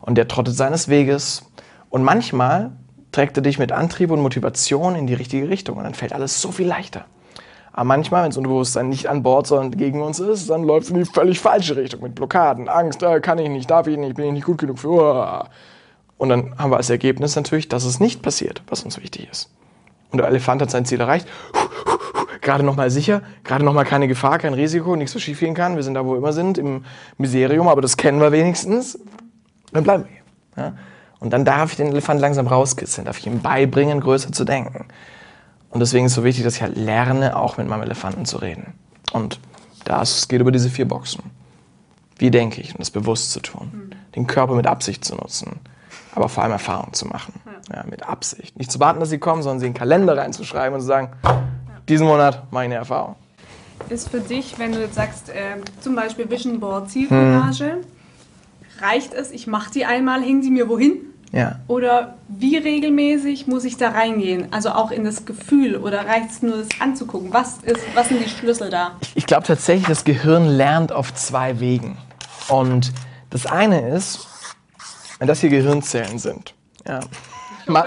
Und 0.00 0.16
der 0.16 0.28
trottet 0.28 0.56
seines 0.56 0.88
Weges. 0.88 1.44
Und 1.88 2.02
manchmal 2.02 2.72
trägt 3.12 3.36
er 3.38 3.42
dich 3.42 3.58
mit 3.58 3.70
Antrieb 3.70 4.10
und 4.10 4.20
Motivation 4.20 4.96
in 4.96 5.06
die 5.06 5.14
richtige 5.14 5.48
Richtung. 5.48 5.76
Und 5.76 5.84
dann 5.84 5.94
fällt 5.94 6.12
alles 6.12 6.42
so 6.42 6.50
viel 6.50 6.66
leichter. 6.66 7.06
Aber 7.76 7.84
manchmal, 7.84 8.22
wenn 8.22 8.30
das 8.30 8.36
Unterbewusstsein 8.36 8.88
nicht 8.88 9.08
an 9.08 9.24
Bord, 9.24 9.48
sondern 9.48 9.76
gegen 9.76 10.00
uns 10.00 10.20
ist, 10.20 10.48
dann 10.48 10.62
läuft 10.62 10.84
es 10.84 10.90
in 10.90 10.98
die 10.98 11.04
völlig 11.04 11.40
falsche 11.40 11.76
Richtung 11.76 12.02
mit 12.02 12.14
Blockaden, 12.14 12.68
Angst, 12.68 13.02
äh, 13.02 13.20
kann 13.20 13.38
ich 13.38 13.48
nicht, 13.48 13.68
darf 13.68 13.88
ich 13.88 13.98
nicht, 13.98 14.14
bin 14.14 14.26
ich 14.26 14.32
nicht 14.32 14.46
gut 14.46 14.58
genug 14.58 14.78
für. 14.78 14.88
Uh. 14.88 15.48
Und 16.16 16.28
dann 16.28 16.56
haben 16.56 16.70
wir 16.70 16.76
als 16.76 16.88
Ergebnis 16.88 17.34
natürlich, 17.34 17.68
dass 17.68 17.84
es 17.84 17.98
nicht 17.98 18.22
passiert, 18.22 18.62
was 18.68 18.84
uns 18.84 19.02
wichtig 19.02 19.28
ist. 19.28 19.50
Und 20.12 20.18
der 20.18 20.28
Elefant 20.28 20.62
hat 20.62 20.70
sein 20.70 20.84
Ziel 20.84 21.00
erreicht, 21.00 21.26
gerade 22.40 22.62
nochmal 22.62 22.90
sicher, 22.90 23.22
gerade 23.42 23.64
nochmal 23.64 23.84
keine 23.84 24.06
Gefahr, 24.06 24.38
kein 24.38 24.54
Risiko, 24.54 24.94
nichts, 24.94 25.16
was 25.16 25.22
schief 25.22 25.40
gehen 25.40 25.54
kann. 25.54 25.74
Wir 25.74 25.82
sind 25.82 25.94
da, 25.94 26.06
wo 26.06 26.12
wir 26.12 26.18
immer 26.18 26.32
sind, 26.32 26.58
im 26.58 26.84
Miserium, 27.18 27.66
aber 27.66 27.80
das 27.80 27.96
kennen 27.96 28.20
wir 28.20 28.30
wenigstens. 28.30 29.00
Dann 29.72 29.82
bleiben 29.82 30.04
wir 30.04 30.10
hier. 30.12 30.64
Ja? 30.64 30.74
Und 31.18 31.32
dann 31.32 31.44
darf 31.44 31.72
ich 31.72 31.76
den 31.76 31.88
Elefant 31.88 32.20
langsam 32.20 32.46
rauskitzeln, 32.46 33.04
darf 33.04 33.18
ich 33.18 33.26
ihm 33.26 33.40
beibringen, 33.40 33.98
größer 33.98 34.30
zu 34.30 34.44
denken. 34.44 34.86
Und 35.74 35.80
deswegen 35.80 36.06
ist 36.06 36.12
es 36.12 36.16
so 36.16 36.24
wichtig, 36.24 36.44
dass 36.44 36.54
ich 36.54 36.62
halt 36.62 36.76
lerne, 36.76 37.36
auch 37.36 37.56
mit 37.56 37.66
meinem 37.66 37.82
Elefanten 37.82 38.24
zu 38.26 38.38
reden. 38.38 38.74
Und 39.12 39.40
das 39.84 40.28
geht 40.28 40.40
über 40.40 40.52
diese 40.52 40.70
vier 40.70 40.86
Boxen. 40.86 41.24
Wie 42.16 42.30
denke 42.30 42.60
ich? 42.60 42.70
Und 42.70 42.78
das 42.78 42.92
bewusst 42.92 43.32
zu 43.32 43.40
tun. 43.40 43.70
Mhm. 43.72 43.90
Den 44.14 44.26
Körper 44.28 44.54
mit 44.54 44.68
Absicht 44.68 45.04
zu 45.04 45.16
nutzen. 45.16 45.58
Aber 46.14 46.28
vor 46.28 46.44
allem 46.44 46.52
Erfahrung 46.52 46.92
zu 46.92 47.06
machen. 47.06 47.34
Ja. 47.44 47.78
ja. 47.78 47.84
mit 47.90 48.08
Absicht. 48.08 48.56
Nicht 48.56 48.70
zu 48.70 48.78
warten, 48.78 49.00
dass 49.00 49.10
sie 49.10 49.18
kommen, 49.18 49.42
sondern 49.42 49.58
sie 49.58 49.66
in 49.66 49.72
den 49.72 49.78
Kalender 49.78 50.16
reinzuschreiben 50.16 50.74
und 50.76 50.80
zu 50.80 50.86
sagen, 50.86 51.10
ja. 51.24 51.42
diesen 51.88 52.06
Monat 52.06 52.52
mache 52.52 52.64
ich 52.64 52.68
eine 52.68 52.76
Erfahrung. 52.76 53.16
Ist 53.88 54.10
für 54.10 54.20
dich, 54.20 54.56
wenn 54.60 54.70
du 54.70 54.78
jetzt 54.78 54.94
sagst, 54.94 55.28
äh, 55.28 55.56
zum 55.80 55.96
Beispiel 55.96 56.30
Vision 56.30 56.60
Board, 56.60 56.88
Zielcollage, 56.88 57.72
hm. 57.72 57.84
reicht 58.80 59.12
es, 59.12 59.32
ich 59.32 59.48
mache 59.48 59.72
die 59.72 59.84
einmal, 59.84 60.22
hängen 60.22 60.44
sie 60.44 60.52
mir 60.52 60.68
wohin? 60.68 60.98
Ja. 61.34 61.58
Oder 61.66 62.14
wie 62.28 62.56
regelmäßig 62.56 63.48
muss 63.48 63.64
ich 63.64 63.76
da 63.76 63.90
reingehen? 63.90 64.52
Also 64.52 64.70
auch 64.70 64.92
in 64.92 65.04
das 65.04 65.26
Gefühl 65.26 65.76
oder 65.76 66.06
reicht 66.06 66.30
es 66.30 66.42
nur, 66.42 66.58
das 66.58 66.68
anzugucken? 66.78 67.32
Was, 67.32 67.58
ist, 67.64 67.80
was 67.94 68.08
sind 68.08 68.24
die 68.24 68.28
Schlüssel 68.28 68.70
da? 68.70 68.92
Ich 69.16 69.26
glaube 69.26 69.42
tatsächlich, 69.44 69.88
das 69.88 70.04
Gehirn 70.04 70.46
lernt 70.46 70.92
auf 70.92 71.12
zwei 71.12 71.58
Wegen. 71.58 71.98
Und 72.48 72.92
das 73.30 73.46
eine 73.46 73.88
ist, 73.88 74.28
wenn 75.18 75.26
das 75.26 75.40
hier 75.40 75.50
Gehirnzellen 75.50 76.20
sind. 76.20 76.54
Ja. 76.86 77.00
Ma 77.66 77.84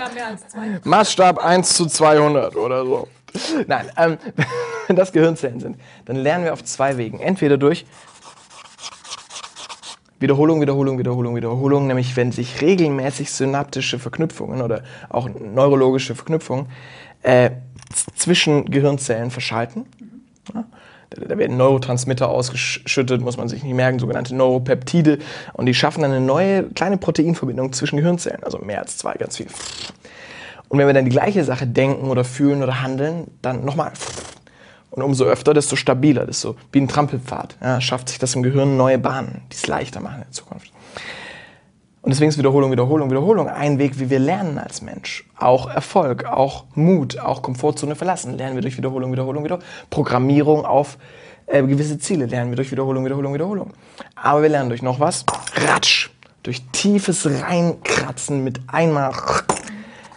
Maßstab 0.84 1.38
1 1.38 1.74
zu 1.74 1.86
200 1.86 2.56
oder 2.58 2.86
so. 2.86 3.08
Nein, 3.66 3.90
ähm, 3.96 4.18
wenn 4.88 4.98
das 4.98 5.14
Gehirnzellen 5.14 5.62
sind, 5.62 5.78
dann 6.04 6.18
lernen 6.18 6.44
wir 6.44 6.52
auf 6.52 6.66
zwei 6.66 6.98
Wegen. 6.98 7.22
Entweder 7.22 7.58
durch 7.58 7.86
Wiederholung, 10.20 10.62
Wiederholung, 10.62 10.98
Wiederholung, 10.98 11.36
Wiederholung, 11.36 11.88
nämlich 11.88 12.16
wenn 12.16 12.32
sich 12.32 12.62
regelmäßig 12.62 13.32
synaptische 13.32 14.00
Verknüpfungen 14.00 14.62
oder 14.62 14.82
auch 15.10 15.30
neurologische 15.30 16.16
Verknüpfungen 16.16 16.68
äh, 17.22 17.52
zwischen 18.16 18.66
Gehirnzellen 18.66 19.32
verschalten. 19.32 19.86
Ja, 20.54 20.66
da 21.10 21.38
werden 21.38 21.56
Neurotransmitter 21.56 22.30
ausgeschüttet, 22.30 23.22
muss 23.22 23.38
man 23.38 23.48
sich 23.48 23.64
nicht 23.64 23.74
merken, 23.74 24.00
sogenannte 24.00 24.36
Neuropeptide. 24.36 25.20
Und 25.54 25.68
die 25.68 25.74
schaffen 25.74 26.04
eine 26.04 26.20
neue 26.20 26.64
kleine 26.64 26.98
Proteinverbindung 26.98 27.72
zwischen 27.74 27.98
Gehirnzellen, 27.98 28.44
also 28.44 28.58
mehr 28.60 28.82
als 28.82 28.98
zwei, 28.98 29.14
ganz 29.14 29.38
viel. 29.38 29.48
Und 30.68 30.80
wenn 30.80 30.88
wir 30.88 30.94
dann 30.94 31.06
die 31.06 31.12
gleiche 31.12 31.44
Sache 31.44 31.66
denken 31.66 32.10
oder 32.10 32.24
fühlen 32.24 32.62
oder 32.62 32.82
handeln, 32.82 33.28
dann 33.42 33.64
nochmal 33.64 33.94
und 34.92 35.04
umso 35.04 35.26
öfter, 35.26 35.54
desto 35.54 35.76
stabiler, 35.76 36.26
desto 36.26 36.56
wie 36.72 36.82
ein 36.82 36.88
Trampelpfad. 36.88 37.58
Ja, 37.62 37.82
schafft 37.82 38.10
sich 38.10 38.20
das 38.20 38.36
im 38.36 38.44
Gehirn 38.44 38.78
neue 38.78 38.98
Bahnen, 38.98 39.42
die 39.52 39.56
es 39.56 39.68
leichter 39.68 40.00
machen 40.00 40.18
in 40.18 40.24
der 40.24 40.32
Zukunft. 40.32 40.72
Und 42.02 42.12
deswegen 42.12 42.30
ist 42.30 42.38
Wiederholung, 42.38 42.72
Wiederholung, 42.72 43.10
Wiederholung 43.10 43.50
ein 43.50 43.80
Weg, 43.80 44.00
wie 44.00 44.10
wir 44.10 44.20
lernen 44.20 44.58
als 44.60 44.82
Mensch. 44.82 45.26
Auch 45.38 45.70
Erfolg, 45.70 46.26
auch 46.26 46.64
Mut, 46.74 47.20
auch 47.20 47.42
Komfortzone 47.42 47.96
verlassen. 47.96 48.38
Lernen 48.38 48.56
wir 48.56 48.62
durch 48.62 48.78
Wiederholung, 48.78 49.12
Wiederholung, 49.12 49.44
Wiederholung. 49.44 49.66
Programmierung 49.90 50.66
auf 50.66 50.98
Äh, 51.50 51.64
gewisse 51.64 51.98
Ziele 51.98 52.26
lernen 52.26 52.52
wir 52.52 52.58
durch 52.58 52.72
Wiederholung, 52.72 53.06
Wiederholung, 53.06 53.34
Wiederholung. 53.34 53.74
Aber 54.16 54.42
wir 54.42 54.50
lernen 54.50 54.70
durch 54.70 54.82
noch 54.82 55.00
was? 55.00 55.26
Ratsch. 55.56 56.10
Durch 56.44 56.62
tiefes 56.74 57.26
Reinkratzen 57.26 58.44
mit 58.44 58.60
einmal. 58.68 59.14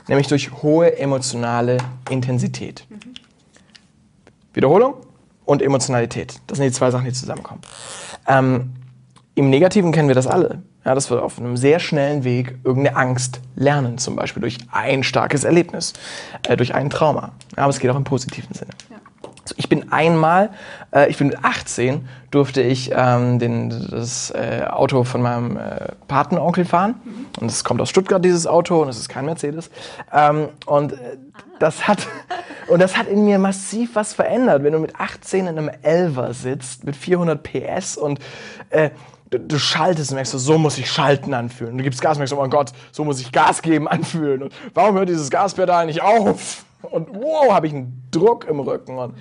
Nämlich 0.09 0.27
durch 0.27 0.51
hohe 0.63 0.99
emotionale 0.99 1.79
Intensität. 2.09 2.85
Wiederholung 4.53 4.95
und 5.45 5.63
Emotionalität. 5.63 6.41
Das 6.47 6.59
sind 6.59 6.67
die 6.67 6.73
zwei 6.73 6.91
Sachen, 6.91 7.05
die 7.05 7.13
zusammenkommen. 7.13 7.61
Ähm, 8.27 8.73
Im 9.35 9.51
Negativen 9.51 9.93
kennen 9.93 10.09
wir 10.09 10.15
das 10.15 10.27
alle. 10.27 10.63
Ja, 10.85 10.95
dass 10.95 11.11
wir 11.11 11.23
auf 11.23 11.39
einem 11.39 11.59
sehr 11.59 11.79
schnellen 11.79 12.25
Weg 12.25 12.59
irgendeine 12.65 12.97
Angst 12.97 13.41
lernen, 13.55 13.99
zum 13.99 14.17
Beispiel 14.17 14.41
durch 14.41 14.57
ein 14.73 15.03
starkes 15.03 15.45
Erlebnis, 15.45 15.93
äh, 16.49 16.57
durch 16.57 16.75
ein 16.75 16.89
Trauma. 16.89 17.33
Aber 17.57 17.69
es 17.69 17.81
geht 17.81 17.91
auch 17.91 17.97
im 17.97 18.05
positiven 18.05 18.55
Sinne. 18.55 18.71
Ja. 18.89 18.97
Ich 19.57 19.69
bin 19.69 19.93
einmal, 19.93 20.51
äh, 20.95 21.11
ich 21.11 21.19
bin 21.19 21.29
mit 21.29 21.45
18, 21.45 22.09
durfte 22.31 22.63
ich 22.63 22.93
ähm, 22.95 23.39
den, 23.39 23.71
das 23.91 24.31
äh, 24.31 24.65
Auto 24.69 25.05
von 25.05 25.23
meinem 25.23 25.57
äh, 25.57 25.93
Patenonkel 26.09 26.65
fahren. 26.65 26.95
Mhm. 27.05 27.27
Und 27.41 27.51
es 27.51 27.65
kommt 27.65 27.81
aus 27.81 27.91
Stuttgart, 27.91 28.25
dieses 28.25 28.47
Auto, 28.47 28.83
und 28.83 28.89
es 28.89 28.99
ist 28.99 29.09
kein 29.09 29.25
Mercedes. 29.25 29.71
Ähm, 30.13 30.49
und 30.67 30.93
äh, 30.93 30.97
das 31.59 31.89
hat, 31.89 32.07
und 32.69 32.81
das 32.81 32.97
hat 32.97 33.07
in 33.09 33.25
mir 33.25 33.39
massiv 33.39 33.95
was 33.95 34.13
verändert. 34.13 34.63
Wenn 34.63 34.73
du 34.73 34.79
mit 34.79 34.97
18 34.99 35.47
in 35.47 35.59
einem 35.59 35.71
Elver 35.83 36.35
sitzt, 36.35 36.85
mit 36.85 36.97
400 36.97 37.43
PS 37.43 37.97
und 37.97 38.21
äh, 38.71 38.91
du, 39.31 39.39
du, 39.39 39.59
schaltest 39.59 40.11
und 40.11 40.17
merkst, 40.17 40.33
so 40.33 40.59
muss 40.59 40.79
ich 40.79 40.91
Schalten 40.91 41.35
anfühlen. 41.35 41.79
Du 41.79 41.85
gibst 41.85 42.01
Gas 42.01 42.17
und 42.17 42.21
merkst, 42.21 42.35
oh 42.35 42.41
mein 42.41 42.51
Gott, 42.51 42.73
so 42.93 43.05
muss 43.05 43.21
ich 43.21 43.33
Gas 43.33 43.63
geben 43.63 43.89
anfühlen. 43.89 44.45
Und 44.45 44.53
warum 44.75 44.97
hört 44.97 45.09
dieses 45.09 45.31
Gaspedal 45.31 45.87
nicht 45.87 46.03
auf? 46.03 46.65
Und 46.83 47.09
wow, 47.13 47.53
habe 47.53 47.67
ich 47.67 47.75
einen 47.75 48.03
Druck 48.11 48.47
im 48.47 48.61
Rücken. 48.61 48.99
Und 48.99 49.15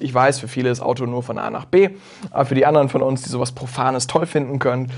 ich 0.00 0.12
weiß, 0.12 0.38
für 0.38 0.48
viele 0.48 0.70
ist 0.70 0.80
Auto 0.80 1.06
nur 1.06 1.22
von 1.22 1.38
A 1.38 1.50
nach 1.50 1.64
B, 1.64 1.90
aber 2.30 2.44
für 2.44 2.54
die 2.54 2.66
anderen 2.66 2.88
von 2.88 3.02
uns, 3.02 3.22
die 3.22 3.28
sowas 3.28 3.52
Profanes 3.52 4.06
toll 4.06 4.26
finden 4.26 4.58
können, 4.58 4.92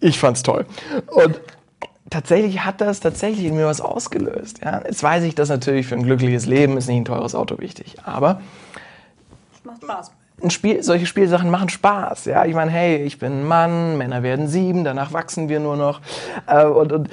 ich 0.00 0.18
fand's 0.18 0.42
toll. 0.42 0.66
Und 1.06 1.40
tatsächlich 2.10 2.64
hat 2.64 2.80
das 2.80 3.00
tatsächlich 3.00 3.46
in 3.46 3.56
mir 3.56 3.66
was 3.66 3.80
ausgelöst. 3.80 4.60
Ja? 4.64 4.82
Jetzt 4.84 5.02
weiß 5.02 5.24
ich, 5.24 5.34
dass 5.34 5.48
natürlich 5.48 5.86
für 5.86 5.96
ein 5.96 6.04
glückliches 6.04 6.46
Leben 6.46 6.76
ist 6.76 6.88
nicht 6.88 6.98
ein 6.98 7.04
teures 7.04 7.34
Auto 7.34 7.58
wichtig, 7.58 7.96
aber 8.04 8.40
macht 9.64 9.82
Spaß. 9.82 10.12
Ein 10.42 10.50
Spiel, 10.50 10.82
solche 10.82 11.06
Spielsachen 11.06 11.50
machen 11.50 11.70
Spaß. 11.70 12.26
Ja? 12.26 12.44
Ich 12.44 12.54
meine, 12.54 12.70
hey, 12.70 12.98
ich 12.98 13.18
bin 13.18 13.40
ein 13.40 13.48
Mann, 13.48 13.96
Männer 13.96 14.22
werden 14.22 14.48
sieben, 14.48 14.84
danach 14.84 15.12
wachsen 15.12 15.48
wir 15.48 15.60
nur 15.60 15.76
noch. 15.76 16.02
Äh, 16.46 16.66
und, 16.66 16.92
und 16.92 17.08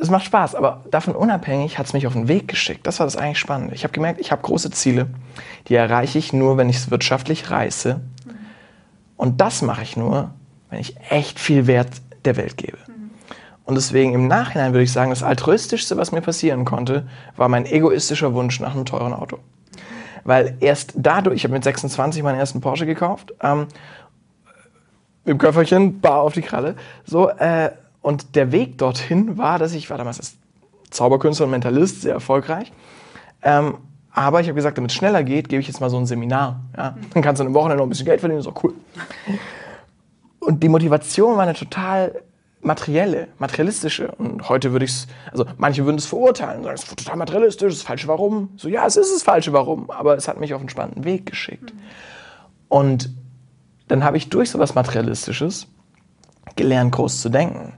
es 0.00 0.10
macht 0.10 0.24
Spaß, 0.24 0.54
aber 0.54 0.82
davon 0.90 1.14
unabhängig 1.14 1.78
hat 1.78 1.86
es 1.86 1.92
mich 1.92 2.06
auf 2.06 2.12
den 2.12 2.28
Weg 2.28 2.48
geschickt. 2.48 2.86
Das 2.86 2.98
war 3.00 3.06
das 3.06 3.16
eigentlich 3.16 3.38
Spannende. 3.38 3.74
Ich 3.74 3.84
habe 3.84 3.92
gemerkt, 3.92 4.20
ich 4.20 4.30
habe 4.30 4.42
große 4.42 4.70
Ziele, 4.70 5.06
die 5.68 5.74
erreiche 5.74 6.18
ich 6.18 6.32
nur, 6.32 6.56
wenn 6.56 6.68
ich 6.68 6.76
es 6.76 6.90
wirtschaftlich 6.90 7.50
reiße. 7.50 8.00
Und 9.16 9.40
das 9.40 9.62
mache 9.62 9.82
ich 9.82 9.96
nur, 9.96 10.30
wenn 10.70 10.80
ich 10.80 10.96
echt 11.08 11.38
viel 11.38 11.66
Wert 11.66 11.88
der 12.24 12.36
Welt 12.36 12.56
gebe. 12.56 12.78
Und 13.64 13.74
deswegen 13.74 14.14
im 14.14 14.28
Nachhinein 14.28 14.72
würde 14.72 14.84
ich 14.84 14.92
sagen, 14.92 15.10
das 15.10 15.22
altruistischste, 15.22 15.96
was 15.96 16.12
mir 16.12 16.20
passieren 16.20 16.64
konnte, 16.64 17.08
war 17.36 17.48
mein 17.48 17.66
egoistischer 17.66 18.32
Wunsch 18.34 18.60
nach 18.60 18.74
einem 18.74 18.84
teuren 18.84 19.12
Auto. 19.12 19.38
Weil 20.24 20.56
erst 20.60 20.92
dadurch, 20.96 21.36
ich 21.36 21.44
habe 21.44 21.54
mit 21.54 21.64
26 21.64 22.22
meinen 22.22 22.38
ersten 22.38 22.60
Porsche 22.60 22.86
gekauft, 22.86 23.34
ähm, 23.42 23.66
im 25.24 25.38
Köfferchen, 25.38 26.00
bar 26.00 26.20
auf 26.20 26.34
die 26.34 26.42
Kralle, 26.42 26.76
so, 27.04 27.28
äh, 27.28 27.70
und 28.06 28.36
der 28.36 28.52
Weg 28.52 28.78
dorthin 28.78 29.36
war, 29.36 29.58
dass 29.58 29.74
ich 29.74 29.90
war 29.90 29.98
damals 29.98 30.20
als 30.20 30.36
Zauberkünstler 30.90 31.46
und 31.46 31.50
Mentalist, 31.50 32.02
sehr 32.02 32.12
erfolgreich. 32.12 32.72
Ähm, 33.42 33.78
aber 34.12 34.40
ich 34.40 34.46
habe 34.46 34.54
gesagt, 34.54 34.78
damit 34.78 34.92
es 34.92 34.96
schneller 34.96 35.24
geht, 35.24 35.48
gebe 35.48 35.60
ich 35.60 35.66
jetzt 35.66 35.80
mal 35.80 35.90
so 35.90 35.96
ein 35.96 36.06
Seminar. 36.06 36.60
Ja? 36.76 36.96
Dann 37.12 37.22
kannst 37.24 37.40
du 37.40 37.44
eine 37.44 37.52
Woche 37.52 37.74
noch 37.74 37.82
ein 37.82 37.88
bisschen 37.88 38.06
Geld 38.06 38.20
verdienen, 38.20 38.38
ist 38.38 38.46
auch 38.46 38.62
cool. 38.62 38.74
Und 40.38 40.62
die 40.62 40.68
Motivation 40.68 41.34
war 41.34 41.42
eine 41.42 41.54
total 41.54 42.22
materielle, 42.60 43.26
materialistische. 43.40 44.12
Und 44.12 44.48
heute 44.48 44.70
würde 44.70 44.84
ich 44.84 44.92
es, 44.92 45.08
also 45.32 45.44
manche 45.56 45.84
würden 45.84 45.98
es 45.98 46.06
verurteilen, 46.06 46.62
sagen, 46.62 46.76
es 46.76 46.84
ist 46.84 46.96
total 46.96 47.16
materialistisch, 47.16 47.72
das 47.72 47.78
ist 47.78 47.88
falsche 47.88 48.06
Warum. 48.06 48.50
So, 48.56 48.68
ja, 48.68 48.86
es 48.86 48.96
ist 48.96 49.12
das 49.12 49.24
falsche 49.24 49.52
Warum, 49.52 49.90
aber 49.90 50.16
es 50.16 50.28
hat 50.28 50.38
mich 50.38 50.54
auf 50.54 50.60
einen 50.60 50.68
spannenden 50.68 51.02
Weg 51.02 51.26
geschickt. 51.26 51.72
Und 52.68 53.10
dann 53.88 54.04
habe 54.04 54.16
ich 54.16 54.28
durch 54.28 54.50
so 54.50 54.60
was 54.60 54.76
Materialistisches 54.76 55.66
gelernt, 56.54 56.92
groß 56.92 57.20
zu 57.20 57.30
denken 57.30 57.72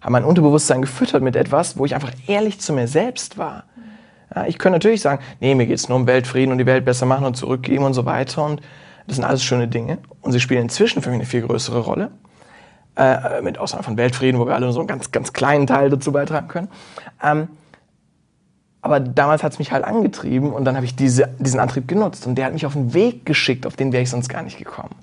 habe 0.00 0.12
mein 0.12 0.24
Unterbewusstsein 0.24 0.82
gefüttert 0.82 1.22
mit 1.22 1.36
etwas, 1.36 1.76
wo 1.76 1.84
ich 1.84 1.94
einfach 1.94 2.12
ehrlich 2.26 2.60
zu 2.60 2.72
mir 2.72 2.88
selbst 2.88 3.38
war. 3.38 3.64
Ja, 4.34 4.46
ich 4.46 4.58
könnte 4.58 4.76
natürlich 4.76 5.02
sagen, 5.02 5.22
nee, 5.40 5.54
mir 5.54 5.66
geht 5.66 5.76
es 5.76 5.88
nur 5.88 5.96
um 5.96 6.06
Weltfrieden 6.06 6.52
und 6.52 6.58
die 6.58 6.66
Welt 6.66 6.84
besser 6.84 7.06
machen 7.06 7.26
und 7.26 7.36
zurückgeben 7.36 7.84
und 7.84 7.94
so 7.94 8.06
weiter. 8.06 8.44
Und 8.44 8.60
das 9.06 9.16
sind 9.16 9.24
alles 9.24 9.42
schöne 9.42 9.68
Dinge. 9.68 9.98
Und 10.20 10.32
sie 10.32 10.40
spielen 10.40 10.62
inzwischen 10.62 11.02
für 11.02 11.10
mich 11.10 11.18
eine 11.18 11.26
viel 11.26 11.42
größere 11.42 11.80
Rolle. 11.80 12.10
Äh, 12.96 13.40
mit 13.42 13.56
Ausnahme 13.58 13.84
von 13.84 13.96
Weltfrieden, 13.96 14.40
wo 14.40 14.46
wir 14.46 14.54
alle 14.54 14.70
so 14.72 14.80
einen 14.80 14.88
ganz, 14.88 15.10
ganz 15.12 15.32
kleinen 15.32 15.66
Teil 15.66 15.90
dazu 15.90 16.12
beitragen 16.12 16.48
können. 16.48 16.68
Ähm, 17.22 17.48
aber 18.82 18.98
damals 18.98 19.42
hat 19.42 19.52
es 19.52 19.58
mich 19.58 19.72
halt 19.72 19.84
angetrieben 19.84 20.52
und 20.52 20.64
dann 20.64 20.74
habe 20.74 20.86
ich 20.86 20.96
diese, 20.96 21.28
diesen 21.38 21.60
Antrieb 21.60 21.86
genutzt. 21.86 22.26
Und 22.26 22.34
der 22.34 22.46
hat 22.46 22.52
mich 22.52 22.66
auf 22.66 22.76
einen 22.76 22.92
Weg 22.94 23.26
geschickt, 23.26 23.66
auf 23.66 23.76
den 23.76 23.92
wäre 23.92 24.02
ich 24.02 24.10
sonst 24.10 24.28
gar 24.28 24.42
nicht 24.42 24.58
gekommen. 24.58 24.94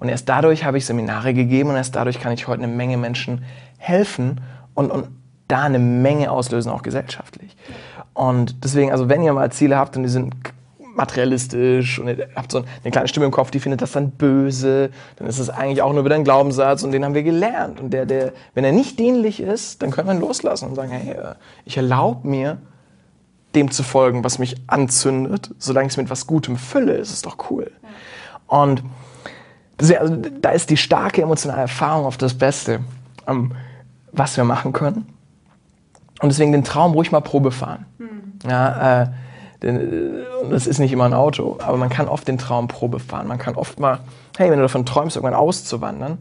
Und 0.00 0.08
erst 0.08 0.28
dadurch 0.28 0.64
habe 0.64 0.78
ich 0.78 0.86
Seminare 0.86 1.34
gegeben 1.34 1.70
und 1.70 1.76
erst 1.76 1.96
dadurch 1.96 2.20
kann 2.20 2.32
ich 2.32 2.46
heute 2.46 2.62
eine 2.62 2.72
Menge 2.72 2.96
Menschen 2.96 3.44
helfen 3.78 4.40
und, 4.74 4.90
und 4.90 5.08
da 5.48 5.62
eine 5.62 5.78
Menge 5.78 6.30
auslösen, 6.30 6.70
auch 6.70 6.82
gesellschaftlich. 6.82 7.56
Und 8.14 8.64
deswegen, 8.64 8.92
also 8.92 9.08
wenn 9.08 9.22
ihr 9.22 9.32
mal 9.32 9.50
Ziele 9.50 9.76
habt 9.76 9.96
und 9.96 10.02
die 10.02 10.08
sind 10.08 10.34
materialistisch 10.98 12.00
und 12.00 12.08
ihr 12.08 12.28
habt 12.34 12.50
so 12.50 12.58
eine 12.58 12.90
kleine 12.90 13.08
Stimme 13.08 13.26
im 13.26 13.32
Kopf, 13.32 13.50
die 13.50 13.60
findet 13.60 13.80
das 13.80 13.92
dann 13.92 14.10
böse, 14.10 14.90
dann 15.16 15.28
ist 15.28 15.38
es 15.38 15.48
eigentlich 15.48 15.80
auch 15.80 15.92
nur 15.92 16.04
wieder 16.04 16.16
ein 16.16 16.24
Glaubenssatz 16.24 16.82
und 16.82 16.90
den 16.92 17.04
haben 17.04 17.14
wir 17.14 17.22
gelernt. 17.22 17.80
Und 17.80 17.90
der, 17.90 18.04
der, 18.04 18.32
wenn 18.54 18.64
er 18.64 18.72
nicht 18.72 18.98
dienlich 18.98 19.40
ist, 19.40 19.82
dann 19.82 19.92
können 19.92 20.08
wir 20.08 20.14
ihn 20.14 20.20
loslassen 20.20 20.68
und 20.68 20.74
sagen, 20.74 20.90
hey, 20.90 21.14
äh, 21.14 21.34
ich 21.64 21.76
erlaube 21.76 22.26
mir, 22.28 22.58
dem 23.54 23.70
zu 23.70 23.82
folgen, 23.82 24.24
was 24.24 24.38
mich 24.38 24.56
anzündet, 24.66 25.54
solange 25.58 25.86
ich 25.86 25.92
es 25.92 25.96
mit 25.96 26.10
was 26.10 26.26
Gutem 26.26 26.56
fülle, 26.56 26.94
ist 26.94 27.12
es 27.12 27.22
doch 27.22 27.50
cool. 27.50 27.70
Und 28.46 28.82
also, 29.78 30.16
da 30.16 30.50
ist 30.50 30.70
die 30.70 30.76
starke 30.76 31.22
emotionale 31.22 31.62
Erfahrung 31.62 32.06
auf 32.06 32.16
das 32.16 32.34
Beste. 32.34 32.80
Um, 33.26 33.52
was 34.12 34.36
wir 34.36 34.44
machen 34.44 34.72
können. 34.72 35.06
Und 36.20 36.30
deswegen 36.30 36.52
den 36.52 36.64
Traum 36.64 36.92
ruhig 36.92 37.12
mal 37.12 37.20
Probe 37.20 37.50
fahren. 37.50 37.86
Mhm. 37.98 38.48
Ja, 38.48 39.02
äh, 39.02 39.06
denn, 39.62 39.76
äh, 39.76 40.50
das 40.50 40.66
ist 40.66 40.78
nicht 40.78 40.92
immer 40.92 41.04
ein 41.04 41.14
Auto, 41.14 41.58
aber 41.64 41.76
man 41.76 41.88
kann 41.88 42.08
oft 42.08 42.26
den 42.26 42.38
Traum 42.38 42.68
Probe 42.68 42.98
fahren. 42.98 43.28
Man 43.28 43.38
kann 43.38 43.54
oft 43.54 43.78
mal, 43.78 44.00
hey, 44.36 44.50
wenn 44.50 44.58
du 44.58 44.64
davon 44.64 44.84
träumst, 44.84 45.16
irgendwann 45.16 45.38
auszuwandern, 45.38 46.18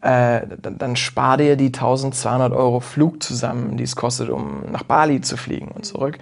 äh, 0.00 0.42
dann, 0.60 0.78
dann 0.78 0.96
spar 0.96 1.36
dir 1.36 1.56
die 1.56 1.66
1200 1.66 2.52
Euro 2.52 2.80
Flug 2.80 3.22
zusammen, 3.22 3.76
die 3.76 3.84
es 3.84 3.96
kostet, 3.96 4.30
um 4.30 4.62
nach 4.70 4.82
Bali 4.82 5.20
zu 5.20 5.36
fliegen 5.36 5.68
und 5.68 5.84
zurück. 5.84 6.18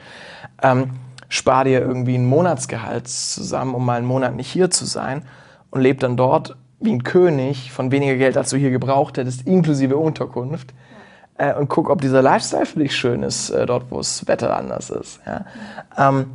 Ähm, 0.63 0.91
spar 1.29 1.65
dir 1.65 1.81
irgendwie 1.81 2.17
ein 2.17 2.27
Monatsgehalt 2.27 3.09
zusammen, 3.09 3.75
um 3.75 3.85
mal 3.85 3.99
einen 3.99 4.07
Monat 4.07 4.35
nicht 4.35 4.51
hier 4.51 4.71
zu 4.71 4.85
sein 4.85 5.23
und 5.71 5.81
leb 5.81 6.01
dann 6.01 6.17
dort 6.17 6.57
wie 6.81 6.93
ein 6.93 7.05
König 7.05 7.73
von 7.73 7.93
weniger 7.93 8.17
Geld, 8.17 8.37
als 8.37 8.51
du 8.51 8.57
hier 8.57 8.71
gebraucht 8.71 9.19
hättest, 9.19 9.47
inklusive 9.47 9.97
Unterkunft 9.97 10.73
äh, 11.37 11.55
und 11.55 11.69
guck, 11.69 11.91
ob 11.91 12.01
dieser 12.01 12.23
Lifestyle 12.23 12.67
für 12.67 12.79
dich 12.81 12.95
schön 12.95 13.23
ist, 13.23 13.51
äh, 13.51 13.67
dort, 13.67 13.91
wo 13.91 13.99
das 13.99 14.27
Wetter 14.27 14.57
anders 14.57 14.91
ist. 14.91 15.21
Ja? 15.27 15.45
Ähm, 15.97 16.27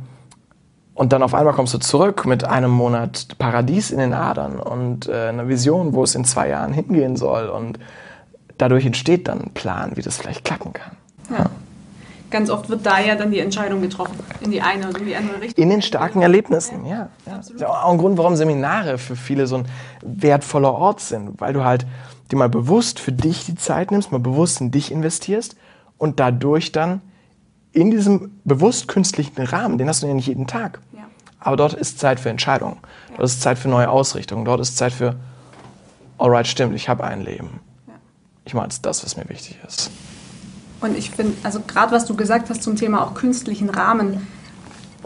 und 0.94 1.12
dann 1.12 1.22
auf 1.22 1.34
einmal 1.34 1.52
kommst 1.52 1.74
du 1.74 1.78
zurück 1.78 2.24
mit 2.24 2.44
einem 2.44 2.70
Monat 2.70 3.36
Paradies 3.38 3.90
in 3.90 3.98
den 3.98 4.14
Adern 4.14 4.58
und 4.58 5.08
äh, 5.08 5.28
einer 5.28 5.46
Vision, 5.46 5.92
wo 5.92 6.02
es 6.02 6.14
in 6.14 6.24
zwei 6.24 6.48
Jahren 6.48 6.72
hingehen 6.72 7.16
soll. 7.16 7.48
Und 7.48 7.78
dadurch 8.56 8.86
entsteht 8.86 9.28
dann 9.28 9.42
ein 9.42 9.50
Plan, 9.52 9.92
wie 9.96 10.02
das 10.02 10.16
vielleicht 10.16 10.44
klappen 10.44 10.72
kann. 10.72 10.96
Ja. 11.30 11.46
Ganz 12.30 12.50
oft 12.50 12.68
wird 12.68 12.84
da 12.84 12.98
ja 12.98 13.14
dann 13.14 13.30
die 13.30 13.38
Entscheidung 13.38 13.80
getroffen, 13.80 14.18
in 14.40 14.50
die 14.50 14.60
eine 14.60 14.88
oder 14.88 14.98
in 14.98 15.06
die 15.06 15.14
andere 15.14 15.40
Richtung. 15.40 15.62
In 15.62 15.70
den 15.70 15.82
starken 15.82 16.22
Erlebnissen, 16.22 16.84
ja. 16.84 16.90
ja. 16.90 17.08
ja. 17.26 17.36
Das 17.36 17.50
ist 17.50 17.64
auch 17.64 17.90
ein 17.90 17.98
Grund, 17.98 18.18
warum 18.18 18.36
Seminare 18.36 18.98
für 18.98 19.16
viele 19.16 19.46
so 19.46 19.58
ein 19.58 19.66
wertvoller 20.02 20.72
Ort 20.72 21.00
sind, 21.00 21.40
weil 21.40 21.52
du 21.52 21.64
halt 21.64 21.86
dir 22.30 22.36
mal 22.36 22.48
bewusst 22.48 22.98
für 22.98 23.12
dich 23.12 23.46
die 23.46 23.54
Zeit 23.54 23.90
nimmst, 23.90 24.10
mal 24.10 24.18
bewusst 24.18 24.60
in 24.60 24.70
dich 24.70 24.90
investierst 24.90 25.56
und 25.98 26.18
dadurch 26.18 26.72
dann 26.72 27.00
in 27.72 27.90
diesem 27.90 28.32
bewusst 28.44 28.88
künstlichen 28.88 29.40
Rahmen, 29.40 29.78
den 29.78 29.88
hast 29.88 30.02
du 30.02 30.06
ja 30.06 30.14
nicht 30.14 30.26
jeden 30.26 30.46
Tag, 30.46 30.80
ja. 30.92 31.02
aber 31.38 31.56
dort 31.56 31.74
ist 31.74 31.98
Zeit 31.98 32.18
für 32.18 32.30
Entscheidungen, 32.30 32.78
dort 33.10 33.24
ist 33.24 33.42
Zeit 33.42 33.58
für 33.58 33.68
neue 33.68 33.90
Ausrichtungen, 33.90 34.44
dort 34.44 34.60
ist 34.60 34.76
Zeit 34.76 34.92
für, 34.92 35.14
alright, 36.18 36.46
stimmt, 36.46 36.74
ich 36.74 36.88
habe 36.88 37.04
ein 37.04 37.22
Leben. 37.22 37.60
Ich 38.44 38.54
meine, 38.54 38.68
das, 38.80 39.04
was 39.04 39.16
mir 39.16 39.28
wichtig 39.28 39.58
ist. 39.66 39.90
Und 40.80 40.96
ich 40.96 41.10
finde, 41.10 41.34
also 41.42 41.60
gerade 41.66 41.92
was 41.92 42.06
du 42.06 42.14
gesagt 42.14 42.50
hast 42.50 42.62
zum 42.62 42.76
Thema 42.76 43.02
auch 43.02 43.14
künstlichen 43.14 43.70
Rahmen, 43.70 44.26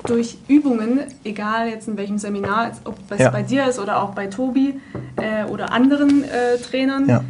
durch 0.04 0.38
Übungen, 0.48 1.00
egal 1.24 1.68
jetzt 1.68 1.88
in 1.88 1.96
welchem 1.96 2.18
Seminar, 2.18 2.72
ob 2.84 2.96
es 3.10 3.20
ja. 3.20 3.30
bei 3.30 3.42
dir 3.42 3.66
ist 3.66 3.78
oder 3.78 4.02
auch 4.02 4.10
bei 4.10 4.26
Tobi 4.26 4.80
äh, 5.16 5.44
oder 5.44 5.72
anderen 5.72 6.24
äh, 6.24 6.58
Trainern, 6.58 7.08
ja. 7.08 7.24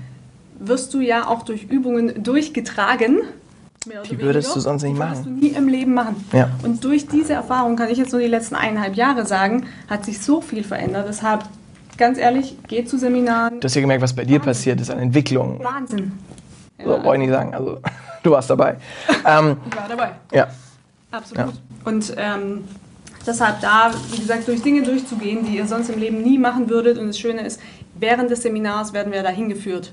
wirst 0.58 0.94
du 0.94 1.00
ja 1.00 1.26
auch 1.26 1.42
durch 1.42 1.64
Übungen 1.64 2.22
durchgetragen. 2.22 3.18
Die 4.10 4.20
würdest 4.20 4.54
du 4.54 4.60
sonst 4.60 4.82
nicht 4.82 4.94
Die 4.94 4.98
würdest 4.98 5.24
machen. 5.24 5.40
du 5.40 5.46
nie 5.46 5.52
im 5.52 5.68
Leben 5.68 5.94
machen. 5.94 6.24
Ja. 6.32 6.50
Und 6.62 6.84
durch 6.84 7.08
diese 7.08 7.32
Erfahrung 7.32 7.76
kann 7.76 7.88
ich 7.88 7.96
jetzt 7.96 8.12
nur 8.12 8.20
die 8.20 8.26
letzten 8.28 8.54
eineinhalb 8.54 8.94
Jahre 8.94 9.24
sagen, 9.24 9.66
hat 9.88 10.04
sich 10.04 10.20
so 10.20 10.42
viel 10.42 10.62
verändert. 10.62 11.06
Deshalb, 11.08 11.44
ganz 11.96 12.18
ehrlich, 12.18 12.56
geh 12.68 12.84
zu 12.84 12.98
Seminaren. 12.98 13.58
Du 13.58 13.64
hast 13.64 13.74
ja 13.74 13.80
gemerkt, 13.80 14.02
was 14.02 14.14
bei 14.14 14.26
dir 14.26 14.38
passiert 14.38 14.80
ist 14.80 14.90
an 14.90 14.98
Entwicklung. 14.98 15.60
Wahnsinn. 15.64 16.12
So, 16.84 16.90
wollte 16.90 17.22
ich 17.22 17.28
nicht 17.28 17.30
sagen. 17.30 17.54
Also, 17.54 17.78
du 18.22 18.30
warst 18.30 18.50
dabei. 18.50 18.76
ähm, 19.26 19.56
Ich 19.68 19.76
war 19.76 19.88
dabei. 19.88 20.12
ja. 20.32 20.46
Absolut. 21.12 21.54
Und 21.84 22.14
ähm, 22.16 22.64
deshalb 23.26 23.60
da, 23.60 23.90
wie 24.12 24.18
gesagt, 24.20 24.46
durch 24.46 24.62
Dinge 24.62 24.82
durchzugehen, 24.82 25.44
die 25.44 25.56
ihr 25.56 25.66
sonst 25.66 25.88
im 25.90 25.98
Leben 25.98 26.22
nie 26.22 26.38
machen 26.38 26.70
würdet. 26.70 26.98
Und 26.98 27.08
das 27.08 27.18
Schöne 27.18 27.44
ist, 27.44 27.60
während 27.98 28.30
des 28.30 28.42
Seminars 28.42 28.92
werden 28.92 29.12
wir 29.12 29.22
dahin 29.24 29.48
geführt. 29.48 29.92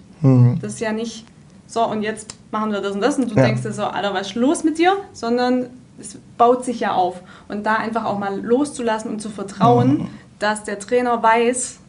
Das 0.61 0.73
ist 0.73 0.79
ja 0.79 0.91
nicht 0.91 1.25
so 1.65 1.83
und 1.85 2.01
jetzt 2.03 2.35
machen 2.51 2.71
wir 2.71 2.81
das 2.81 2.93
und 2.93 3.01
das 3.01 3.17
und 3.17 3.31
du 3.31 3.35
Ja. 3.35 3.43
denkst 3.45 3.63
dir 3.63 3.71
so, 3.71 3.83
Alter, 3.83 4.13
was 4.13 4.27
ist 4.27 4.35
los 4.35 4.63
mit 4.63 4.77
dir? 4.77 4.93
Sondern 5.13 5.67
es 5.99 6.17
baut 6.37 6.63
sich 6.65 6.79
ja 6.81 6.93
auf. 6.93 7.21
Und 7.47 7.65
da 7.65 7.75
einfach 7.77 8.05
auch 8.05 8.19
mal 8.19 8.39
loszulassen 8.39 9.09
und 9.11 9.19
zu 9.21 9.29
vertrauen, 9.29 10.07
dass 10.39 10.63
der 10.63 10.77
Trainer 10.79 11.21
weiß, 11.23 11.79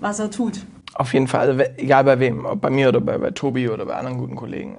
was 0.00 0.18
er 0.18 0.30
tut. 0.30 0.60
Auf 0.94 1.12
jeden 1.14 1.28
Fall, 1.28 1.48
also, 1.50 1.62
egal 1.76 2.04
bei 2.04 2.18
wem, 2.20 2.44
ob 2.44 2.60
bei 2.60 2.70
mir 2.70 2.88
oder 2.88 3.00
bei, 3.00 3.16
bei 3.18 3.30
Tobi 3.30 3.68
oder 3.68 3.86
bei 3.86 3.94
anderen 3.94 4.18
guten 4.18 4.36
Kollegen. 4.36 4.76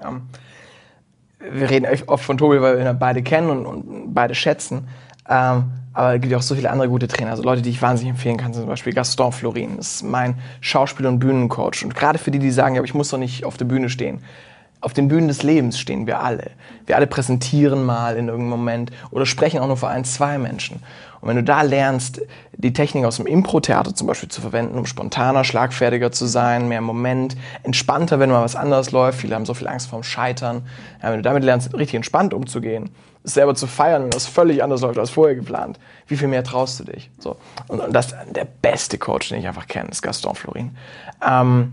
Wir 1.52 1.70
reden 1.70 1.88
oft 2.08 2.24
von 2.24 2.38
Tobi, 2.38 2.62
weil 2.62 2.78
wir 2.78 2.90
ihn 2.90 3.00
beide 3.00 3.22
kennen 3.22 3.50
und, 3.50 3.66
und 3.66 4.14
beide 4.14 4.36
schätzen. 4.36 4.88
Ähm, 5.30 5.72
aber 5.94 6.16
es 6.16 6.22
gibt 6.22 6.32
ja 6.32 6.38
auch 6.38 6.44
so 6.44 6.56
viele 6.56 6.70
andere 6.70 6.90
gute 6.90 7.08
Trainer. 7.08 7.32
Also 7.32 7.44
Leute, 7.44 7.62
die 7.62 7.70
ich 7.70 7.82
wahnsinnig 7.82 8.12
empfehlen 8.12 8.36
kann, 8.36 8.54
sind 8.54 8.64
zum 8.64 8.70
Beispiel 8.70 8.94
Gaston 8.94 9.32
Florin. 9.32 9.78
Das 9.78 9.96
ist 9.96 10.04
mein 10.04 10.36
Schauspiel- 10.60 11.06
und 11.06 11.20
Bühnencoach. 11.20 11.84
Und 11.86 11.96
gerade 11.96 12.20
für 12.20 12.32
die, 12.32 12.40
die 12.40 12.52
sagen, 12.52 12.76
ja, 12.76 12.82
aber 12.82 12.86
ich 12.86 12.94
muss 12.94 13.10
doch 13.10 13.18
nicht 13.18 13.46
auf 13.46 13.56
der 13.56 13.66
Bühne 13.66 13.90
stehen. 13.90 14.20
Auf 14.82 14.92
den 14.92 15.08
Bühnen 15.08 15.30
des 15.30 15.42
Lebens 15.42 15.80
stehen 15.80 16.06
wir 16.06 16.20
alle. 16.20 16.52
Wir 16.86 16.98
alle 16.98 17.08
präsentieren 17.08 17.86
mal 17.86 18.18
in 18.18 18.28
irgendeinem 18.28 18.50
Moment 18.50 18.92
oder 19.10 19.26
sprechen 19.26 19.60
auch 19.60 19.68
nur 19.68 19.78
vor 19.78 19.90
ein, 19.90 20.04
zwei 20.04 20.38
Menschen. 20.38 20.84
Und 21.26 21.30
wenn 21.30 21.38
du 21.38 21.44
da 21.44 21.64
lernst, 21.64 22.22
die 22.56 22.72
Technik 22.72 23.04
aus 23.04 23.16
dem 23.16 23.26
Impro-Theater 23.26 23.96
zum 23.96 24.06
Beispiel 24.06 24.30
zu 24.30 24.42
verwenden, 24.42 24.78
um 24.78 24.86
spontaner, 24.86 25.44
schlagfertiger 25.44 26.12
zu 26.12 26.28
sein, 26.28 26.68
mehr 26.68 26.78
im 26.78 26.84
Moment, 26.84 27.36
entspannter, 27.64 28.20
wenn 28.20 28.30
mal 28.30 28.44
was 28.44 28.56
anderes 28.56 28.92
läuft. 28.92 29.22
Viele 29.22 29.34
haben 29.34 29.48
so 29.48 29.56
viel 29.56 29.68
Angst 29.68 29.90
vorm 29.90 30.04
Scheitern. 30.04 30.68
Ja, 31.02 31.10
wenn 31.10 31.18
du 31.18 31.24
damit 31.24 31.44
lernst, 31.44 31.74
richtig 31.74 31.96
entspannt 31.96 32.32
umzugehen, 32.36 32.92
es 33.24 33.34
selber 33.34 33.56
zu 33.56 33.66
feiern, 33.66 34.04
wenn 34.04 34.12
das 34.12 34.28
völlig 34.28 34.62
anders 34.62 34.82
läuft 34.82 35.00
als 35.00 35.10
vorher 35.10 35.36
geplant, 35.36 35.80
wie 36.06 36.16
viel 36.16 36.28
mehr 36.28 36.44
traust 36.44 36.80
du 36.80 36.84
dich? 36.84 37.10
So. 37.18 37.38
Und, 37.70 37.80
und 37.80 37.92
das 37.92 38.12
ist 38.12 38.16
der 38.36 38.46
beste 38.46 39.00
Coach, 39.00 39.30
den 39.30 39.40
ich 39.40 39.48
einfach 39.48 39.66
kenne, 39.66 39.90
ist 39.90 40.04
Gaston 40.04 40.36
Florin. 40.36 40.78
Ähm, 41.28 41.72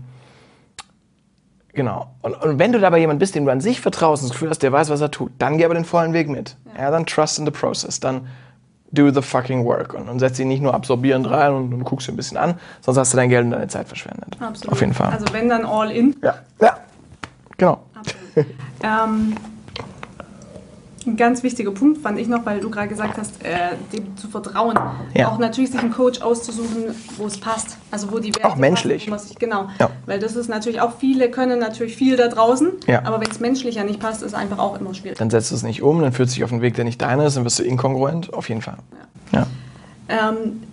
Genau. 1.75 2.11
Und, 2.21 2.35
und 2.35 2.59
wenn 2.59 2.71
du 2.71 2.79
dabei 2.79 2.99
jemand 2.99 3.19
bist, 3.19 3.33
dem 3.33 3.45
du 3.45 3.51
an 3.51 3.59
sich 3.59 3.81
vertraust 3.81 4.21
und 4.21 4.29
das 4.29 4.33
Gefühl 4.33 4.51
hast, 4.51 4.61
der 4.61 4.71
weiß, 4.71 4.91
was 4.91 5.01
er 5.01 5.09
tut, 5.09 5.31
dann 5.39 5.57
geh 5.57 5.65
aber 5.65 5.73
den 5.73 5.85
vollen 5.85 6.13
Weg 6.13 6.29
mit. 6.29 6.55
Ja, 6.77 6.91
dann 6.91 7.07
trust 7.07 7.39
in 7.39 7.45
the 7.45 7.51
process. 7.51 7.99
Dann 7.99 8.27
do 8.93 9.11
the 9.11 9.21
fucking 9.21 9.65
work. 9.65 9.93
Und, 9.93 10.07
und 10.07 10.19
setz 10.19 10.39
ihn 10.39 10.47
nicht 10.47 10.61
nur 10.61 10.73
absorbierend 10.73 11.29
rein 11.29 11.53
und, 11.53 11.73
und 11.73 11.83
guckst 11.83 12.07
dir 12.07 12.13
ein 12.13 12.15
bisschen 12.15 12.37
an, 12.37 12.55
sonst 12.81 12.97
hast 12.97 13.13
du 13.13 13.17
dein 13.17 13.29
Geld 13.29 13.45
und 13.45 13.51
deine 13.51 13.67
Zeit 13.67 13.87
verschwendet. 13.87 14.37
Absolut. 14.39 14.71
Auf 14.71 14.79
jeden 14.79 14.93
Fall. 14.93 15.11
Also 15.11 15.25
wenn 15.33 15.49
dann 15.49 15.65
all 15.65 15.91
in. 15.91 16.15
ja. 16.23 16.35
Ja. 16.61 16.77
Genau. 17.57 17.83
Absolut. 17.95 18.47
ähm, 18.83 19.35
ein 21.07 21.17
ganz 21.17 21.43
wichtiger 21.43 21.71
Punkt 21.71 22.01
fand 22.01 22.19
ich 22.19 22.27
noch, 22.27 22.45
weil 22.45 22.59
du 22.59 22.69
gerade 22.69 22.87
gesagt 22.87 23.17
hast, 23.17 23.43
äh, 23.43 23.75
dem 23.91 24.15
zu 24.17 24.27
vertrauen. 24.27 24.77
Ja. 25.13 25.29
Auch 25.29 25.37
natürlich 25.37 25.71
sich 25.71 25.79
einen 25.79 25.91
Coach 25.91 26.21
auszusuchen, 26.21 26.95
wo 27.17 27.25
es 27.25 27.39
passt. 27.39 27.77
Also 27.91 28.11
wo 28.11 28.19
die 28.19 28.33
Werte 28.35 28.47
Auch 28.47 28.55
menschlich. 28.55 29.07
Passen, 29.09 29.27
sich, 29.29 29.37
genau. 29.39 29.67
Ja. 29.79 29.89
Weil 30.05 30.19
das 30.19 30.35
ist 30.35 30.49
natürlich 30.49 30.81
auch, 30.81 30.93
viele 30.99 31.29
können 31.31 31.59
natürlich 31.59 31.95
viel 31.95 32.17
da 32.17 32.27
draußen, 32.27 32.71
Ja. 32.87 33.03
aber 33.05 33.19
wenn 33.21 33.29
es 33.29 33.39
menschlich 33.39 33.75
ja 33.75 33.83
nicht 33.83 33.99
passt, 33.99 34.21
ist 34.21 34.29
es 34.29 34.33
einfach 34.33 34.59
auch 34.59 34.79
immer 34.79 34.93
schwierig. 34.93 35.17
Dann 35.17 35.29
setzt 35.29 35.51
du 35.51 35.55
es 35.55 35.63
nicht 35.63 35.81
um, 35.81 36.01
dann 36.01 36.11
führt 36.13 36.29
sich 36.29 36.43
auf 36.43 36.51
einen 36.51 36.61
Weg, 36.61 36.75
der 36.75 36.85
nicht 36.85 37.01
deiner 37.01 37.25
ist, 37.25 37.37
dann 37.37 37.45
wirst 37.45 37.59
du 37.59 37.63
inkongruent. 37.63 38.33
Auf 38.33 38.49
jeden 38.49 38.61
Fall. 38.61 38.77
Ja. 39.31 39.47
Ähm, 40.09 40.63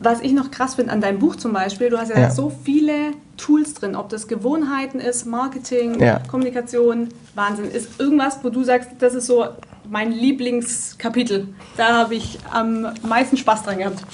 was 0.00 0.20
ich 0.20 0.32
noch 0.32 0.50
krass 0.50 0.74
finde 0.74 0.92
an 0.92 1.00
deinem 1.00 1.18
Buch 1.18 1.36
zum 1.36 1.52
Beispiel, 1.52 1.88
du 1.88 1.98
hast 1.98 2.10
ja, 2.10 2.30
so 2.30 2.52
viele 2.64 3.12
Tools 3.36 3.74
drin, 3.74 3.96
ob 3.96 4.08
das 4.10 4.28
Gewohnheiten 4.28 5.00
ist, 5.00 5.24
Marketing. 5.26 5.98
Kommunikation, 6.30 7.08
Wahnsinn. 7.34 7.70
Ist 7.70 7.98
irgendwas, 8.00 8.38
wo 8.42 8.50
du 8.50 8.64
sagst, 8.64 8.90
das 8.98 9.14
ist 9.14 9.26
so 9.26 9.46
mein 9.88 10.12
Lieblingskapitel. 10.12 11.48
Da 11.76 11.98
habe 11.98 12.14
ich 12.14 12.38
am 12.50 12.92
meisten 13.02 13.36
Spaß 13.36 13.64
dran 13.64 13.78
gehabt. 13.78 14.04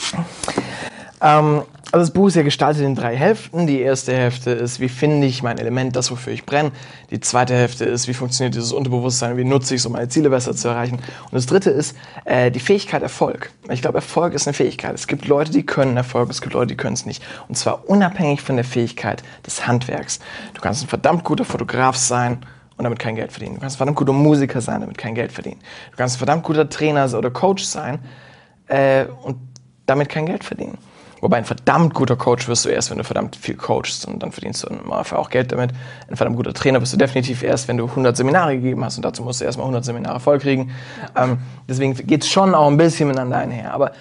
Ähm, 1.22 1.62
also 1.92 2.04
das 2.06 2.12
Buch 2.12 2.28
ist 2.28 2.36
ja 2.36 2.42
gestaltet 2.42 2.84
in 2.84 2.94
drei 2.94 3.16
Hälften. 3.16 3.66
Die 3.66 3.80
erste 3.80 4.12
Hälfte 4.12 4.52
ist, 4.52 4.78
wie 4.78 4.88
finde 4.88 5.26
ich 5.26 5.42
mein 5.42 5.58
Element, 5.58 5.96
das, 5.96 6.10
wofür 6.12 6.32
ich 6.32 6.46
brenne. 6.46 6.70
Die 7.10 7.18
zweite 7.18 7.54
Hälfte 7.54 7.84
ist, 7.84 8.06
wie 8.06 8.14
funktioniert 8.14 8.54
dieses 8.54 8.72
Unterbewusstsein, 8.72 9.36
wie 9.36 9.44
nutze 9.44 9.74
ich 9.74 9.80
es, 9.80 9.86
um 9.86 9.92
meine 9.92 10.08
Ziele 10.08 10.30
besser 10.30 10.54
zu 10.54 10.68
erreichen. 10.68 10.96
Und 10.96 11.32
das 11.32 11.46
dritte 11.46 11.70
ist 11.70 11.96
äh, 12.26 12.52
die 12.52 12.60
Fähigkeit 12.60 13.02
Erfolg. 13.02 13.50
Ich 13.70 13.82
glaube, 13.82 13.98
Erfolg 13.98 14.34
ist 14.34 14.46
eine 14.46 14.54
Fähigkeit. 14.54 14.94
Es 14.94 15.08
gibt 15.08 15.26
Leute, 15.26 15.50
die 15.50 15.66
können 15.66 15.96
Erfolg, 15.96 16.30
es 16.30 16.40
gibt 16.40 16.54
Leute, 16.54 16.68
die 16.68 16.76
können 16.76 16.94
es 16.94 17.06
nicht. 17.06 17.24
Und 17.48 17.56
zwar 17.56 17.88
unabhängig 17.88 18.40
von 18.40 18.54
der 18.54 18.64
Fähigkeit 18.64 19.24
des 19.44 19.66
Handwerks. 19.66 20.20
Du 20.54 20.60
kannst 20.60 20.84
ein 20.84 20.88
verdammt 20.88 21.24
guter 21.24 21.44
Fotograf 21.44 21.96
sein 21.96 22.46
und 22.80 22.84
damit 22.84 22.98
kein 22.98 23.14
Geld 23.14 23.30
verdienen. 23.30 23.56
Du 23.56 23.60
kannst 23.60 23.76
verdammt 23.76 23.98
guter 23.98 24.14
Musiker 24.14 24.62
sein, 24.62 24.80
damit 24.80 24.96
kein 24.96 25.14
Geld 25.14 25.32
verdienen. 25.32 25.60
Du 25.90 25.98
kannst 25.98 26.16
verdammt 26.16 26.44
guter 26.44 26.66
Trainer 26.66 27.12
oder 27.12 27.30
Coach 27.30 27.62
sein 27.62 27.98
äh, 28.68 29.04
und 29.22 29.36
damit 29.84 30.08
kein 30.08 30.24
Geld 30.24 30.44
verdienen. 30.44 30.78
Wobei 31.20 31.36
ein 31.36 31.44
verdammt 31.44 31.92
guter 31.92 32.16
Coach 32.16 32.48
wirst 32.48 32.64
du 32.64 32.70
erst, 32.70 32.90
wenn 32.90 32.96
du 32.96 33.04
verdammt 33.04 33.36
viel 33.36 33.54
coachst 33.54 34.06
und 34.06 34.22
dann 34.22 34.32
verdienst 34.32 34.62
du 34.62 34.68
im 34.68 34.78
Normalfall 34.78 35.18
auch 35.18 35.28
Geld 35.28 35.52
damit. 35.52 35.72
Ein 36.08 36.16
verdammt 36.16 36.38
guter 36.38 36.54
Trainer 36.54 36.80
wirst 36.80 36.94
du 36.94 36.96
definitiv 36.96 37.42
erst, 37.42 37.68
wenn 37.68 37.76
du 37.76 37.84
100 37.84 38.16
Seminare 38.16 38.56
gegeben 38.56 38.82
hast 38.82 38.96
und 38.96 39.04
dazu 39.04 39.22
musst 39.22 39.42
du 39.42 39.44
erstmal 39.44 39.64
100 39.64 39.84
Seminare 39.84 40.18
vollkriegen. 40.18 40.70
Ähm, 41.14 41.36
deswegen 41.68 41.92
geht 41.92 42.22
es 42.22 42.30
schon 42.30 42.54
auch 42.54 42.68
ein 42.68 42.78
bisschen 42.78 43.08
miteinander 43.08 43.36
einher. 43.36 43.74
Aber 43.74 43.92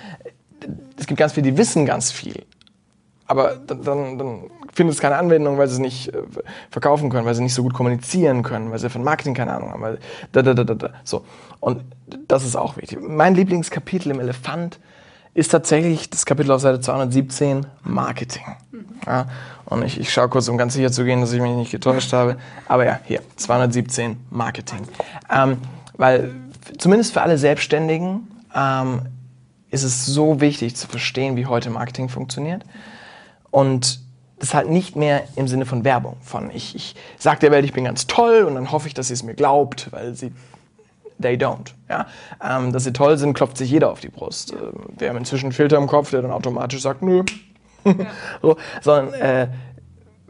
es 0.97 1.05
gibt 1.05 1.19
ganz 1.19 1.33
viele, 1.33 1.51
die 1.51 1.57
wissen 1.57 1.85
ganz 1.85 2.13
viel. 2.13 2.45
Aber 3.27 3.57
dann, 3.57 3.83
dann, 3.83 4.17
dann 4.17 4.43
findet 4.73 4.95
es 4.95 5.01
keine 5.01 5.17
Anwendung, 5.17 5.57
weil 5.57 5.67
sie 5.67 5.73
es 5.73 5.79
nicht 5.79 6.13
äh, 6.13 6.21
verkaufen 6.71 7.09
können, 7.09 7.25
weil 7.25 7.35
sie 7.35 7.43
nicht 7.43 7.53
so 7.53 7.63
gut 7.63 7.73
kommunizieren 7.73 8.43
können, 8.43 8.71
weil 8.71 8.79
sie 8.79 8.89
von 8.89 9.03
Marketing 9.03 9.33
keine 9.33 9.53
Ahnung 9.53 9.71
haben. 9.71 9.81
Weil 9.81 9.99
da, 10.31 10.41
da, 10.41 10.53
da, 10.53 10.63
da, 10.63 10.73
da. 10.75 10.89
So. 11.03 11.25
Und 11.59 11.83
das 12.27 12.45
ist 12.45 12.55
auch 12.55 12.77
wichtig. 12.77 12.99
Mein 13.01 13.35
Lieblingskapitel 13.35 14.11
im 14.11 14.19
Elefant 14.19 14.79
ist 15.33 15.49
tatsächlich 15.49 16.09
das 16.09 16.25
Kapitel 16.25 16.51
auf 16.51 16.61
Seite 16.61 16.79
217, 16.81 17.65
Marketing. 17.83 18.43
Ja, 19.05 19.27
und 19.65 19.83
ich, 19.83 19.99
ich 19.99 20.11
schaue 20.11 20.29
kurz, 20.29 20.47
um 20.49 20.57
ganz 20.57 20.73
sicher 20.73 20.91
zu 20.91 21.05
gehen, 21.05 21.21
dass 21.21 21.31
ich 21.31 21.41
mich 21.41 21.55
nicht 21.55 21.71
getäuscht 21.71 22.13
habe. 22.13 22.37
Aber 22.67 22.85
ja, 22.85 22.99
hier, 23.05 23.21
217, 23.35 24.17
Marketing. 24.29 24.79
Ähm, 25.31 25.57
weil 25.97 26.33
zumindest 26.77 27.13
für 27.13 27.21
alle 27.21 27.37
Selbstständigen 27.37 28.27
ähm, 28.55 29.01
ist 29.69 29.83
es 29.83 30.05
so 30.05 30.41
wichtig 30.41 30.75
zu 30.75 30.87
verstehen, 30.87 31.35
wie 31.35 31.45
heute 31.45 31.69
Marketing 31.69 32.09
funktioniert. 32.09 32.63
Und 33.51 34.01
das 34.39 34.53
halt 34.53 34.69
nicht 34.69 34.95
mehr 34.95 35.23
im 35.35 35.47
Sinne 35.47 35.65
von 35.65 35.83
Werbung, 35.83 36.17
von 36.21 36.49
ich, 36.51 36.75
ich 36.75 36.95
sage 37.17 37.39
der 37.41 37.51
Welt, 37.51 37.65
ich 37.65 37.73
bin 37.73 37.83
ganz 37.83 38.07
toll 38.07 38.43
und 38.43 38.55
dann 38.55 38.71
hoffe 38.71 38.87
ich, 38.87 38.93
dass 38.93 39.07
sie 39.07 39.13
es 39.13 39.23
mir 39.23 39.35
glaubt, 39.35 39.91
weil 39.91 40.15
sie 40.15 40.31
they 41.21 41.35
don't. 41.35 41.73
Ja? 41.89 42.07
Ähm, 42.43 42.71
dass 42.71 42.85
sie 42.85 42.93
toll 42.93 43.17
sind, 43.17 43.33
klopft 43.33 43.57
sich 43.57 43.69
jeder 43.69 43.91
auf 43.91 43.99
die 43.99 44.09
Brust. 44.09 44.53
Äh, 44.53 44.55
wir 44.97 45.09
haben 45.09 45.17
inzwischen 45.17 45.47
einen 45.47 45.53
Filter 45.53 45.77
im 45.77 45.87
Kopf, 45.87 46.11
der 46.11 46.21
dann 46.21 46.31
automatisch 46.31 46.81
sagt, 46.81 47.01
nö. 47.01 47.23
so, 48.41 48.57
sondern 48.81 49.13
äh, 49.13 49.47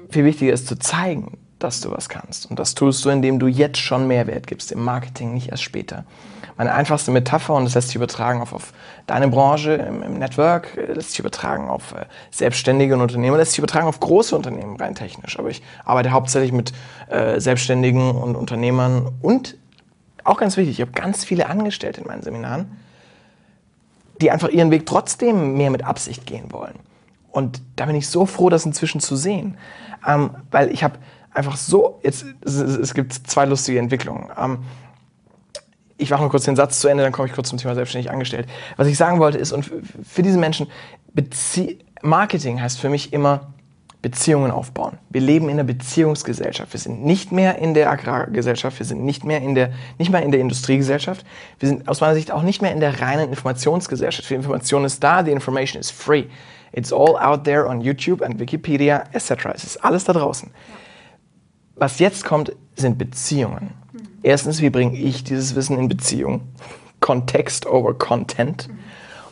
viel 0.09 0.25
wichtiger 0.25 0.53
ist 0.53 0.67
zu 0.67 0.77
zeigen, 0.77 1.37
dass 1.59 1.81
du 1.81 1.91
was 1.91 2.09
kannst. 2.09 2.49
Und 2.49 2.59
das 2.59 2.73
tust 2.75 3.05
du, 3.05 3.09
indem 3.09 3.39
du 3.39 3.47
jetzt 3.47 3.79
schon 3.79 4.07
Mehrwert 4.07 4.47
gibst, 4.47 4.71
im 4.71 4.83
Marketing, 4.83 5.33
nicht 5.33 5.49
erst 5.49 5.63
später. 5.63 6.05
Meine 6.59 6.73
einfachste 6.73 7.11
Metapher, 7.11 7.53
und 7.53 7.63
das 7.63 7.73
lässt 7.73 7.87
sich 7.87 7.95
übertragen 7.95 8.41
auf, 8.41 8.51
auf 8.51 8.73
deine 9.07 9.29
Branche 9.29 9.75
im, 9.75 10.03
im 10.03 10.15
Network, 10.15 10.75
äh, 10.75 10.91
lässt 10.91 11.11
sich 11.11 11.19
übertragen 11.19 11.69
auf 11.69 11.93
äh, 11.93 12.03
Selbstständige 12.31 12.95
und 12.95 12.99
Unternehmer, 12.99 13.37
lässt 13.37 13.51
sich 13.51 13.59
übertragen 13.59 13.87
auf 13.87 14.01
große 14.01 14.35
Unternehmen 14.35 14.75
rein 14.75 14.93
technisch. 14.93 15.39
Aber 15.39 15.49
ich 15.49 15.63
arbeite 15.85 16.11
hauptsächlich 16.11 16.51
mit 16.51 16.73
äh, 17.07 17.39
Selbstständigen 17.39 18.11
und 18.11 18.35
Unternehmern 18.35 19.09
und 19.21 19.55
auch 20.25 20.35
ganz 20.35 20.57
wichtig, 20.57 20.79
ich 20.79 20.81
habe 20.81 20.91
ganz 20.91 21.23
viele 21.23 21.47
Angestellte 21.47 22.01
in 22.01 22.07
meinen 22.07 22.23
Seminaren, 22.23 22.77
die 24.19 24.29
einfach 24.29 24.49
ihren 24.49 24.69
Weg 24.69 24.85
trotzdem 24.85 25.55
mehr 25.55 25.69
mit 25.69 25.85
Absicht 25.85 26.25
gehen 26.25 26.51
wollen. 26.51 26.75
Und 27.31 27.61
da 27.77 27.85
bin 27.85 27.95
ich 27.95 28.09
so 28.09 28.25
froh, 28.25 28.49
das 28.49 28.65
inzwischen 28.65 28.99
zu 28.99 29.15
sehen. 29.15 29.57
Ähm, 30.05 30.31
weil 30.51 30.73
ich 30.73 30.83
habe 30.83 30.99
einfach 31.33 31.55
so, 31.55 32.01
jetzt, 32.03 32.25
es, 32.41 32.55
es 32.55 32.93
gibt 32.93 33.13
zwei 33.13 33.45
lustige 33.45 33.79
Entwicklungen. 33.79 34.29
Ähm, 34.37 34.57
ich 35.99 36.09
mache 36.09 36.21
nur 36.21 36.31
kurz 36.31 36.45
den 36.45 36.55
Satz 36.55 36.79
zu 36.79 36.87
Ende, 36.87 37.03
dann 37.03 37.11
komme 37.11 37.27
ich 37.27 37.33
kurz 37.33 37.49
zum 37.49 37.59
Thema 37.59 37.75
selbstständig 37.75 38.09
angestellt. 38.09 38.47
Was 38.77 38.87
ich 38.87 38.97
sagen 38.97 39.19
wollte 39.19 39.37
ist, 39.37 39.51
und 39.51 39.69
für 40.03 40.23
diese 40.23 40.39
Menschen, 40.39 40.67
Bezie 41.13 41.79
Marketing 42.01 42.61
heißt 42.61 42.79
für 42.79 42.89
mich 42.89 43.11
immer 43.11 43.53
Beziehungen 44.01 44.51
aufbauen. 44.51 44.97
Wir 45.09 45.19
leben 45.19 45.49
in 45.49 45.55
einer 45.55 45.65
Beziehungsgesellschaft. 45.65 46.71
Wir 46.71 46.79
sind 46.79 47.03
nicht 47.03 47.33
mehr 47.33 47.57
in 47.57 47.73
der 47.73 47.91
Agrargesellschaft, 47.91 48.79
wir 48.79 48.85
sind 48.85 49.03
nicht 49.03 49.25
mehr 49.25 49.41
in 49.41 49.55
der, 49.55 49.73
nicht 49.97 50.09
mehr 50.09 50.23
in 50.23 50.31
der 50.31 50.39
Industriegesellschaft. 50.39 51.25
Wir 51.59 51.67
sind 51.67 51.89
aus 51.89 51.99
meiner 51.99 52.13
Sicht 52.13 52.31
auch 52.31 52.43
nicht 52.43 52.61
mehr 52.61 52.71
in 52.71 52.79
der 52.79 53.01
reinen 53.01 53.27
Informationsgesellschaft. 53.27 54.29
Die 54.29 54.35
Information 54.35 54.85
ist 54.85 55.03
da, 55.03 55.21
die 55.21 55.31
Information 55.31 55.81
is 55.81 55.91
free. 55.91 56.25
It's 56.71 56.93
all 56.93 57.17
out 57.17 57.43
there 57.43 57.67
on 57.67 57.81
YouTube 57.81 58.21
and 58.21 58.39
Wikipedia, 58.39 59.03
etc. 59.11 59.47
Es 59.53 59.65
ist 59.65 59.83
alles 59.83 60.05
da 60.05 60.13
draußen. 60.13 60.49
Was 61.75 61.99
jetzt 61.99 62.23
kommt, 62.23 62.53
sind 62.75 62.97
Beziehungen. 62.97 63.71
Erstens, 64.21 64.61
wie 64.61 64.69
bringe 64.69 64.97
ich 64.97 65.23
dieses 65.23 65.55
Wissen 65.55 65.77
in 65.77 65.87
Beziehung? 65.87 66.41
Kontext 66.99 67.65
over 67.65 67.93
Content. 67.93 68.69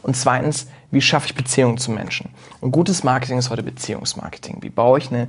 Und 0.02 0.16
zweitens, 0.16 0.68
wie 0.92 1.02
schaffe 1.02 1.28
ich 1.28 1.36
Beziehungen 1.36 1.78
zu 1.78 1.92
Menschen? 1.92 2.30
Und 2.62 2.72
gutes 2.72 3.04
Marketing 3.04 3.38
ist 3.38 3.50
heute 3.50 3.64
Beziehungsmarketing. 3.64 4.60
Wie 4.62 4.70
baue 4.70 5.00
ich 5.00 5.12
eine 5.12 5.28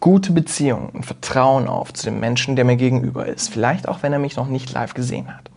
gute 0.00 0.32
Beziehung 0.32 0.90
und 0.90 1.06
Vertrauen 1.06 1.66
auf 1.66 1.92
zu 1.94 2.04
dem 2.04 2.20
Menschen, 2.20 2.56
der 2.56 2.66
mir 2.66 2.76
gegenüber 2.76 3.26
ist? 3.26 3.48
Vielleicht 3.48 3.88
auch, 3.88 4.02
wenn 4.02 4.12
er 4.12 4.18
mich 4.18 4.36
noch 4.36 4.48
nicht 4.48 4.72
live 4.72 4.92
gesehen 4.92 5.34
hat. 5.34 5.50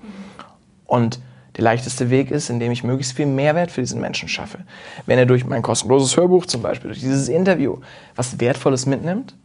Und 0.86 1.19
der 1.57 1.63
leichteste 1.63 2.09
Weg 2.09 2.31
ist, 2.31 2.49
indem 2.49 2.71
ich 2.71 2.83
möglichst 2.83 3.15
viel 3.15 3.25
Mehrwert 3.25 3.71
für 3.71 3.81
diesen 3.81 4.01
Menschen 4.01 4.29
schaffe. 4.29 4.59
Wenn 5.05 5.17
er 5.17 5.25
durch 5.25 5.45
mein 5.45 5.61
kostenloses 5.61 6.15
Hörbuch 6.15 6.45
zum 6.45 6.61
Beispiel, 6.61 6.89
durch 6.89 6.99
dieses 6.99 7.27
Interview 7.29 7.79
was 8.15 8.39
Wertvolles 8.39 8.86
mitnimmt, 8.86 9.36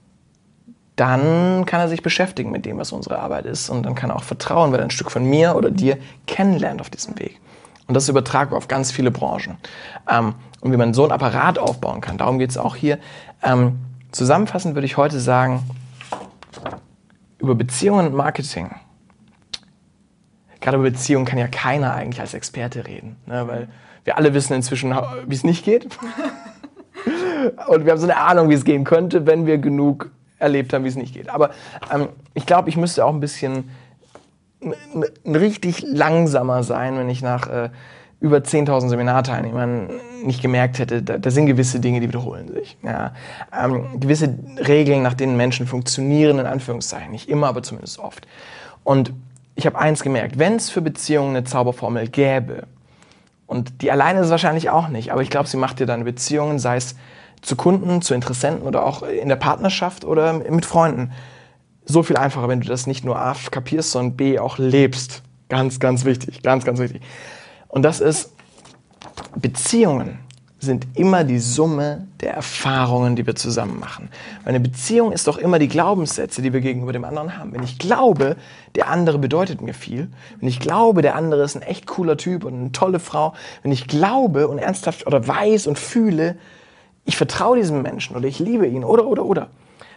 dann 1.00 1.64
kann 1.64 1.80
er 1.80 1.88
sich 1.88 2.02
beschäftigen 2.02 2.50
mit 2.50 2.66
dem, 2.66 2.76
was 2.76 2.92
unsere 2.92 3.18
Arbeit 3.18 3.46
ist. 3.46 3.70
Und 3.70 3.84
dann 3.84 3.94
kann 3.94 4.10
er 4.10 4.16
auch 4.16 4.22
vertrauen, 4.22 4.70
weil 4.70 4.80
er 4.80 4.84
ein 4.84 4.90
Stück 4.90 5.10
von 5.10 5.24
mir 5.24 5.56
oder 5.56 5.70
dir 5.70 5.96
kennenlernt 6.26 6.82
auf 6.82 6.90
diesem 6.90 7.18
Weg. 7.18 7.40
Und 7.86 7.94
das 7.94 8.02
ist 8.02 8.10
übertragbar 8.10 8.58
auf 8.58 8.68
ganz 8.68 8.92
viele 8.92 9.10
Branchen. 9.10 9.56
Ähm, 10.08 10.34
und 10.60 10.72
wie 10.72 10.76
man 10.76 10.92
so 10.92 11.04
ein 11.04 11.10
Apparat 11.10 11.58
aufbauen 11.58 12.02
kann, 12.02 12.18
darum 12.18 12.38
geht 12.38 12.50
es 12.50 12.58
auch 12.58 12.76
hier. 12.76 12.98
Ähm, 13.42 13.78
zusammenfassend 14.12 14.74
würde 14.74 14.84
ich 14.84 14.98
heute 14.98 15.20
sagen, 15.20 15.62
über 17.38 17.54
Beziehungen 17.54 18.08
und 18.08 18.14
Marketing 18.14 18.70
gerade 20.60 20.76
über 20.76 20.90
Beziehungen 20.90 21.24
kann 21.24 21.38
ja 21.38 21.48
keiner 21.48 21.94
eigentlich 21.94 22.20
als 22.20 22.34
Experte 22.34 22.86
reden, 22.86 23.16
ne? 23.24 23.48
weil 23.48 23.68
wir 24.04 24.18
alle 24.18 24.34
wissen 24.34 24.52
inzwischen, 24.52 24.94
wie 25.26 25.34
es 25.34 25.44
nicht 25.44 25.64
geht. 25.64 25.88
Und 27.68 27.86
wir 27.86 27.92
haben 27.92 27.98
so 27.98 28.06
eine 28.06 28.18
Ahnung, 28.18 28.50
wie 28.50 28.54
es 28.54 28.64
gehen 28.64 28.84
könnte, 28.84 29.26
wenn 29.26 29.46
wir 29.46 29.56
genug 29.56 30.10
erlebt 30.40 30.72
haben, 30.72 30.84
wie 30.84 30.88
es 30.88 30.96
nicht 30.96 31.14
geht. 31.14 31.28
Aber 31.28 31.50
ähm, 31.92 32.08
ich 32.34 32.46
glaube, 32.46 32.68
ich 32.68 32.76
müsste 32.76 33.04
auch 33.04 33.12
ein 33.12 33.20
bisschen 33.20 33.70
richtig 35.24 35.82
langsamer 35.82 36.62
sein, 36.62 36.98
wenn 36.98 37.08
ich 37.08 37.22
nach 37.22 37.48
äh, 37.48 37.70
über 38.20 38.38
10.000 38.38 38.90
Seminarteilnehmern 38.90 39.88
nicht 40.24 40.42
gemerkt 40.42 40.78
hätte, 40.78 41.02
da, 41.02 41.16
da, 41.16 41.30
sind 41.30 41.46
gewisse 41.46 41.80
Dinge, 41.80 42.00
die 42.00 42.08
wiederholen 42.08 42.48
sich. 42.48 42.76
Ja. 42.82 43.14
Ähm, 43.58 43.98
gewisse 43.98 44.34
Regeln, 44.58 45.02
nach 45.02 45.14
denen 45.14 45.36
Menschen 45.38 45.66
funktionieren, 45.66 46.38
in 46.38 46.46
Anführungszeichen. 46.46 47.10
Nicht 47.10 47.30
immer, 47.30 47.48
aber 47.48 47.62
zumindest 47.62 47.98
oft. 47.98 48.26
Und 48.84 49.12
ich 49.54 49.64
habe 49.64 49.78
eins 49.78 50.02
gemerkt, 50.02 50.38
wenn 50.38 50.56
es 50.56 50.68
für 50.68 50.82
Beziehungen 50.82 51.30
eine 51.30 51.44
Zauberformel 51.44 52.08
gäbe, 52.08 52.64
und 53.46 53.82
die 53.82 53.90
alleine 53.90 54.20
ist 54.20 54.26
es 54.26 54.30
wahrscheinlich 54.30 54.70
auch 54.70 54.88
nicht, 54.88 55.10
aber 55.10 55.22
ich 55.22 55.30
glaube, 55.30 55.48
sie 55.48 55.56
macht 55.56 55.80
dir 55.80 55.86
deine 55.86 56.04
Beziehungen, 56.04 56.60
sei 56.60 56.76
es 56.76 56.94
zu 57.42 57.56
Kunden, 57.56 58.02
zu 58.02 58.14
Interessenten 58.14 58.66
oder 58.66 58.84
auch 58.84 59.02
in 59.02 59.28
der 59.28 59.36
Partnerschaft 59.36 60.04
oder 60.04 60.32
mit 60.32 60.66
Freunden, 60.66 61.12
so 61.84 62.02
viel 62.02 62.16
einfacher, 62.16 62.48
wenn 62.48 62.60
du 62.60 62.68
das 62.68 62.86
nicht 62.86 63.04
nur 63.04 63.18
A 63.18 63.34
kapierst, 63.50 63.92
sondern 63.92 64.16
B 64.16 64.38
auch 64.38 64.58
lebst. 64.58 65.22
Ganz, 65.48 65.80
ganz 65.80 66.04
wichtig, 66.04 66.42
ganz, 66.42 66.64
ganz 66.64 66.78
wichtig. 66.78 67.02
Und 67.68 67.82
das 67.82 68.00
ist 68.00 68.32
Beziehungen 69.36 70.18
sind 70.62 70.86
immer 70.94 71.24
die 71.24 71.38
Summe 71.38 72.06
der 72.20 72.34
Erfahrungen, 72.34 73.16
die 73.16 73.26
wir 73.26 73.34
zusammen 73.34 73.80
machen. 73.80 74.10
Eine 74.44 74.60
Beziehung 74.60 75.10
ist 75.10 75.26
doch 75.26 75.38
immer 75.38 75.58
die 75.58 75.68
Glaubenssätze, 75.68 76.42
die 76.42 76.52
wir 76.52 76.60
gegenüber 76.60 76.92
dem 76.92 77.04
anderen 77.04 77.38
haben. 77.38 77.54
Wenn 77.54 77.62
ich 77.62 77.78
glaube, 77.78 78.36
der 78.74 78.88
andere 78.88 79.18
bedeutet 79.18 79.62
mir 79.62 79.72
viel, 79.72 80.08
wenn 80.38 80.48
ich 80.48 80.60
glaube, 80.60 81.00
der 81.00 81.14
andere 81.14 81.42
ist 81.44 81.56
ein 81.56 81.62
echt 81.62 81.86
cooler 81.86 82.18
Typ 82.18 82.44
und 82.44 82.54
eine 82.54 82.72
tolle 82.72 83.00
Frau, 83.00 83.32
wenn 83.62 83.72
ich 83.72 83.86
glaube 83.86 84.48
und 84.48 84.58
ernsthaft 84.58 85.06
oder 85.06 85.26
weiß 85.26 85.66
und 85.66 85.78
fühle, 85.78 86.36
ich 87.10 87.16
vertraue 87.16 87.56
diesem 87.56 87.82
Menschen 87.82 88.14
oder 88.14 88.28
ich 88.28 88.38
liebe 88.38 88.68
ihn 88.68 88.84
oder 88.84 89.04
oder 89.04 89.24
oder, 89.24 89.48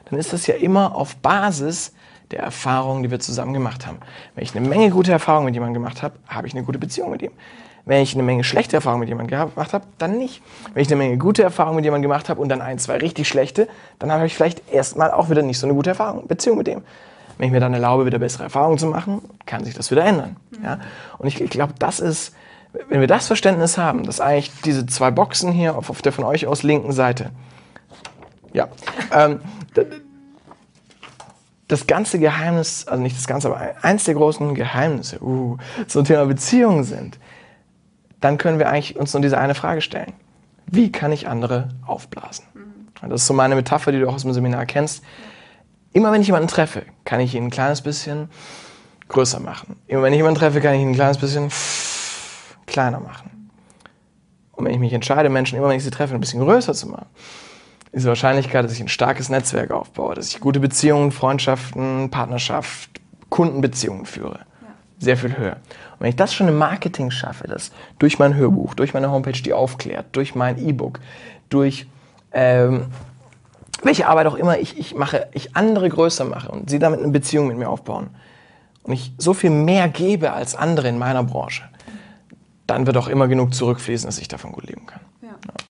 dann 0.05 0.17
ist 0.17 0.33
das 0.33 0.47
ja 0.47 0.55
immer 0.55 0.95
auf 0.95 1.15
Basis 1.17 1.93
der 2.31 2.39
Erfahrungen, 2.39 3.03
die 3.03 3.11
wir 3.11 3.19
zusammen 3.19 3.53
gemacht 3.53 3.85
haben. 3.85 3.99
Wenn 4.33 4.43
ich 4.43 4.55
eine 4.55 4.67
Menge 4.67 4.89
gute 4.89 5.11
Erfahrungen 5.11 5.45
mit 5.45 5.53
jemandem 5.53 5.75
gemacht 5.75 6.01
habe, 6.01 6.15
habe 6.27 6.47
ich 6.47 6.55
eine 6.55 6.63
gute 6.63 6.79
Beziehung 6.79 7.11
mit 7.11 7.21
ihm. 7.21 7.29
Wenn 7.85 8.01
ich 8.01 8.15
eine 8.15 8.23
Menge 8.23 8.43
schlechte 8.43 8.77
Erfahrungen 8.77 9.01
mit 9.01 9.09
jemandem 9.09 9.47
gemacht 9.47 9.73
habe, 9.73 9.85
dann 9.99 10.17
nicht. 10.17 10.41
Wenn 10.73 10.81
ich 10.81 10.87
eine 10.87 10.95
Menge 10.95 11.17
gute 11.19 11.43
Erfahrungen 11.43 11.75
mit 11.75 11.85
jemandem 11.85 12.09
gemacht 12.09 12.29
habe 12.29 12.41
und 12.41 12.49
dann 12.49 12.61
ein, 12.61 12.79
zwei 12.79 12.97
richtig 12.97 13.27
schlechte, 13.27 13.67
dann 13.99 14.11
habe 14.11 14.25
ich 14.25 14.33
vielleicht 14.33 14.73
erstmal 14.73 15.11
auch 15.11 15.29
wieder 15.29 15.43
nicht 15.43 15.59
so 15.59 15.67
eine 15.67 15.75
gute 15.75 15.91
Erfahrung, 15.91 16.27
Beziehung 16.27 16.57
mit 16.57 16.65
dem. 16.65 16.81
Wenn 17.37 17.47
ich 17.47 17.51
mir 17.53 17.59
dann 17.59 17.73
erlaube, 17.73 18.07
wieder 18.07 18.17
bessere 18.17 18.45
Erfahrungen 18.45 18.79
zu 18.79 18.87
machen, 18.87 19.21
kann 19.45 19.63
sich 19.63 19.75
das 19.75 19.91
wieder 19.91 20.03
ändern. 20.03 20.37
Ja? 20.63 20.79
Und 21.19 21.27
ich, 21.27 21.39
ich 21.39 21.49
glaube, 21.51 21.73
das 21.77 21.99
ist, 21.99 22.33
wenn 22.89 22.99
wir 22.99 23.07
das 23.07 23.27
Verständnis 23.27 23.77
haben, 23.77 24.03
dass 24.03 24.19
eigentlich 24.19 24.51
diese 24.65 24.85
zwei 24.85 25.11
Boxen 25.11 25.51
hier 25.51 25.77
auf, 25.77 25.89
auf 25.89 26.01
der 26.01 26.11
von 26.11 26.23
euch 26.23 26.47
aus 26.47 26.63
linken 26.63 26.91
Seite, 26.91 27.31
ja, 28.51 28.67
ähm, 29.11 29.39
das 31.67 31.87
ganze 31.87 32.19
Geheimnis, 32.19 32.87
also 32.87 33.01
nicht 33.01 33.17
das 33.17 33.27
ganze, 33.27 33.47
aber 33.47 33.73
eins 33.81 34.03
der 34.03 34.15
großen 34.15 34.53
Geheimnisse, 34.53 35.21
uh, 35.23 35.57
zum 35.87 36.05
Thema 36.05 36.25
Beziehungen 36.25 36.83
sind, 36.83 37.17
dann 38.19 38.37
können 38.37 38.59
wir 38.59 38.69
eigentlich 38.69 38.95
uns 38.95 39.13
nur 39.13 39.21
diese 39.21 39.37
eine 39.37 39.55
Frage 39.55 39.81
stellen. 39.81 40.13
Wie 40.67 40.91
kann 40.91 41.11
ich 41.11 41.27
andere 41.27 41.69
aufblasen? 41.85 42.45
Mhm. 42.53 43.09
Das 43.09 43.21
ist 43.21 43.27
so 43.27 43.33
meine 43.33 43.55
Metapher, 43.55 43.91
die 43.91 43.99
du 43.99 44.07
auch 44.07 44.15
aus 44.15 44.21
dem 44.21 44.33
Seminar 44.33 44.65
kennst. 44.65 45.03
Immer 45.91 46.11
wenn 46.11 46.21
ich 46.21 46.27
jemanden 46.27 46.47
treffe, 46.47 46.83
kann 47.05 47.19
ich 47.19 47.35
ihn 47.35 47.45
ein 47.45 47.49
kleines 47.49 47.81
bisschen 47.81 48.29
größer 49.09 49.39
machen. 49.39 49.75
Immer 49.87 50.03
wenn 50.03 50.13
ich 50.13 50.17
jemanden 50.17 50.39
treffe, 50.39 50.61
kann 50.61 50.73
ich 50.73 50.81
ihn 50.81 50.89
ein 50.89 50.95
kleines 50.95 51.17
bisschen 51.17 51.49
kleiner 52.65 52.99
machen. 52.99 53.49
Und 54.51 54.65
wenn 54.65 54.73
ich 54.73 54.79
mich 54.79 54.93
entscheide, 54.93 55.29
Menschen 55.29 55.57
immer 55.57 55.69
wenn 55.69 55.77
ich 55.77 55.83
sie 55.83 55.91
treffe, 55.91 56.13
ein 56.13 56.19
bisschen 56.19 56.41
größer 56.41 56.73
zu 56.73 56.87
machen, 56.87 57.07
ist 57.91 58.03
die 58.03 58.09
Wahrscheinlichkeit, 58.09 58.65
dass 58.65 58.73
ich 58.73 58.81
ein 58.81 58.87
starkes 58.87 59.29
Netzwerk 59.29 59.71
aufbaue, 59.71 60.15
dass 60.15 60.29
ich 60.29 60.39
gute 60.39 60.59
Beziehungen, 60.59 61.11
Freundschaften, 61.11 62.09
Partnerschaft, 62.09 62.89
Kundenbeziehungen 63.29 64.05
führe, 64.05 64.39
sehr 64.99 65.17
viel 65.17 65.37
höher. 65.37 65.57
Und 65.93 66.01
wenn 66.01 66.09
ich 66.09 66.15
das 66.15 66.33
schon 66.33 66.47
im 66.47 66.57
Marketing 66.57 67.11
schaffe, 67.11 67.47
das 67.47 67.71
durch 67.99 68.19
mein 68.19 68.35
Hörbuch, 68.35 68.73
durch 68.73 68.93
meine 68.93 69.11
Homepage, 69.11 69.31
die 69.31 69.53
aufklärt, 69.53 70.07
durch 70.11 70.35
mein 70.35 70.57
E-Book, 70.57 70.99
durch 71.49 71.87
ähm, 72.31 72.87
welche 73.83 74.07
Arbeit 74.07 74.27
auch 74.27 74.35
immer 74.35 74.57
ich, 74.57 74.77
ich 74.77 74.95
mache, 74.95 75.27
ich 75.33 75.55
andere 75.55 75.89
größer 75.89 76.25
mache 76.25 76.49
und 76.49 76.69
sie 76.69 76.79
damit 76.79 76.99
eine 76.99 77.11
Beziehung 77.11 77.47
mit 77.47 77.57
mir 77.57 77.69
aufbauen 77.69 78.09
und 78.83 78.93
ich 78.93 79.13
so 79.17 79.33
viel 79.33 79.49
mehr 79.49 79.87
gebe 79.87 80.33
als 80.33 80.55
andere 80.55 80.87
in 80.87 80.97
meiner 80.97 81.23
Branche, 81.23 81.63
dann 82.73 82.85
wird 82.87 82.97
auch 82.97 83.07
immer 83.07 83.27
genug 83.27 83.53
zurückfließen, 83.53 84.07
dass 84.07 84.19
ich 84.19 84.27
davon 84.27 84.51
gut 84.51 84.65
leben 84.65 84.85
kann. 84.85 85.01
Ja. 85.21 85.29
Ja. 85.29 85.53